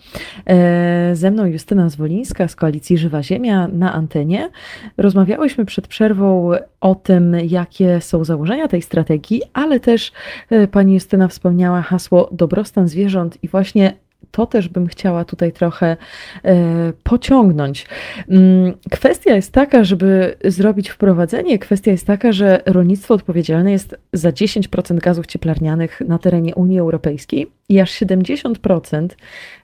E, 0.46 1.10
Ze 1.16 1.30
mną 1.30 1.46
Justyna 1.46 1.88
Zwolińska 1.88 2.48
z 2.48 2.56
Koalicji 2.56 2.98
Żywa 2.98 3.22
Ziemia 3.22 3.68
na 3.68 3.92
antenie. 3.92 4.50
Rozmawiałyśmy 4.96 5.64
przed 5.64 5.88
przerwą 5.88 6.50
o 6.80 6.94
tym, 6.94 7.36
jakie 7.48 8.00
są 8.00 8.24
założenia 8.24 8.68
tej 8.68 8.82
strategii, 8.82 9.42
ale 9.52 9.80
też 9.80 10.12
e, 10.50 10.68
pani 10.68 10.94
Justyna 10.94 11.28
wspomniała 11.28 11.82
hasło 11.82 12.28
dobrostan 12.32 12.88
zwierząt 12.88 13.38
i 13.42 13.48
właśnie 13.48 13.94
to 14.32 14.46
też 14.46 14.68
bym 14.68 14.86
chciała 14.86 15.24
tutaj 15.24 15.52
trochę 15.52 15.96
e, 16.44 16.92
pociągnąć. 17.02 17.86
Mm, 18.28 18.72
Kwestia 18.90 19.34
jest 19.34 19.52
taka, 19.52 19.84
żeby 19.84 20.36
zrobić 20.44 20.90
wprowadzenie, 20.90 21.58
kwestia 21.58 21.90
jest 21.90 22.06
taka, 22.06 22.32
że 22.32 22.62
rolnictwo 22.66 23.14
odpowiedzialne 23.14 23.72
jest 23.72 23.96
za 24.12 24.30
10% 24.30 24.98
gazów 24.98 25.26
cieplarnianych 25.26 26.00
na 26.00 26.18
terenie 26.18 26.54
Unii 26.54 26.78
Europejskiej 26.78 27.50
i 27.68 27.80
aż 27.80 27.90
70% 27.92 29.08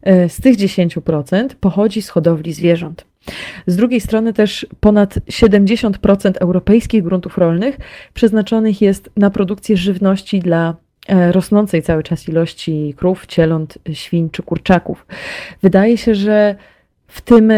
e, 0.02 0.28
z 0.28 0.40
tych 0.40 0.56
10% 0.56 1.48
pochodzi 1.60 2.02
z 2.02 2.08
hodowli 2.08 2.52
zwierząt. 2.52 3.04
Z 3.66 3.76
drugiej 3.76 4.00
strony 4.00 4.32
też 4.32 4.66
ponad 4.80 5.14
70% 5.14 6.32
europejskich 6.40 7.02
gruntów 7.02 7.38
rolnych 7.38 7.76
przeznaczonych 8.14 8.82
jest 8.82 9.10
na 9.16 9.30
produkcję 9.30 9.76
żywności 9.76 10.40
dla 10.40 10.76
rosnącej 11.08 11.82
cały 11.82 12.02
czas 12.02 12.28
ilości 12.28 12.94
krów, 12.96 13.26
cieląt, 13.26 13.78
świń 13.92 14.30
czy 14.30 14.42
kurczaków. 14.42 15.06
Wydaje 15.62 15.98
się, 15.98 16.14
że 16.14 16.54
w 17.06 17.20
tym 17.20 17.52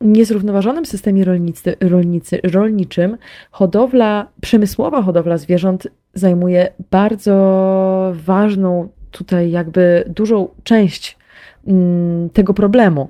niezrównoważonym 0.00 0.86
systemie 0.86 1.24
rolnicy, 1.24 1.76
rolnicy, 1.80 2.40
rolniczym 2.42 3.16
hodowla, 3.50 4.26
przemysłowa 4.40 5.02
hodowla 5.02 5.38
zwierząt 5.38 5.88
zajmuje 6.14 6.72
bardzo 6.90 8.12
ważną, 8.14 8.88
tutaj 9.10 9.50
jakby 9.50 10.04
dużą 10.08 10.48
część 10.64 11.18
mm, 11.66 12.30
tego 12.30 12.54
problemu. 12.54 13.08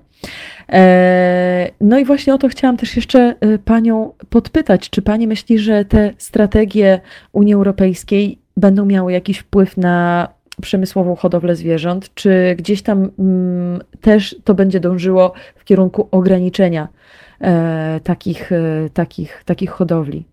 E, 0.72 1.70
No 1.80 1.98
i 1.98 2.05
właśnie 2.05 2.34
o 2.34 2.38
to 2.38 2.48
chciałam 2.48 2.76
też 2.76 2.96
jeszcze 2.96 3.34
e, 3.40 3.59
Panią 3.59 4.12
podpytać. 4.30 4.90
Czy 4.90 5.03
Pani 5.03 5.26
myśli, 5.26 5.59
że 5.59 5.84
te 5.84 6.12
strategie 6.18 7.01
Unii 7.32 7.55
Europejskiej 7.55 8.38
będą 8.61 8.86
miały 8.86 9.12
jakiś 9.12 9.38
wpływ 9.38 9.76
na 9.76 10.28
przemysłową 10.62 11.16
hodowlę 11.16 11.56
zwierząt? 11.56 12.14
Czy 12.14 12.54
gdzieś 12.58 12.82
tam 12.82 13.11
mm, 13.18 13.80
też 14.00 14.36
to 14.44 14.54
będzie 14.54 14.80
dążyło 14.80 15.32
w 15.56 15.64
kierunku 15.64 16.08
ograniczenia 16.11 16.88
e, 17.40 18.00
takich, 18.04 18.52
e, 18.52 18.90
takich, 18.94 19.42
takich 19.46 19.70
hodowli? 19.70 20.24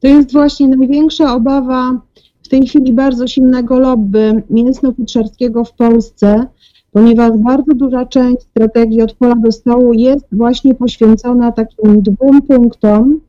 To 0.00 0.08
jest 0.08 0.32
właśnie 0.32 0.68
największa 0.68 1.34
obawa 1.34 2.00
w 2.42 2.48
tej 2.48 2.66
chwili 2.66 2.92
bardzo 2.92 3.26
silnego 3.26 3.78
lobby 3.78 4.42
mięsno-futrzarskiego 4.50 5.64
w 5.64 5.72
Polsce, 5.72 6.46
ponieważ 6.92 7.32
bardzo 7.36 7.74
duża 7.74 8.06
część 8.06 8.42
strategii 8.42 9.02
od 9.02 9.12
pola 9.12 9.34
do 9.34 9.52
stołu 9.52 9.92
jest 9.92 10.26
właśnie 10.32 10.74
poświęcona 10.74 11.52
takim 11.52 12.02
dwóm 12.02 12.42
punktom. 12.42 13.20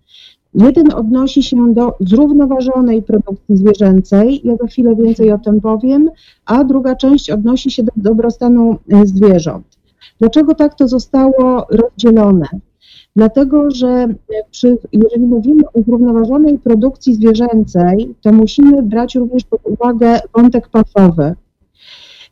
Jeden 0.53 0.93
odnosi 0.93 1.43
się 1.43 1.73
do 1.73 1.93
zrównoważonej 1.99 3.01
produkcji 3.03 3.57
zwierzęcej, 3.57 4.41
ja 4.43 4.55
za 4.55 4.67
chwilę 4.67 4.95
więcej 4.95 5.31
o 5.31 5.37
tym 5.37 5.61
powiem, 5.61 6.09
a 6.45 6.63
druga 6.63 6.95
część 6.95 7.29
odnosi 7.29 7.71
się 7.71 7.83
do 7.83 7.91
dobrostanu 7.95 8.77
e, 8.91 9.05
zwierząt. 9.05 9.77
Dlaczego 10.19 10.55
tak 10.55 10.75
to 10.75 10.87
zostało 10.87 11.67
rozdzielone? 11.69 12.45
Dlatego, 13.15 13.71
że 13.71 14.07
przy, 14.51 14.77
jeżeli 14.93 15.21
mówimy 15.21 15.63
o 15.73 15.81
zrównoważonej 15.81 16.59
produkcji 16.59 17.15
zwierzęcej, 17.15 18.15
to 18.21 18.31
musimy 18.31 18.83
brać 18.83 19.15
również 19.15 19.43
pod 19.43 19.61
uwagę 19.65 20.19
wątek 20.35 20.69
pasowy. 20.69 21.35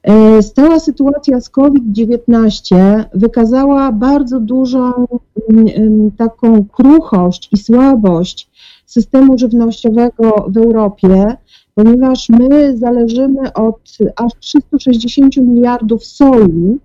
E, 0.06 0.42
Stała 0.42 0.80
sytuacja 0.80 1.42
z 1.42 1.50
COVID-19 1.50 2.76
wykazała 3.14 3.92
bardzo 3.92 4.40
dużą 4.40 5.08
mm, 5.50 5.68
em, 5.68 6.12
taką 6.12 6.66
kruchość 6.66 7.50
i 7.52 7.58
słabość 7.58 8.50
systemu 8.86 9.38
żywnościowego 9.38 10.46
w 10.48 10.58
Europie, 10.58 11.38
ponieważ 11.76 12.30
my 12.30 12.78
zależymy 12.78 13.54
od 13.54 13.98
aż 14.16 14.32
360 14.40 15.38
miliardów 15.38 16.06
soi, 16.06 16.78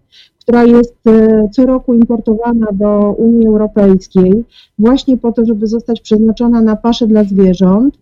która 0.51 0.65
jest 0.65 1.07
e, 1.07 1.49
co 1.53 1.67
roku 1.67 1.95
importowana 1.95 2.67
do 2.73 3.15
Unii 3.19 3.47
Europejskiej, 3.47 4.45
właśnie 4.79 5.17
po 5.17 5.33
to, 5.33 5.45
żeby 5.45 5.67
zostać 5.67 6.01
przeznaczona 6.01 6.61
na 6.61 6.77
pasze 6.77 7.07
dla 7.07 7.25
zwierząt. 7.25 7.99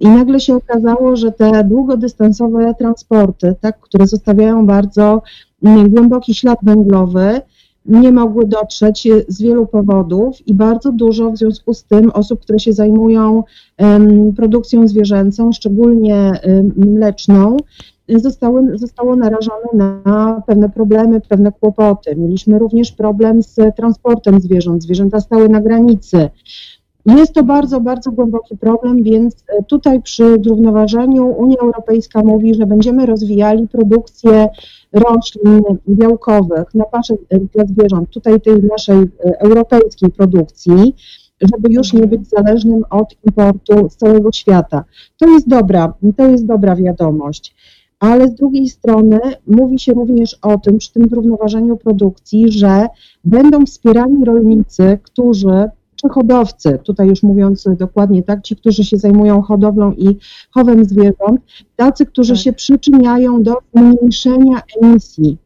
I 0.00 0.08
nagle 0.08 0.40
się 0.40 0.54
okazało, 0.56 1.16
że 1.16 1.32
te 1.32 1.64
długodystansowe 1.64 2.74
transporty, 2.78 3.54
tak, 3.60 3.80
które 3.80 4.06
zostawiają 4.06 4.66
bardzo 4.66 5.22
mm, 5.62 5.90
głęboki 5.90 6.34
ślad 6.34 6.58
węglowy, 6.62 7.40
nie 7.86 8.12
mogły 8.12 8.46
dotrzeć 8.46 9.08
z 9.28 9.42
wielu 9.42 9.66
powodów 9.66 10.48
i 10.48 10.54
bardzo 10.54 10.92
dużo 10.92 11.30
w 11.30 11.36
związku 11.36 11.74
z 11.74 11.84
tym 11.84 12.10
osób, 12.10 12.40
które 12.40 12.58
się 12.58 12.72
zajmują 12.72 13.42
produkcją 14.36 14.88
zwierzęcą, 14.88 15.52
szczególnie 15.52 16.32
mleczną, 16.76 17.56
zostały, 18.18 18.78
zostało 18.78 19.16
narażone 19.16 19.66
na 20.04 20.42
pewne 20.46 20.68
problemy, 20.68 21.20
pewne 21.20 21.52
kłopoty. 21.52 22.16
Mieliśmy 22.16 22.58
również 22.58 22.92
problem 22.92 23.42
z 23.42 23.56
transportem 23.76 24.40
zwierząt. 24.40 24.82
Zwierzęta 24.82 25.20
stały 25.20 25.48
na 25.48 25.60
granicy. 25.60 26.30
Jest 27.06 27.32
to 27.32 27.42
bardzo, 27.42 27.80
bardzo 27.80 28.12
głęboki 28.12 28.56
problem, 28.56 29.02
więc 29.02 29.44
e, 29.48 29.62
tutaj 29.62 30.02
przy 30.02 30.36
zrównoważeniu 30.44 31.26
Unia 31.26 31.56
Europejska 31.62 32.22
mówi, 32.22 32.54
że 32.54 32.66
będziemy 32.66 33.06
rozwijali 33.06 33.68
produkcję 33.68 34.48
roślin 34.92 35.60
białkowych 35.88 36.74
na 36.74 36.84
pasze 36.84 37.14
e, 37.30 37.38
dla 37.38 37.64
zwierząt, 37.64 38.10
tutaj 38.10 38.40
tej 38.40 38.62
naszej 38.62 38.98
e, 38.98 39.40
europejskiej 39.40 40.10
produkcji, 40.10 40.94
żeby 41.40 41.74
już 41.74 41.92
nie 41.92 42.06
być 42.06 42.28
zależnym 42.28 42.84
od 42.90 43.14
importu 43.26 43.88
z 43.90 43.96
całego 43.96 44.32
świata. 44.32 44.84
To 45.18 45.28
jest 45.28 45.48
dobra, 45.48 45.94
to 46.16 46.26
jest 46.26 46.46
dobra 46.46 46.76
wiadomość 46.76 47.54
ale 48.00 48.28
z 48.28 48.34
drugiej 48.34 48.68
strony 48.68 49.20
mówi 49.46 49.78
się 49.78 49.92
również 49.92 50.38
o 50.42 50.58
tym, 50.58 50.78
przy 50.78 50.92
tym 50.92 51.08
zrównoważeniu 51.08 51.76
produkcji, 51.76 52.52
że 52.52 52.86
będą 53.24 53.66
wspierani 53.66 54.24
rolnicy, 54.24 54.98
którzy, 55.02 55.70
czy 55.96 56.08
hodowcy, 56.08 56.78
tutaj 56.84 57.08
już 57.08 57.22
mówiąc 57.22 57.64
dokładnie 57.78 58.22
tak, 58.22 58.42
ci, 58.42 58.56
którzy 58.56 58.84
się 58.84 58.96
zajmują 58.96 59.42
hodowlą 59.42 59.92
i 59.92 60.16
chowem 60.50 60.84
zwierząt, 60.84 61.40
tacy, 61.76 62.06
którzy 62.06 62.32
Tak. 62.32 62.42
się 62.42 62.52
przyczyniają 62.52 63.42
do 63.42 63.54
zmniejszenia 63.74 64.62
emisji 64.82 65.38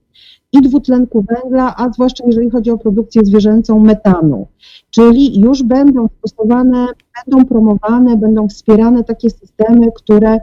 i 0.53 0.63
dwutlenku 0.63 1.25
węgla, 1.29 1.75
a 1.77 1.93
zwłaszcza 1.93 2.25
jeżeli 2.27 2.51
chodzi 2.51 2.71
o 2.71 2.79
produkcję 2.79 3.25
zwierzęcą 3.25 3.81
metanu. 3.81 4.47
Czyli 4.91 5.41
już 5.41 5.63
będą 5.63 6.09
stosowane, 6.19 6.87
będą 7.27 7.45
promowane, 7.45 8.17
będą 8.17 8.49
wspierane 8.49 9.05
takie 9.05 9.31
systemy, 9.31 9.93
które 9.95 10.39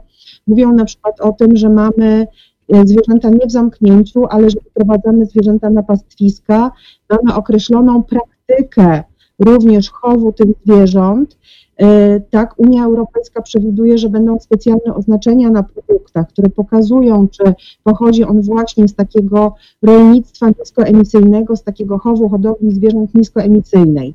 mówią 0.47 0.73
na 0.73 0.85
przykład 0.85 1.21
o 1.21 1.31
tym, 1.31 1.55
że 1.57 1.69
mamy 1.69 2.27
e, 2.73 2.87
zwierzęta 2.87 3.29
nie 3.29 3.47
w 3.47 3.51
zamknięciu, 3.51 4.25
ale 4.29 4.49
że 4.49 4.57
wprowadzamy 4.69 5.25
zwierzęta 5.25 5.69
na 5.69 5.83
pastwiska, 5.83 6.71
mamy 7.09 7.35
określoną 7.35 8.03
praktykę 8.03 9.03
również 9.39 9.89
chowu 9.91 10.31
tych 10.31 10.47
zwierząt. 10.65 11.37
E, 11.77 12.19
Tak, 12.19 12.53
Unia 12.57 12.85
Europejska 12.85 13.41
przewiduje, 13.41 13.97
że 13.97 14.09
będą 14.09 14.39
specjalne 14.39 14.95
oznaczenia 14.95 15.49
na 15.49 15.63
produktach, 15.63 16.27
które 16.27 16.49
pokazują, 16.49 17.27
czy 17.27 17.43
pochodzi 17.83 18.23
on 18.23 18.41
właśnie 18.41 18.87
z 18.87 18.95
takiego 18.95 19.55
rolnictwa 19.81 20.49
niskoemisyjnego, 20.59 21.55
z 21.55 21.63
takiego 21.63 21.97
chowu, 21.97 22.29
hodowli 22.29 22.71
zwierząt 22.71 23.15
niskoemisyjnej. 23.15 24.13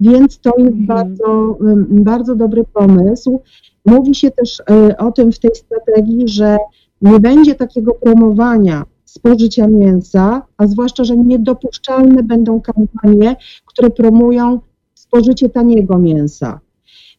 Więc 0.00 0.38
to 0.40 0.50
jest 0.58 0.70
Mhm. 0.70 0.86
bardzo, 0.86 1.58
bardzo 1.90 2.34
dobry 2.34 2.64
pomysł. 2.72 3.40
Mówi 3.86 4.14
się 4.14 4.30
też 4.30 4.62
e, 4.70 4.96
o 4.96 5.12
tym 5.12 5.32
w 5.32 5.38
tej 5.38 5.54
strategii, 5.54 6.28
że 6.28 6.56
nie 7.02 7.20
będzie 7.20 7.54
takiego 7.54 7.94
promowania 7.94 8.84
spożycia 9.04 9.66
mięsa, 9.66 10.42
a 10.56 10.66
zwłaszcza, 10.66 11.04
że 11.04 11.16
niedopuszczalne 11.16 12.22
będą 12.22 12.60
kampanie, 12.60 13.36
które 13.66 13.90
promują 13.90 14.60
spożycie 14.94 15.48
taniego 15.48 15.98
mięsa. 15.98 16.60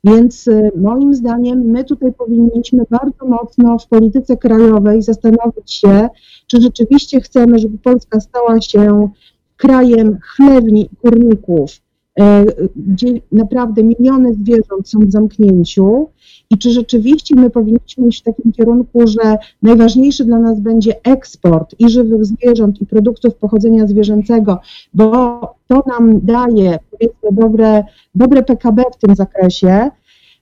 Więc 0.04 0.48
y, 0.48 0.72
moim 0.76 1.14
zdaniem 1.14 1.60
my 1.60 1.84
tutaj 1.84 2.14
powinniśmy 2.14 2.84
bardzo 2.90 3.26
mocno 3.26 3.80
w 3.80 3.88
polityce 3.88 4.38
krajowej 4.38 5.02
zastanowić 5.02 5.74
się, 5.74 6.10
czy 6.48 6.62
rzeczywiście 6.62 7.22
chcemy, 7.22 7.60
żeby 7.60 7.78
Polska 7.78 8.20
stała 8.20 8.62
się 8.62 9.10
krajem 9.58 10.18
chlewni 10.22 10.82
i 10.82 10.96
kurników, 10.96 11.72
e, 12.20 12.46
gdzie 12.76 13.08
naprawdę 13.32 13.84
miliony 13.84 14.34
zwierząt 14.34 14.90
są 14.90 15.00
w 15.00 15.12
zamknięciu 15.12 16.10
i 16.50 16.58
czy 16.58 16.72
rzeczywiście 16.72 17.36
my 17.36 17.50
powinniśmy 17.50 18.08
iść 18.08 18.22
w 18.22 18.24
takim 18.24 18.52
kierunku, 18.52 19.08
że 19.08 19.38
najważniejszy 19.62 20.26
dla 20.26 20.40
nas 20.40 20.60
będzie 20.60 21.04
eksport 21.04 21.76
i 21.80 21.90
żywych 21.90 22.26
zwierząt 22.26 22.82
i 22.82 22.86
produktów 22.86 23.36
pochodzenia 23.36 23.88
zwierzęcego, 23.88 24.60
bo 24.94 25.40
to 25.68 25.84
nam 25.88 26.20
daje 26.24 26.80
powiedzmy 26.92 27.30
dobre, 27.32 27.84
dobre 28.16 28.44
PKB 28.44 28.84
w 28.94 28.98
tym 28.98 29.16
zakresie, 29.16 29.90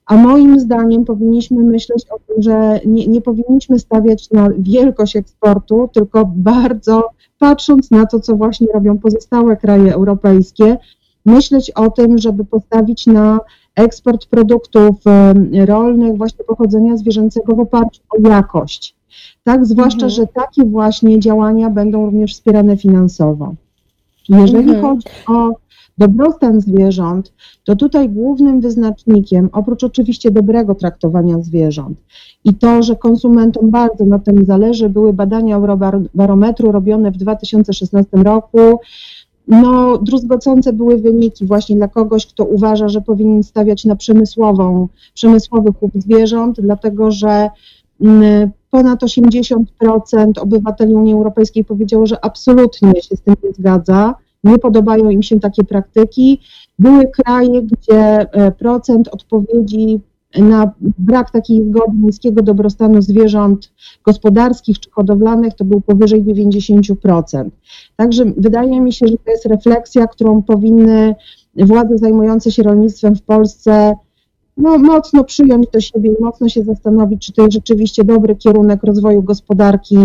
a 0.06 0.16
moim 0.16 0.60
zdaniem 0.60 1.04
powinniśmy 1.04 1.64
myśleć 1.64 2.06
o 2.10 2.18
tym, 2.18 2.42
że 2.42 2.80
nie, 2.86 3.06
nie 3.06 3.20
powinniśmy 3.20 3.78
stawiać 3.78 4.30
na 4.30 4.48
wielkość 4.58 5.16
eksportu, 5.16 5.88
tylko 5.92 6.30
bardzo 6.36 7.10
patrząc 7.38 7.90
na 7.90 8.06
to, 8.06 8.20
co 8.20 8.36
właśnie 8.36 8.66
robią 8.74 8.98
pozostałe 8.98 9.56
kraje 9.56 9.94
europejskie, 9.94 10.76
myśleć 11.24 11.70
o 11.70 11.90
tym, 11.90 12.18
żeby 12.18 12.44
postawić 12.44 13.06
na 13.06 13.40
eksport 13.76 14.26
produktów 14.26 14.96
rolnych 15.66 16.16
właśnie 16.16 16.44
pochodzenia 16.44 16.96
zwierzęcego 16.96 17.56
w 17.56 17.60
oparciu 17.60 18.02
o 18.10 18.28
jakość. 18.28 18.96
Tak, 19.44 19.66
zwłaszcza, 19.66 20.06
Mhm. 20.06 20.10
że 20.10 20.26
takie 20.26 20.64
właśnie 20.64 21.20
działania 21.20 21.70
będą 21.70 22.06
również 22.06 22.32
wspierane 22.34 22.76
finansowo. 22.76 23.54
Jeżeli 24.28 24.70
Mhm. 24.70 24.80
chodzi 24.82 25.08
o 25.28 25.50
dobrostan 25.98 26.60
zwierząt, 26.60 27.32
to 27.64 27.76
tutaj 27.76 28.08
głównym 28.08 28.60
wyznacznikiem, 28.60 29.48
oprócz 29.52 29.84
oczywiście 29.84 30.30
dobrego 30.30 30.74
traktowania 30.74 31.40
zwierząt 31.40 31.98
i 32.44 32.54
to, 32.54 32.82
że 32.82 32.96
konsumentom 32.96 33.70
bardzo 33.70 34.04
na 34.04 34.18
tym 34.18 34.44
zależy, 34.44 34.88
były 34.88 35.12
badania 35.12 35.56
Eurobarometru 35.56 36.72
robione 36.72 37.10
w 37.10 37.16
2016 37.16 38.22
roku. 38.22 38.58
No, 39.48 39.98
druzgocące 39.98 40.72
były 40.72 40.96
wyniki 40.96 41.46
właśnie 41.46 41.76
dla 41.76 41.88
kogoś, 41.88 42.26
kto 42.26 42.44
uważa, 42.44 42.88
że 42.88 43.00
powinien 43.00 43.42
stawiać 43.42 43.84
na 43.84 43.96
przemysłową, 43.96 44.88
przemysłowy 45.14 45.72
chów 45.80 45.90
zwierząt, 45.94 46.60
dlatego 46.60 47.10
że 47.10 47.48
mm, 48.00 48.50
ponad 48.70 49.02
80% 49.02 49.62
obywateli 50.40 50.94
Unii 50.94 51.14
Europejskiej 51.14 51.64
powiedziało, 51.64 52.06
że 52.06 52.24
absolutnie 52.24 53.02
się 53.02 53.16
z 53.16 53.20
tym 53.20 53.34
nie 53.42 53.52
zgadza 53.52 54.14
nie 54.46 54.58
podobają 54.58 55.10
im 55.10 55.22
się 55.22 55.40
takie 55.40 55.64
praktyki. 55.64 56.40
Były 56.78 57.06
kraje, 57.06 57.62
gdzie 57.62 58.32
e, 58.32 58.52
procent 58.52 59.08
odpowiedzi 59.08 60.00
na 60.38 60.72
brak 60.80 61.30
takiej 61.30 61.64
zgody 61.64 61.96
niskiego 62.02 62.42
dobrostanu 62.42 63.02
zwierząt 63.02 63.72
gospodarskich 64.04 64.80
czy 64.80 64.90
hodowlanych 64.90 65.54
to 65.54 65.64
był 65.64 65.80
powyżej 65.80 66.24
90%. 66.24 67.50
Także 67.96 68.24
wydaje 68.36 68.80
mi 68.80 68.92
się, 68.92 69.06
że 69.06 69.16
to 69.16 69.30
jest 69.30 69.46
refleksja, 69.46 70.06
którą 70.06 70.42
powinny 70.42 71.14
władze 71.56 71.98
zajmujące 71.98 72.52
się 72.52 72.62
rolnictwem 72.62 73.16
w 73.16 73.22
Polsce 73.22 73.94
no, 74.56 74.78
mocno 74.78 75.24
przyjąć 75.24 75.66
do 75.72 75.80
siebie 75.80 76.10
i 76.10 76.22
mocno 76.22 76.48
się 76.48 76.62
zastanowić, 76.62 77.26
czy 77.26 77.32
to 77.32 77.42
jest 77.42 77.54
rzeczywiście 77.54 78.04
dobry 78.04 78.36
kierunek 78.36 78.82
rozwoju 78.84 79.22
gospodarki 79.22 79.96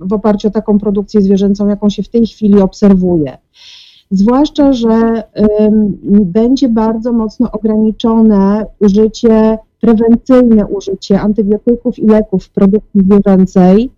w 0.00 0.12
oparciu 0.12 0.48
o 0.48 0.50
taką 0.50 0.78
produkcję 0.78 1.22
zwierzęcą, 1.22 1.68
jaką 1.68 1.90
się 1.90 2.02
w 2.02 2.08
tej 2.08 2.26
chwili 2.26 2.60
obserwuje. 2.60 3.38
Zwłaszcza, 4.10 4.72
że 4.72 5.22
będzie 6.20 6.68
bardzo 6.68 7.12
mocno 7.12 7.50
ograniczone 7.52 8.66
użycie, 8.80 9.58
prewencyjne 9.80 10.66
użycie 10.66 11.20
antybiotyków 11.20 11.98
i 11.98 12.06
leków 12.06 12.44
w 12.44 12.50
produkcji 12.50 13.00
zwierzęcej, 13.04 13.90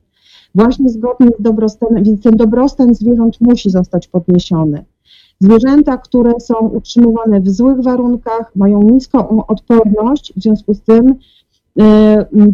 właśnie 0.54 0.88
zgodnie 0.88 1.28
z 1.38 1.42
dobrostanem, 1.42 2.04
więc 2.04 2.22
ten 2.22 2.36
dobrostan 2.36 2.94
zwierząt 2.94 3.40
musi 3.40 3.70
zostać 3.70 4.08
podniesiony. 4.08 4.84
Zwierzęta, 5.40 5.96
które 5.96 6.40
są 6.40 6.54
utrzymywane 6.54 7.40
w 7.40 7.48
złych 7.48 7.82
warunkach, 7.82 8.52
mają 8.56 8.82
niską 8.82 9.46
odporność, 9.46 10.32
w 10.36 10.42
związku 10.42 10.74
z 10.74 10.80
tym 10.80 11.14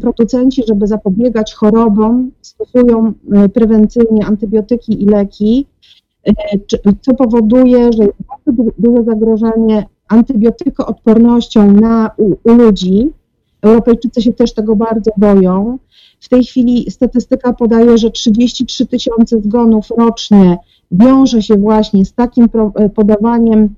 producenci, 0.01 0.63
żeby 0.69 0.87
zapobiegać 0.87 1.55
chorobom, 1.55 2.31
stosują 2.41 3.13
prewencyjnie 3.55 4.27
antybiotyki 4.27 5.03
i 5.03 5.07
leki, 5.07 5.67
co 7.01 7.14
powoduje, 7.14 7.93
że 7.93 8.03
jest 8.05 8.18
bardzo 8.29 8.70
duże 8.79 9.05
zagrożenie 9.05 9.87
antybiotykoodpornością 10.09 11.73
na, 11.73 12.11
u, 12.16 12.31
u 12.45 12.55
ludzi. 12.55 13.11
Europejczycy 13.62 14.23
się 14.23 14.33
też 14.33 14.55
tego 14.55 14.77
bardzo 14.77 15.11
boją. 15.16 15.79
W 16.20 16.29
tej 16.29 16.45
chwili 16.45 16.91
statystyka 16.91 17.53
podaje, 17.53 17.99
że 17.99 18.11
33 18.11 18.87
tysiące 18.87 19.41
zgonów 19.41 19.87
rocznie 19.99 20.59
wiąże 20.91 21.43
się 21.43 21.57
właśnie 21.57 22.05
z 22.05 22.12
takim 22.14 22.47
podawaniem 22.95 23.75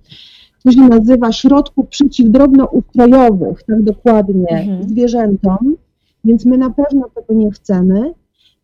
to 0.65 0.73
się 0.73 0.81
nazywa 0.81 1.33
środków 1.33 1.89
przeciwdrobnoustrojowych, 1.89 3.63
tak 3.63 3.83
dokładnie, 3.83 4.49
Mhm. 4.49 4.89
zwierzętom, 4.89 5.75
więc 6.25 6.45
my 6.45 6.59
na 6.59 6.71
pewno 6.71 7.03
tego 7.15 7.35
nie 7.41 7.51
chcemy, 7.51 8.15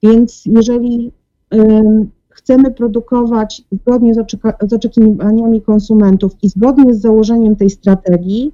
więc 0.02 0.42
jeżeli 0.46 1.12
ym, 1.54 2.10
chcemy 2.50 2.70
produkować 2.70 3.62
zgodnie 3.72 4.14
z, 4.14 4.18
oczeka- 4.18 4.68
z 4.68 4.72
oczekiwaniami 4.72 5.62
konsumentów 5.62 6.32
i 6.42 6.48
zgodnie 6.48 6.94
z 6.94 7.00
założeniem 7.00 7.56
tej 7.56 7.70
strategii, 7.70 8.52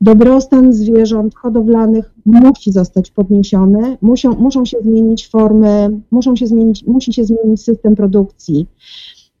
dobrostan 0.00 0.72
zwierząt 0.72 1.34
hodowlanych 1.34 2.14
musi 2.26 2.72
zostać 2.72 3.10
podniesiony, 3.10 3.96
muszą, 4.02 4.34
muszą 4.34 4.64
się 4.64 4.78
zmienić 4.82 5.28
formy, 5.28 6.00
muszą 6.10 6.36
się 6.36 6.46
zmienić, 6.46 6.86
musi 6.86 7.12
się 7.12 7.24
zmienić 7.24 7.62
system 7.62 7.96
produkcji. 7.96 8.66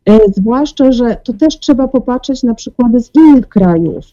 E, 0.08 0.18
zwłaszcza, 0.36 0.92
że 0.92 1.16
to 1.24 1.32
też 1.32 1.58
trzeba 1.58 1.88
popatrzeć 1.88 2.42
na 2.42 2.54
przykłady 2.54 3.00
z 3.00 3.10
innych 3.14 3.48
krajów. 3.48 4.04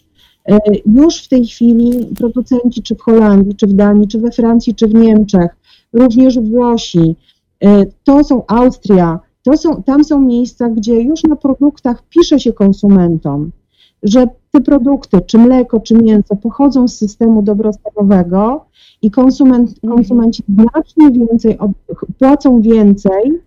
E, 0.50 0.58
już 0.86 1.24
w 1.24 1.28
tej 1.28 1.46
chwili 1.46 2.06
producenci, 2.18 2.84
czy 2.84 2.96
w 2.96 3.02
Holandii, 3.02 3.56
czy 3.56 3.68
w 3.68 3.74
Danii, 3.74 4.08
czy 4.08 4.20
we 4.20 4.32
Francji, 4.32 4.76
czy 4.76 4.88
w 4.88 4.94
Niemczech, 4.94 5.56
również 5.94 6.40
Włosi, 6.40 7.16
e, 7.64 7.86
to 8.04 8.24
są 8.24 8.46
Austria, 8.48 9.20
to 9.46 9.58
są, 9.58 9.84
tam 9.84 10.04
są 10.04 10.22
miejsca, 10.22 10.70
gdzie 10.70 11.02
już 11.02 11.24
na 11.24 11.36
produktach 11.36 12.04
pisze 12.10 12.40
się 12.40 12.54
konsumentom, 12.54 13.52
że 14.04 14.28
te 14.52 14.62
produkty, 14.62 15.22
czy 15.22 15.38
mleko, 15.38 15.80
czy 15.80 15.94
mięso 15.94 16.36
pochodzą 16.36 16.88
z 16.88 16.98
systemu 16.98 17.42
dobrostanowego 17.42 18.66
i 19.02 19.12
konsument, 19.12 19.80
konsumenci 19.88 20.44
znacznie 20.50 21.12
więcej, 21.12 21.58
płacą 22.20 22.62
więcej 22.62 23.42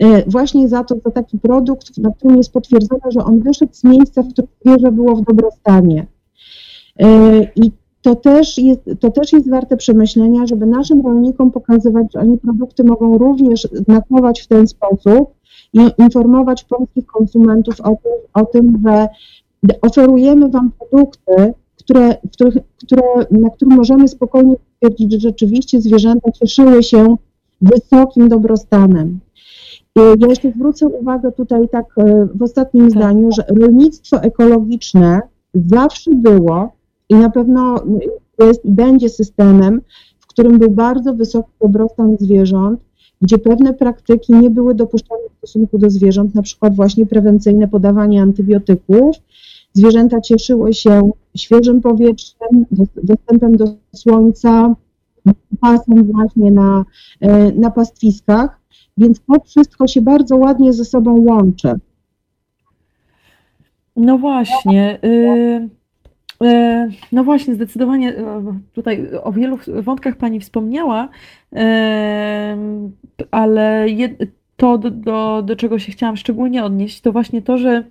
E, 0.00 0.30
właśnie 0.30 0.68
za 0.68 0.84
to, 0.84 0.94
za 1.04 1.10
taki 1.10 1.38
produkt, 1.38 1.98
na 1.98 2.10
którym 2.10 2.36
jest 2.36 2.52
potwierdzone, 2.52 3.00
że 3.10 3.24
on 3.24 3.40
wyszedł 3.40 3.74
z 3.74 3.84
miejsca, 3.84 4.22
w 4.22 4.28
którym 4.32 4.50
zwierzę 4.60 4.92
było 4.92 5.16
w 5.16 5.24
dobrostanie. 5.24 6.06
E, 6.98 7.08
I 7.56 7.72
to 8.02 8.14
też, 8.14 8.58
jest, 8.58 8.80
to 9.00 9.10
też 9.10 9.32
jest 9.32 9.50
warte 9.50 9.76
przemyślenia, 9.76 10.46
żeby 10.46 10.66
naszym 10.66 11.00
rolnikom 11.00 11.50
pokazywać, 11.50 12.06
że 12.14 12.20
oni 12.20 12.38
produkty 12.38 12.84
mogą 12.84 13.18
również 13.18 13.68
znakować 13.72 14.40
w 14.40 14.46
ten 14.46 14.68
sposób 14.68 15.30
i 15.72 15.80
informować 15.98 16.64
polskich 16.64 17.06
konsumentów 17.06 17.80
o 17.80 17.88
tym, 17.88 18.12
o 18.34 18.44
tym 18.44 18.82
że 18.82 19.08
oferujemy 19.82 20.48
Wam 20.48 20.70
produkty, 20.78 21.54
które, 21.78 22.16
których, 22.32 22.54
które, 22.84 23.02
na 23.30 23.50
których 23.50 23.76
możemy 23.76 24.08
spokojnie 24.08 24.54
stwierdzić, 24.76 25.12
że 25.12 25.20
rzeczywiście 25.20 25.80
zwierzęta 25.80 26.30
cieszyły 26.30 26.82
się 26.82 27.16
wysokim 27.60 28.28
dobrostanem. 28.28 29.20
Ja 29.96 30.28
jeszcze 30.28 30.50
zwrócę 30.50 30.88
uwagę 30.88 31.32
tutaj 31.32 31.68
tak 31.68 31.86
e, 31.96 32.28
w 32.34 32.42
ostatnim 32.42 32.84
tak. 32.84 32.92
zdaniu, 32.92 33.28
że 33.32 33.44
rolnictwo 33.48 34.22
ekologiczne 34.22 35.20
zawsze 35.54 36.10
było 36.14 36.72
i 37.10 37.14
na 37.14 37.30
pewno 37.30 37.84
jest 38.38 38.64
i 38.64 38.70
będzie 38.70 39.08
systemem, 39.08 39.80
w 40.20 40.26
którym 40.26 40.58
był 40.58 40.70
bardzo 40.70 41.14
wysoki 41.14 41.50
dobrostan 41.60 42.16
zwierząt, 42.20 42.80
gdzie 43.22 43.38
pewne 43.38 43.74
praktyki 43.74 44.32
nie 44.32 44.50
były 44.50 44.74
dopuszczane 44.74 45.20
w 45.34 45.36
stosunku 45.38 45.78
do 45.78 45.90
zwierząt, 45.90 46.34
na 46.34 46.42
przykład 46.42 46.74
właśnie 46.74 47.06
prewencyjne 47.06 47.68
podawanie 47.68 48.22
antybiotyków. 48.22 49.16
Zwierzęta 49.72 50.20
cieszyły 50.20 50.74
się 50.74 51.10
świeżym 51.36 51.80
powietrzem, 51.80 52.66
dostępem 53.02 53.56
do 53.56 53.64
słońca, 53.94 54.74
pasem 55.60 56.12
właśnie 56.12 56.50
na, 56.50 56.84
e, 57.20 57.52
na 57.52 57.70
pastwiskach. 57.70 58.60
Więc 58.98 59.20
to 59.20 59.40
wszystko 59.46 59.86
się 59.86 60.02
bardzo 60.02 60.36
ładnie 60.36 60.72
ze 60.72 60.84
sobą 60.84 61.20
łączy. 61.20 61.74
No 63.96 64.18
właśnie. 64.18 64.98
Y, 65.04 65.68
No 67.12 67.24
właśnie, 67.24 67.54
zdecydowanie 67.54 68.16
e, 68.16 68.42
tutaj 68.72 69.08
o 69.22 69.32
wielu 69.32 69.58
wątkach 69.66 70.16
Pani 70.16 70.40
wspomniała, 70.40 71.08
em, 71.52 72.92
ale 73.30 73.86
to, 74.56 74.78
do, 74.78 74.90
do, 74.90 75.42
do 75.42 75.56
czego 75.56 75.78
się 75.78 75.92
chciałam 75.92 76.16
szczególnie 76.16 76.64
odnieść, 76.64 77.00
to 77.00 77.12
właśnie 77.12 77.42
to, 77.42 77.58
że 77.58 77.84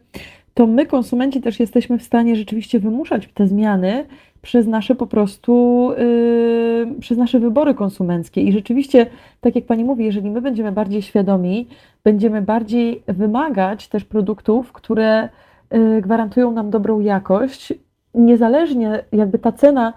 to 0.54 0.68
my, 0.68 0.86
konsumenci, 0.86 1.42
też 1.42 1.60
jesteśmy 1.60 1.98
w 2.00 2.04
stanie 2.04 2.36
rzeczywiście 2.36 2.80
wymuszać 2.80 3.30
te 3.34 3.48
zmiany 3.48 4.06
przez 4.42 4.68
nasze 4.68 4.96
po 4.96 5.08
prostu, 5.08 5.92
y, 5.92 7.00
przez 7.00 7.18
nasze 7.18 7.40
wybory 7.40 7.74
konsumenckie. 7.74 8.42
I 8.42 8.52
rzeczywiście, 8.52 9.06
tak 9.42 9.56
jak 9.56 9.66
Pani 9.66 9.84
mówi, 9.84 10.06
jeżeli 10.06 10.32
my 10.32 10.42
będziemy 10.42 10.72
bardziej 10.72 11.02
świadomi, 11.02 11.68
będziemy 12.04 12.42
bardziej 12.42 13.04
wymagać 13.08 13.88
też 13.88 14.04
produktów, 14.04 14.72
które 14.72 15.30
y, 15.74 16.02
gwarantują 16.02 16.52
nam 16.52 16.70
dobrą 16.70 17.00
jakość, 17.00 17.74
niezależnie 18.14 19.04
jakby 19.12 19.40
ta 19.40 19.52
cena 19.52 19.94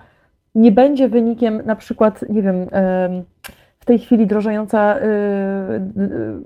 nie 0.55 0.73
będzie 0.73 1.09
wynikiem 1.09 1.63
na 1.67 1.77
przykład, 1.77 2.25
nie 2.29 2.43
wiem, 2.43 2.67
em, 2.71 3.25
w 3.83 3.85
tej 3.85 3.99
chwili 3.99 4.27
drożejąca, 4.27 4.99
y, 4.99 5.01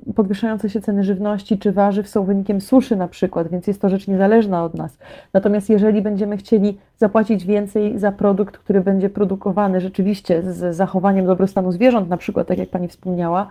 y, 0.08 0.14
podwyższające 0.14 0.70
się 0.70 0.80
ceny 0.80 1.04
żywności 1.04 1.58
czy 1.58 1.72
warzyw 1.72 2.08
są 2.08 2.24
wynikiem 2.24 2.60
suszy 2.60 2.96
na 2.96 3.08
przykład, 3.08 3.48
więc 3.48 3.66
jest 3.66 3.80
to 3.80 3.88
rzecz 3.88 4.08
niezależna 4.08 4.64
od 4.64 4.74
nas. 4.74 4.98
Natomiast 5.32 5.70
jeżeli 5.70 6.02
będziemy 6.02 6.36
chcieli 6.36 6.78
zapłacić 6.96 7.44
więcej 7.44 7.98
za 7.98 8.12
produkt, 8.12 8.58
który 8.58 8.80
będzie 8.80 9.10
produkowany 9.10 9.80
rzeczywiście 9.80 10.42
z 10.42 10.76
zachowaniem 10.76 11.26
dobrostanu 11.26 11.72
zwierząt, 11.72 12.08
na 12.08 12.16
przykład, 12.16 12.46
tak 12.46 12.58
jak 12.58 12.68
Pani 12.68 12.88
wspomniała, 12.88 13.48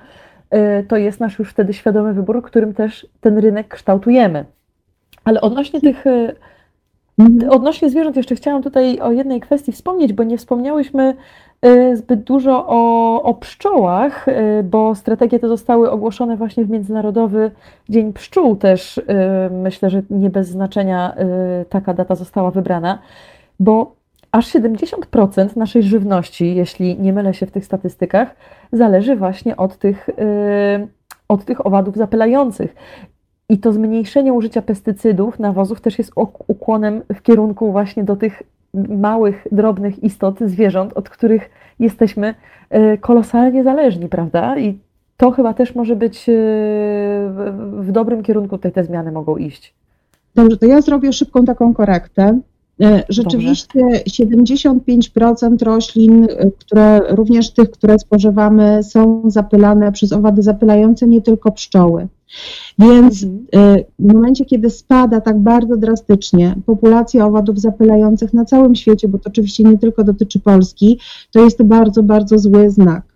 y, 0.53 0.85
to 0.87 0.97
jest 0.97 1.19
nasz 1.19 1.39
już 1.39 1.49
wtedy 1.49 1.73
świadomy 1.73 2.13
wybór, 2.13 2.43
którym 2.43 2.73
też 2.73 3.07
ten 3.21 3.37
rynek 3.37 3.67
kształtujemy. 3.67 4.45
Ale 5.23 5.41
odnośnie 5.41 5.81
tych. 5.81 6.03
Odnośnie 7.49 7.89
zwierząt, 7.89 8.15
jeszcze 8.15 8.35
chciałam 8.35 8.63
tutaj 8.63 8.99
o 8.99 9.11
jednej 9.11 9.41
kwestii 9.41 9.71
wspomnieć, 9.71 10.13
bo 10.13 10.23
nie 10.23 10.37
wspomniałyśmy 10.37 11.15
y, 11.65 11.97
zbyt 11.97 12.23
dużo 12.23 12.65
o, 12.67 13.23
o 13.23 13.33
pszczołach, 13.33 14.27
y, 14.27 14.63
bo 14.63 14.95
strategie 14.95 15.39
te 15.39 15.47
zostały 15.47 15.91
ogłoszone 15.91 16.37
właśnie 16.37 16.65
w 16.65 16.69
Międzynarodowy 16.69 17.51
Dzień 17.89 18.13
Pszczół 18.13 18.55
też. 18.55 18.97
y, 18.97 19.03
Myślę, 19.51 19.89
że 19.89 20.01
nie 20.09 20.29
bez 20.29 20.47
znaczenia 20.47 21.15
taka 21.69 21.93
data 21.93 22.15
została 22.15 22.51
wybrana, 22.51 22.99
bo 23.59 23.95
aż 24.31 24.47
70% 24.47 25.57
naszej 25.57 25.83
żywności, 25.83 26.55
jeśli 26.55 26.99
nie 26.99 27.13
mylę 27.13 27.33
się 27.33 27.45
w 27.45 27.51
tych 27.51 27.65
statystykach, 27.65 28.35
zależy 28.71 29.15
właśnie 29.15 29.57
od 29.57 29.77
tych, 29.77 30.09
od 31.27 31.45
tych 31.45 31.65
owadów 31.65 31.95
zapylających. 31.95 32.75
I 33.49 33.57
to 33.57 33.73
zmniejszenie 33.73 34.33
użycia 34.33 34.61
pestycydów, 34.61 35.39
nawozów 35.39 35.81
też 35.81 35.97
jest 35.97 36.11
ukłonem 36.47 37.01
w 37.15 37.21
kierunku 37.21 37.71
właśnie 37.71 38.03
do 38.03 38.15
tych 38.15 38.43
małych, 38.89 39.47
drobnych 39.51 40.03
istot, 40.03 40.39
zwierząt, 40.39 40.93
od 40.93 41.09
których 41.09 41.49
jesteśmy 41.79 42.35
e, 42.69 42.97
kolosalnie 42.97 43.63
zależni, 43.63 44.09
prawda? 44.09 44.59
I 44.59 44.79
to 45.17 45.31
chyba 45.31 45.53
też 45.53 45.75
może 45.75 45.95
być 45.95 46.29
e, 46.29 46.33
w 47.79 47.91
dobrym 47.91 48.23
kierunku 48.23 48.57
tutaj 48.57 48.71
te 48.71 48.83
zmiany 48.83 49.11
mogą 49.11 49.37
iść. 49.37 49.73
Dobrze, 50.35 50.57
to 50.57 50.65
ja 50.65 50.81
zrobię 50.81 51.13
szybką 51.13 51.45
taką 51.45 51.73
korektę. 51.73 52.39
E, 52.81 53.03
Rzeczywiście 53.09 53.79
75% 54.07 55.61
roślin, 55.61 56.23
e, 56.23 56.51
które 56.59 57.01
również 57.09 57.51
tych, 57.51 57.71
które 57.71 57.99
spożywamy, 57.99 58.83
są 58.83 59.23
zapylane 59.27 59.91
przez 59.91 60.13
owady 60.13 60.43
zapylające, 60.43 61.07
nie 61.07 61.21
tylko 61.21 61.51
pszczoły. 61.51 62.07
Więc 62.79 63.23
Mhm. 63.23 63.45
e, 63.55 63.83
w 63.99 64.13
momencie, 64.13 64.45
kiedy 64.45 64.69
spada 64.69 65.21
tak 65.21 65.39
bardzo 65.39 65.77
drastycznie 65.77 66.55
populacja 66.65 67.25
owadów 67.25 67.59
zapylających 67.59 68.33
na 68.33 68.45
całym 68.45 68.75
świecie, 68.75 69.07
bo 69.07 69.17
to 69.19 69.29
oczywiście 69.29 69.63
nie 69.63 69.77
tylko 69.77 70.03
dotyczy 70.03 70.39
Polski, 70.39 70.99
to 71.31 71.43
jest 71.43 71.57
to 71.57 71.63
bardzo, 71.63 72.03
bardzo 72.03 72.39
zły 72.39 72.69
znak. 72.69 73.14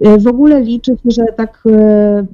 E, 0.00 0.18
W 0.18 0.26
ogóle 0.26 0.60
liczy 0.60 0.92
się, 0.92 1.10
że 1.10 1.24
tak 1.36 1.62
e, 1.66 2.26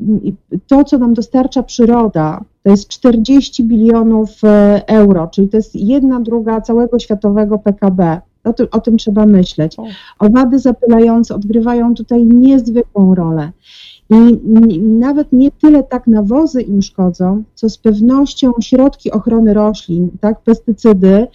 to, 0.67 0.85
co 0.85 0.99
nam 0.99 1.15
dostarcza 1.15 1.63
przyroda, 1.63 2.41
to 2.63 2.71
jest 2.71 2.89
40 2.89 3.65
bilionów 3.65 4.31
e, 4.45 4.83
euro, 4.87 5.29
czyli 5.33 5.49
to 5.49 5.57
jest 5.57 5.75
jedna 5.75 6.21
druga 6.21 6.61
całego 6.61 6.99
światowego 6.99 7.59
PKB. 7.59 8.21
O 8.45 8.53
tym, 8.53 8.67
o 8.73 8.81
tym 8.81 8.97
trzeba 8.97 9.27
myśleć. 9.27 9.77
Owady 10.19 10.59
zapylające 10.59 11.35
odgrywają 11.35 11.95
tutaj 11.95 12.25
niezwykłą 12.25 13.15
rolę. 13.15 13.51
I 14.11 14.39
nawet 14.81 15.33
nie 15.33 15.51
tyle 15.51 15.83
tak 15.83 16.07
nawozy 16.07 16.63
im 16.63 16.83
szkodzą, 16.83 17.43
co 17.55 17.71
z 17.71 17.79
pewnością 17.79 18.53
środki 18.61 19.11
ochrony 19.11 19.55
roślin, 19.55 20.11
tak, 20.21 20.41
pestycydy, 20.41 21.27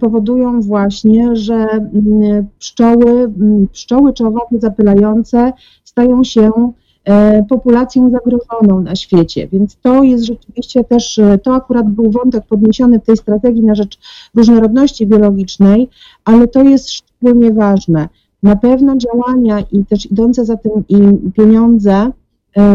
powodują 0.00 0.60
właśnie, 0.60 1.36
że 1.36 1.54
mm, 1.54 2.46
pszczoły, 2.58 3.10
mm, 3.10 3.68
pszczoły 3.72 4.12
czy 4.12 4.26
owady 4.26 4.60
zapylające 4.60 5.52
stają 5.84 6.24
się 6.24 6.72
e, 7.04 7.44
populacją 7.44 8.10
zagrożoną 8.10 8.80
na 8.80 8.96
świecie. 8.96 9.48
Więc 9.48 9.76
to 9.82 10.02
jest 10.02 10.24
rzeczywiście 10.24 10.84
też, 10.84 11.18
e, 11.18 11.38
to 11.38 11.54
akurat 11.54 11.88
był 11.88 12.10
wątek 12.10 12.44
podniesiony 12.46 13.00
w 13.00 13.04
tej 13.04 13.16
strategii 13.16 13.62
na 13.62 13.74
rzecz 13.74 13.98
różnorodności 14.34 15.06
biologicznej, 15.06 15.88
ale 16.24 16.48
to 16.48 16.62
jest 16.62 16.90
szczególnie 16.90 17.52
ważne. 17.52 18.08
Na 18.42 18.56
pewno 18.56 18.96
działania 18.96 19.60
i 19.72 19.84
też 19.84 20.10
idące 20.10 20.44
za 20.44 20.56
tym 20.56 20.84
i 20.88 20.98
pieniądze 21.32 21.92
e, 21.92 22.12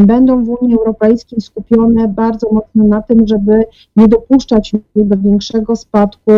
będą 0.05 0.43
w 0.43 0.49
Unii 0.49 0.77
Europejskiej 0.77 1.41
skupione 1.41 2.07
bardzo 2.07 2.47
mocno 2.51 2.83
na 2.83 3.01
tym, 3.01 3.27
żeby 3.27 3.65
nie 3.95 4.07
dopuszczać 4.07 4.71
do 4.95 5.17
większego 5.17 5.75
spadku 5.75 6.31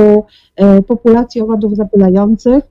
e, 0.55 0.81
populacji 0.81 1.41
owadów 1.41 1.76
zapylających. 1.76 2.64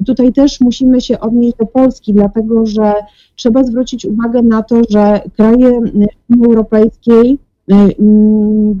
I 0.00 0.04
tutaj 0.04 0.32
też 0.32 0.60
musimy 0.60 1.00
się 1.00 1.20
odnieść 1.20 1.56
do 1.56 1.66
Polski, 1.66 2.12
dlatego 2.14 2.66
że 2.66 2.94
trzeba 3.36 3.64
zwrócić 3.64 4.06
uwagę 4.06 4.42
na 4.42 4.62
to, 4.62 4.80
że 4.90 5.20
kraje 5.36 5.80
Unii 6.30 6.46
Europejskiej, 6.46 7.38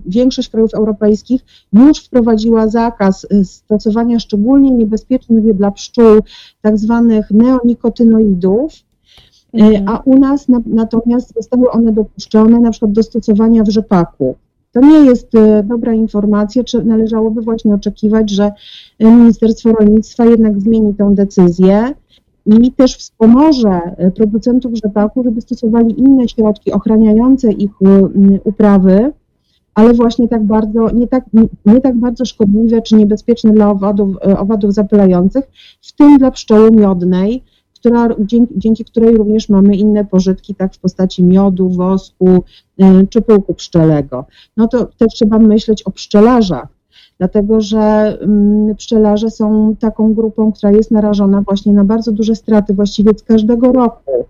większość 0.06 0.48
krajów 0.48 0.74
europejskich 0.74 1.44
już 1.72 1.98
wprowadziła 1.98 2.68
zakaz 2.68 3.24
y, 3.24 3.44
stosowania 3.44 4.18
szczególnie 4.18 4.70
niebezpiecznych 4.70 5.56
dla 5.56 5.70
pszczół 5.70 6.20
tak 6.62 6.78
zwanych 6.78 7.30
neonikotynoidów. 7.30 8.72
A 9.86 9.98
u 10.04 10.18
nas 10.18 10.48
na, 10.48 10.60
natomiast 10.66 11.34
zostały 11.34 11.70
one 11.70 11.92
dopuszczone 11.92 12.60
na 12.60 12.70
przykład 12.70 12.92
do 12.92 13.02
stosowania 13.02 13.62
w 13.62 13.68
rzepaku. 13.68 14.36
To 14.72 14.80
nie 14.80 14.98
jest 14.98 15.34
y, 15.34 15.62
dobra 15.64 15.92
informacja, 15.92 16.64
czy 16.64 16.84
należałoby 16.84 17.42
właśnie 17.42 17.74
oczekiwać, 17.74 18.30
że 18.30 18.52
y, 19.02 19.04
Ministerstwo 19.04 19.72
Rolnictwa 19.72 20.24
jednak 20.24 20.60
zmieni 20.60 20.94
tę 20.94 21.14
decyzję 21.14 21.94
i 22.46 22.72
też 22.72 22.96
wspomoże 22.96 23.80
producentów 24.14 24.72
rzepaku, 24.84 25.22
żeby 25.24 25.40
stosowali 25.40 26.00
inne 26.00 26.28
środki 26.28 26.72
ochraniające 26.72 27.52
ich 27.52 27.70
uprawy, 28.44 29.12
ale 29.74 29.94
właśnie 29.94 30.28
tak 30.28 30.44
bardzo, 30.44 30.90
nie 30.90 31.08
tak, 31.08 31.24
nie, 31.32 31.42
nie 31.66 31.80
tak 31.80 31.96
bardzo 31.96 32.24
szkodliwe 32.24 32.82
czy 32.82 32.96
niebezpieczne 32.96 33.52
dla 33.52 33.70
owadów, 33.70 34.16
owadów 34.38 34.74
zapylających, 34.74 35.44
w 35.82 35.92
tym 35.92 36.18
dla 36.18 36.30
pszczoły 36.30 36.70
miodnej, 36.70 37.42
która, 37.80 38.08
dzięki, 38.18 38.54
dzięki 38.56 38.84
której 38.84 39.16
również 39.16 39.48
mamy 39.48 39.76
inne 39.76 40.04
pożytki, 40.04 40.54
tak 40.54 40.74
w 40.74 40.78
postaci 40.78 41.24
miodu, 41.24 41.68
wosku 41.68 42.28
y, 42.80 43.06
czy 43.10 43.22
pyłku 43.22 43.54
pszczelego. 43.54 44.24
No 44.56 44.68
to 44.68 44.84
też 44.84 45.14
trzeba 45.14 45.38
myśleć 45.38 45.82
o 45.82 45.90
pszczelarzach, 45.90 46.68
dlatego 47.18 47.60
że 47.60 47.78
mm, 48.20 48.76
pszczelarze 48.76 49.30
są 49.30 49.76
taką 49.80 50.14
grupą, 50.14 50.52
która 50.52 50.72
jest 50.72 50.90
narażona 50.90 51.42
właśnie 51.42 51.72
na 51.72 51.84
bardzo 51.84 52.12
duże 52.12 52.34
straty 52.34 52.74
właściwie 52.74 53.10
z 53.18 53.22
każdego 53.22 53.72
roku. 53.72 54.26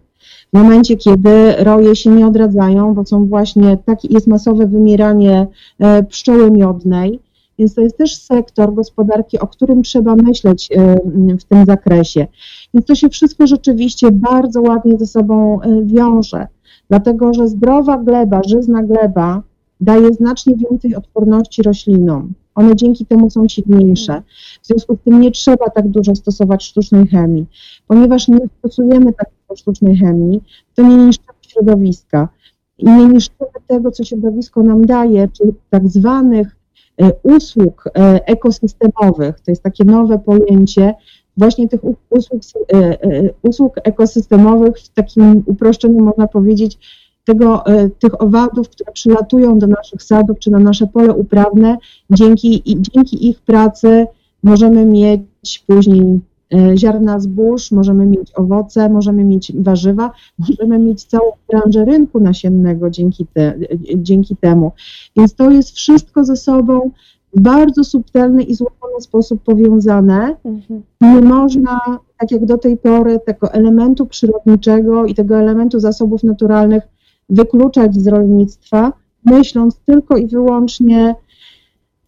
W 0.55 0.59
momencie, 0.59 0.97
kiedy 0.97 1.53
roje 1.59 1.97
się 1.97 2.11
nie 2.11 2.27
odradzają, 2.27 2.95
bo 2.95 3.07
są 3.07 3.27
właśnie, 3.27 3.79
tak 3.85 4.05
jest 4.05 4.27
masowe 4.27 4.67
wymieranie 4.67 5.47
e, 5.79 6.03
pszczoły 6.03 6.51
miodnej, 6.51 7.21
więc 7.59 7.75
to 7.75 7.81
jest 7.81 7.99
też 7.99 8.17
sektor 8.17 8.75
gospodarki, 8.75 9.39
o 9.39 9.47
którym 9.47 9.83
trzeba 9.83 10.17
myśleć 10.17 10.69
e, 10.73 10.97
w 11.39 11.45
tym 11.45 11.67
zakresie. 11.67 12.27
Więc 12.75 12.87
to 12.87 12.95
się 12.95 13.09
wszystko 13.09 13.47
rzeczywiście 13.47 14.13
bardzo 14.13 14.63
ładnie 14.63 14.99
ze 14.99 15.07
sobą 15.07 15.63
e, 15.63 15.83
wiąże, 15.85 16.47
dlatego 16.89 17.35
że 17.35 17.49
zdrowa 17.49 17.99
gleba, 17.99 18.41
żyzna 18.47 18.83
gleba 18.83 19.43
daje 19.81 20.13
znacznie 20.13 20.55
więcej 20.57 20.95
odporności 20.95 21.63
roślinom. 21.63 22.33
One 22.55 22.77
dzięki 22.77 23.07
temu 23.07 23.31
są 23.31 23.49
silniejsze. 23.49 24.23
W 24.63 24.67
związku 24.67 24.97
z 24.97 25.01
tym 25.01 25.21
nie 25.21 25.31
trzeba 25.31 25.71
tak 25.71 25.89
dużo 25.89 26.15
stosować 26.15 26.65
sztucznej 26.65 27.07
chemii, 27.07 27.47
ponieważ 27.87 28.29
nie 28.29 28.39
stosujemy 28.59 29.13
tak 29.13 29.29
dużo 29.49 29.57
sztucznej 29.57 29.97
chemii, 29.97 30.41
to 30.75 30.83
nie 30.83 30.97
niszczymy 30.97 31.39
środowiska 31.49 32.29
i 32.79 32.85
nie 32.85 33.07
niszczymy 33.07 33.51
tego, 33.67 33.91
co 33.91 34.05
środowisko 34.05 34.63
nam 34.63 34.87
daje, 34.87 35.29
czyli 35.29 35.53
tak 35.71 35.89
zwanych 35.89 36.58
usług 37.23 37.85
e, 37.87 38.27
ekosystemowych. 38.27 39.41
To 39.41 39.51
jest 39.51 39.63
takie 39.63 39.85
nowe 39.85 40.19
pojęcie, 40.19 40.95
właśnie 41.37 41.69
tych 41.69 41.81
usług, 42.11 42.43
e, 42.73 42.77
e, 42.77 43.31
usług 43.43 43.75
ekosystemowych, 43.85 44.79
w 44.79 44.89
takim 44.89 45.43
uproszczeniu 45.47 46.05
można 46.05 46.27
powiedzieć, 46.27 46.79
tego, 47.25 47.67
e, 47.67 47.89
tych 47.89 48.23
owadów, 48.23 48.69
które 48.69 48.93
przylatują 48.93 49.59
do 49.59 49.67
naszych 49.67 50.03
sadów 50.03 50.39
czy 50.39 50.51
na 50.51 50.59
nasze 50.59 50.87
pole 50.87 51.13
uprawne, 51.13 51.77
dzięki, 52.11 52.63
dzięki 52.67 53.29
ich 53.29 53.41
pracy 53.41 54.07
możemy 54.43 54.85
mieć 54.85 55.65
później 55.67 56.01
e, 56.03 56.19
ziarna 56.77 57.21
zbóż, 57.21 57.73
możemy 57.73 58.07
mieć 58.07 58.33
owoce, 58.35 58.89
możemy 58.89 59.25
mieć 59.25 59.53
warzywa, 59.57 60.11
możemy 60.39 60.79
mieć 60.79 61.05
całą 61.05 61.33
branżę 61.49 61.85
rynku 61.85 62.21
nasiennego 62.21 62.91
dzięki, 62.91 63.27
te, 63.27 63.59
dzięki 63.97 64.37
temu. 64.37 64.73
Więc 65.17 65.35
to 65.35 65.51
jest 65.51 65.71
wszystko 65.71 66.25
ze 66.25 66.37
sobą 66.37 66.91
w 67.37 67.41
bardzo 67.41 67.85
subtelny 67.85 68.43
i 68.43 68.55
złożony 68.55 69.01
sposób 69.01 69.43
powiązane. 69.43 70.37
Mhm. 70.45 70.83
Nie 71.01 71.21
można, 71.21 71.81
tak 72.19 72.31
jak 72.31 72.45
do 72.45 72.59
tej 72.59 72.77
pory, 72.77 73.21
tego 73.27 73.53
elementu 73.53 74.07
przyrodniczego 74.07 75.07
i 75.07 75.15
tego 75.15 75.39
elementu 75.39 75.81
zasobów 75.81 76.25
naturalnych 76.25 76.83
wykluczać 77.29 77.95
z 77.95 78.07
rolnictwa, 78.07 78.93
myśląc 79.25 79.79
tylko 79.79 80.17
i 80.17 80.27
wyłącznie 80.27 81.15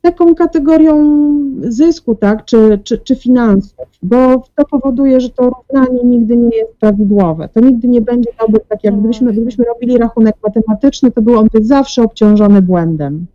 taką 0.00 0.34
kategorią 0.34 1.20
zysku, 1.60 2.14
tak, 2.14 2.44
czy, 2.44 2.80
czy, 2.84 2.98
czy 2.98 3.16
finansów, 3.16 3.86
bo 4.02 4.42
to 4.54 4.64
powoduje, 4.70 5.20
że 5.20 5.30
to 5.30 5.50
równanie 5.50 6.04
nigdy 6.04 6.36
nie 6.36 6.56
jest 6.56 6.76
prawidłowe. 6.80 7.48
To 7.48 7.60
nigdy 7.60 7.88
nie 7.88 8.00
będzie 8.00 8.30
dobre, 8.40 8.60
tak 8.68 8.84
jak 8.84 8.98
gdybyśmy, 8.98 9.32
gdybyśmy 9.32 9.64
robili 9.64 9.98
rachunek 9.98 10.34
matematyczny, 10.44 11.10
to 11.10 11.22
był 11.22 11.38
on 11.38 11.48
by 11.52 11.64
zawsze 11.64 12.02
obciążony 12.02 12.62
błędem. 12.62 13.26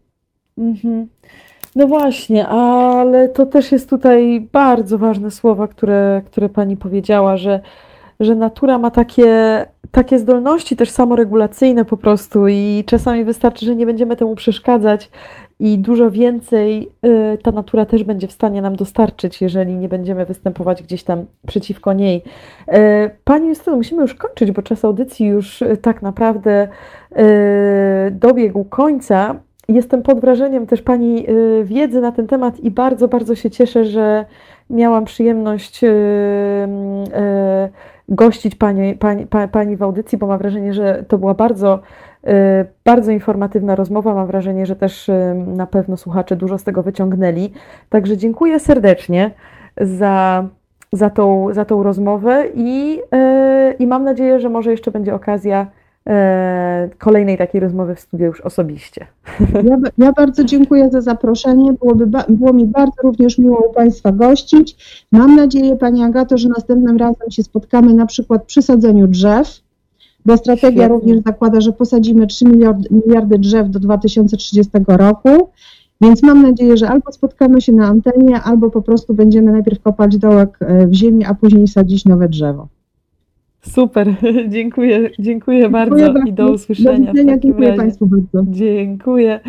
Mhm. 0.58 1.08
No 1.76 1.88
właśnie, 1.88 2.48
ale 2.48 3.30
to 3.30 3.46
też 3.46 3.72
jest 3.72 3.90
tutaj 3.90 4.48
bardzo 4.52 4.98
ważne 4.98 5.32
słowa, 5.32 5.68
które, 5.68 6.22
które 6.26 6.50
pani 6.50 6.78
powiedziała, 6.78 7.38
że, 7.38 7.60
że 8.20 8.36
natura 8.36 8.78
ma 8.78 8.92
takie, 8.92 9.66
takie 9.92 10.20
zdolności 10.20 10.76
też 10.76 10.90
samoregulacyjne 10.90 11.86
po 11.86 11.98
prostu 11.98 12.48
i 12.48 12.84
czasami 12.86 13.24
wystarczy, 13.24 13.66
że 13.66 13.76
nie 13.76 13.86
będziemy 13.86 14.16
temu 14.16 14.36
przeszkadzać 14.36 15.10
i 15.60 15.77
dużo 15.80 16.11
więcej 16.11 16.90
y, 17.34 17.38
ta 17.44 17.52
natura 17.52 17.86
też 17.86 18.03
będzie 18.03 18.27
w 18.27 18.32
stanie 18.32 18.61
nam 18.61 18.76
dostarczyć, 18.76 19.41
jeżeli 19.41 19.76
nie 19.76 19.90
będziemy 19.90 20.26
występować 20.26 20.84
gdzieś 20.84 21.03
tam 21.03 21.26
przeciwko 21.48 21.94
niej. 21.94 22.23
Y, 22.68 22.73
Pani 23.23 23.48
Justyno, 23.48 23.77
musimy 23.77 24.02
już 24.02 24.14
kończyć, 24.15 24.52
bo 24.52 24.61
czas 24.61 24.86
audycji 24.86 25.27
już 25.27 25.61
y, 25.61 25.77
tak 25.77 26.02
naprawdę 26.02 26.68
dobiegł 28.11 28.64
końca. 28.64 29.36
Jestem 29.68 30.02
pod 30.03 30.19
wrażeniem 30.19 30.68
też 30.68 30.82
Pani 30.82 31.26
wiedzy 31.64 32.02
na 32.02 32.11
ten 32.11 32.27
temat 32.27 32.60
i 32.60 32.72
bardzo, 32.72 33.07
bardzo 33.07 33.36
się 33.36 33.52
cieszę, 33.52 33.86
że 33.86 34.26
miałam 34.69 35.06
przyjemność 35.06 35.82
gościć 38.10 38.56
pani, 38.56 38.94
pani, 38.94 39.27
pa- 39.27 39.48
pani 39.48 39.77
w 39.77 39.84
audycji, 39.84 40.18
bo 40.18 40.27
mam 40.27 40.38
wrażenie, 40.38 40.73
że 40.73 41.03
to 41.07 41.18
była 41.18 41.34
bardzo, 41.34 41.80
bardzo 42.86 43.12
informatywna 43.12 43.76
rozmowa. 43.76 44.14
Mam 44.14 44.28
wrażenie, 44.28 44.66
że 44.66 44.76
też 44.76 45.10
y, 45.10 45.36
na 45.48 45.68
pewno 45.68 45.98
słuchacze 45.98 46.36
dużo 46.36 46.58
z 46.58 46.64
tego 46.64 46.84
wyciągnęli. 46.84 47.52
Także 47.90 48.18
dziękuję 48.18 48.60
serdecznie 48.60 49.32
za, 49.82 50.48
za, 50.94 51.10
tą, 51.10 51.54
za 51.54 51.66
tą 51.66 51.84
rozmowę 51.84 52.46
i, 52.56 53.00
y, 53.70 53.74
i 53.80 53.88
mam 53.88 54.04
nadzieję, 54.04 54.40
że 54.40 54.50
może 54.50 54.72
jeszcze 54.72 54.92
będzie 54.92 55.16
okazja 55.16 55.68
y, 56.10 56.12
kolejnej 56.98 57.38
takiej 57.38 57.62
rozmowy 57.62 57.96
w 57.96 58.00
studiu 58.00 58.26
już 58.26 58.42
osobiście. 58.42 59.08
Ja, 59.64 59.78
ja 59.98 60.12
bardzo 60.12 60.44
dziękuję 60.44 60.90
za 60.90 61.02
zaproszenie. 61.02 61.74
Byłoby, 61.74 62.08
było 62.30 62.54
mi 62.54 62.66
bardzo 62.66 63.02
również 63.04 63.38
miło 63.38 63.68
u 63.70 63.74
Państwa 63.74 64.12
gościć. 64.12 64.78
Mam 65.12 65.36
nadzieję, 65.36 65.76
Pani 65.76 66.04
Agato, 66.04 66.38
że 66.38 66.50
następnym 66.50 66.98
razem 66.98 67.32
się 67.32 67.44
spotkamy 67.44 67.94
na 67.94 68.06
przykład 68.06 68.44
przy 68.44 68.62
sadzeniu 68.62 69.08
drzew, 69.08 69.65
bo 70.26 70.38
strategia 70.38 70.70
Świetnie. 70.70 70.88
również 70.88 71.20
zakłada, 71.26 71.62
że 71.62 71.72
posadzimy 71.72 72.28
3 72.28 72.46
miliardy, 72.46 72.90
miliardy 72.92 73.40
drzew 73.40 73.70
do 73.70 73.80
2030 73.80 74.72
roku. 74.88 75.50
Więc 76.02 76.24
mam 76.24 76.42
nadzieję, 76.42 76.78
że 76.78 76.90
albo 76.90 77.12
spotkamy 77.12 77.62
się 77.62 77.74
na 77.74 77.88
antenie, 77.88 78.42
albo 78.42 78.70
po 78.70 78.82
prostu 78.82 79.14
będziemy 79.14 79.52
najpierw 79.52 79.82
kopać 79.82 80.18
dołek 80.18 80.58
e, 80.62 80.88
w 80.88 80.94
ziemi, 80.94 81.26
a 81.26 81.34
później 81.34 81.68
sadzić 81.68 82.06
nowe 82.06 82.30
drzewo. 82.30 82.68
Super, 83.72 84.16
dziękuję, 84.50 85.10
dziękuję 85.20 85.70
bardzo 85.70 86.14
i 86.26 86.34
do 86.34 86.52
usłyszenia 86.52 87.06
Do 87.06 87.14
widzenia, 87.14 87.38
dziękuję 87.38 87.68
razie. 87.68 87.82
Państwu 87.82 88.08
bardzo. 88.08 88.52
Dziękuję. 88.52 89.40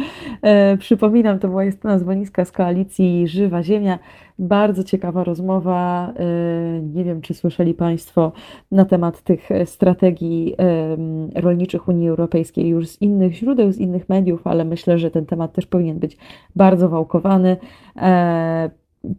E, 0.42 0.76
przypominam, 0.76 1.38
to 1.38 1.48
była 1.48 1.64
Justyna 1.64 1.98
Zwoniska 1.98 2.44
z 2.44 2.52
koalicji 2.52 3.28
Żywa 3.28 3.62
Ziemia. 3.62 3.98
Bardzo 4.38 4.84
ciekawa 4.84 5.24
rozmowa. 5.24 6.12
E, 6.16 6.80
nie 6.82 7.04
wiem, 7.04 7.20
czy 7.20 7.34
słyszeli 7.34 7.74
Państwo 7.74 8.32
na 8.72 8.84
temat 8.84 9.22
tych 9.22 9.50
e, 9.50 9.66
strategii 9.66 10.54
em, 10.58 11.30
rolniczych 11.34 11.88
Unii 11.88 12.08
Europejskiej 12.08 12.68
już 12.68 12.88
z 12.88 13.02
innych 13.02 13.32
źródeł, 13.32 13.72
z 13.72 13.78
innych 13.78 14.08
mediów, 14.08 14.46
ale 14.46 14.64
myślę, 14.64 14.98
że 14.98 15.10
ten 15.10 15.26
temat 15.26 15.52
też 15.52 15.66
powinien 15.66 15.98
być 15.98 16.16
bardzo 16.56 16.88
wałkowany. 16.88 17.56
E, 17.96 18.70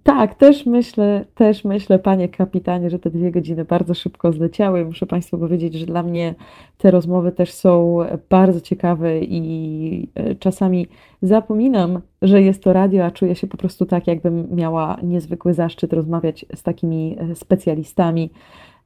tak, 0.03 0.35
też 0.35 0.65
myślę, 0.65 1.25
też 1.35 1.65
myślę, 1.65 1.99
panie 1.99 2.29
kapitanie, 2.29 2.89
że 2.89 2.99
te 2.99 3.09
dwie 3.09 3.31
godziny 3.31 3.65
bardzo 3.65 3.93
szybko 3.93 4.31
zleciały. 4.31 4.85
Muszę 4.85 5.05
Państwu 5.05 5.37
powiedzieć, 5.37 5.73
że 5.73 5.85
dla 5.85 6.03
mnie 6.03 6.35
te 6.77 6.91
rozmowy 6.91 7.31
też 7.31 7.51
są 7.51 7.97
bardzo 8.29 8.61
ciekawe 8.61 9.19
i 9.19 10.09
e, 10.15 10.35
czasami 10.35 10.87
zapominam, 11.21 12.01
że 12.21 12.41
jest 12.41 12.63
to 12.63 12.73
radio, 12.73 13.05
a 13.05 13.11
czuję 13.11 13.35
się 13.35 13.47
po 13.47 13.57
prostu 13.57 13.85
tak, 13.85 14.07
jakbym 14.07 14.55
miała 14.55 14.97
niezwykły 15.03 15.53
zaszczyt 15.53 15.93
rozmawiać 15.93 16.45
z 16.55 16.63
takimi 16.63 17.17
e, 17.19 17.35
specjalistami. 17.35 18.29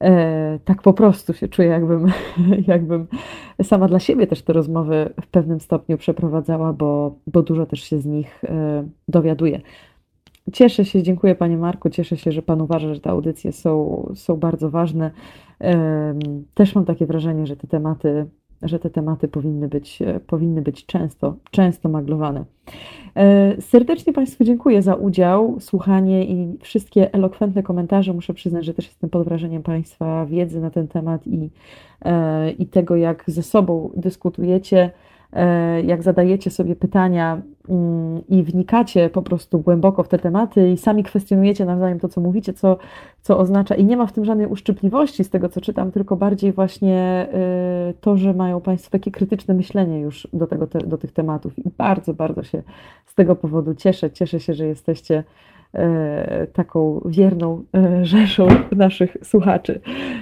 E, 0.02 0.60
Tak 0.66 0.82
po 0.82 0.94
prostu 0.94 1.34
się 1.34 1.48
czuję, 1.48 1.68
jakbym, 1.68 2.08
jakbym 2.68 3.08
sama 3.64 3.88
dla 3.88 4.00
siebie 4.00 4.28
też 4.28 4.42
te 4.42 4.54
rozmowy 4.54 5.14
w 5.22 5.28
pewnym 5.28 5.60
stopniu 5.60 5.98
przeprowadzała, 5.98 6.74
bo, 6.74 7.16
bo 7.28 7.42
dużo 7.42 7.66
też 7.66 7.84
się 7.84 8.00
z 8.00 8.06
nich 8.06 8.42
dowiaduję. 9.08 9.62
Cieszę 10.54 10.86
się, 10.86 11.04
dziękuję 11.04 11.36
Panie 11.36 11.58
Marku, 11.58 11.90
cieszę 11.90 12.18
się, 12.18 12.32
że 12.32 12.42
Pan 12.42 12.62
uważa, 12.62 12.94
że 12.94 13.02
te 13.02 13.10
audycje 13.10 13.52
są, 13.52 14.06
są 14.16 14.38
bardzo 14.38 14.70
ważne. 14.70 15.12
Też 16.54 16.76
mam 16.76 16.86
takie 16.86 17.06
wrażenie, 17.06 17.48
że 17.48 17.56
te 17.56 17.68
tematy, 17.68 18.26
że 18.62 18.80
te 18.80 18.90
tematy 18.90 19.28
powinny 19.28 19.68
być, 19.68 20.00
powinny 20.28 20.62
być 20.62 20.86
często, 20.86 21.36
często 21.52 21.90
maglowane. 21.90 22.46
E, 23.16 23.62
Serdecznie 23.62 24.14
Państwu 24.14 24.44
dziękuję 24.44 24.82
za 24.82 24.96
udział, 24.96 25.58
słuchanie 25.60 26.26
i 26.26 26.58
wszystkie 26.62 27.14
elokwentne 27.14 27.64
komentarze. 27.64 28.14
Muszę 28.14 28.34
przyznać, 28.34 28.66
że 28.66 28.74
też 28.74 28.86
jestem 28.86 29.10
pod 29.10 29.24
wrażeniem 29.24 29.64
Państwa 29.64 30.26
wiedzy 30.26 30.62
na 30.62 30.70
ten 30.70 30.88
temat 30.88 31.28
i, 31.28 31.50
e, 32.06 32.52
i 32.52 32.66
tego, 32.66 32.96
jak 32.96 33.24
ze 33.28 33.44
sobą 33.44 33.92
dyskutujecie, 33.96 34.92
jak 35.84 36.04
zadajecie 36.04 36.50
sobie 36.50 36.76
pytania 36.76 37.42
mm, 37.70 38.22
i 38.30 38.44
wnikacie 38.44 39.10
po 39.10 39.22
prostu 39.22 39.60
głęboko 39.60 40.04
w 40.04 40.08
te 40.08 40.20
tematy 40.20 40.72
i 40.72 40.78
sami 40.78 41.04
kwestionujecie 41.04 41.66
nawzajem 41.66 42.00
to, 42.00 42.10
co 42.10 42.22
mówicie, 42.22 42.54
co, 42.54 42.78
co 43.22 43.38
oznacza, 43.38 43.76
i 43.76 43.86
nie 43.86 43.98
ma 43.98 44.06
w 44.06 44.12
tym 44.12 44.26
żadnej 44.26 44.48
uszczypliwości 44.48 45.24
z 45.24 45.30
tego, 45.30 45.50
co 45.50 45.62
czytam, 45.62 45.92
tylko 45.92 46.16
bardziej 46.16 46.54
właśnie 46.54 47.28
y, 47.90 47.94
to, 48.02 48.18
że 48.18 48.34
mają 48.34 48.62
Państwo 48.62 48.92
takie 48.92 49.12
krytyczne 49.12 49.54
myślenie 49.54 50.00
już 50.00 50.28
do, 50.34 50.48
tego, 50.48 50.68
te, 50.68 50.80
do 50.80 50.98
tych 50.98 51.12
tematów. 51.12 51.60
I 51.60 51.70
bardzo, 51.78 52.14
bardzo 52.14 52.44
się 52.44 52.64
z 53.06 53.16
tego 53.16 53.36
powodu 53.36 53.76
cieszę. 53.76 54.12
Cieszę 54.12 54.40
się, 54.40 54.54
że 54.54 54.66
jesteście 54.66 55.16
e, 55.18 55.24
taką 56.54 57.02
wierną 57.06 57.64
e, 57.76 58.06
rzeszą 58.06 58.48
naszych 58.76 59.18
słuchaczy. 59.24 59.82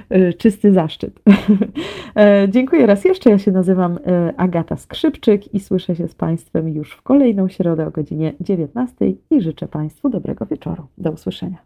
E, 0.10 0.34
Czysty 0.34 0.74
zaszczyt. 0.74 1.20
E, 2.16 2.48
Dziękuję 2.50 2.86
raz 2.86 3.06
jeszcze. 3.06 3.30
Ja 3.30 3.38
się 3.38 3.52
nazywam 3.52 4.00
e, 4.06 4.34
Agata 4.38 4.78
Skrzypczyk 4.78 5.54
i 5.54 5.60
słyszę 5.60 5.96
się 5.96 6.08
z 6.08 6.16
Państwem 6.16 6.70
już 6.70 6.92
w 6.94 7.02
kolejną 7.02 7.50
środę 7.50 7.88
o 7.88 7.92
godzinie 7.92 8.34
19 8.42 8.96
i 9.32 9.42
życzę 9.42 9.68
Państwu 9.68 10.10
dobrego 10.10 10.46
wieczoru. 10.46 10.84
Do 10.98 11.12
usłyszenia. 11.12 11.58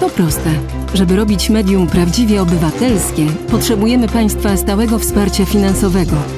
To 0.00 0.08
proste. 0.08 0.50
Żeby 0.94 1.16
robić 1.16 1.50
medium 1.50 1.86
prawdziwie 1.86 2.42
obywatelskie, 2.42 3.26
potrzebujemy 3.50 4.08
Państwa 4.08 4.56
stałego 4.56 4.98
wsparcia 4.98 5.44
finansowego. 5.44 6.37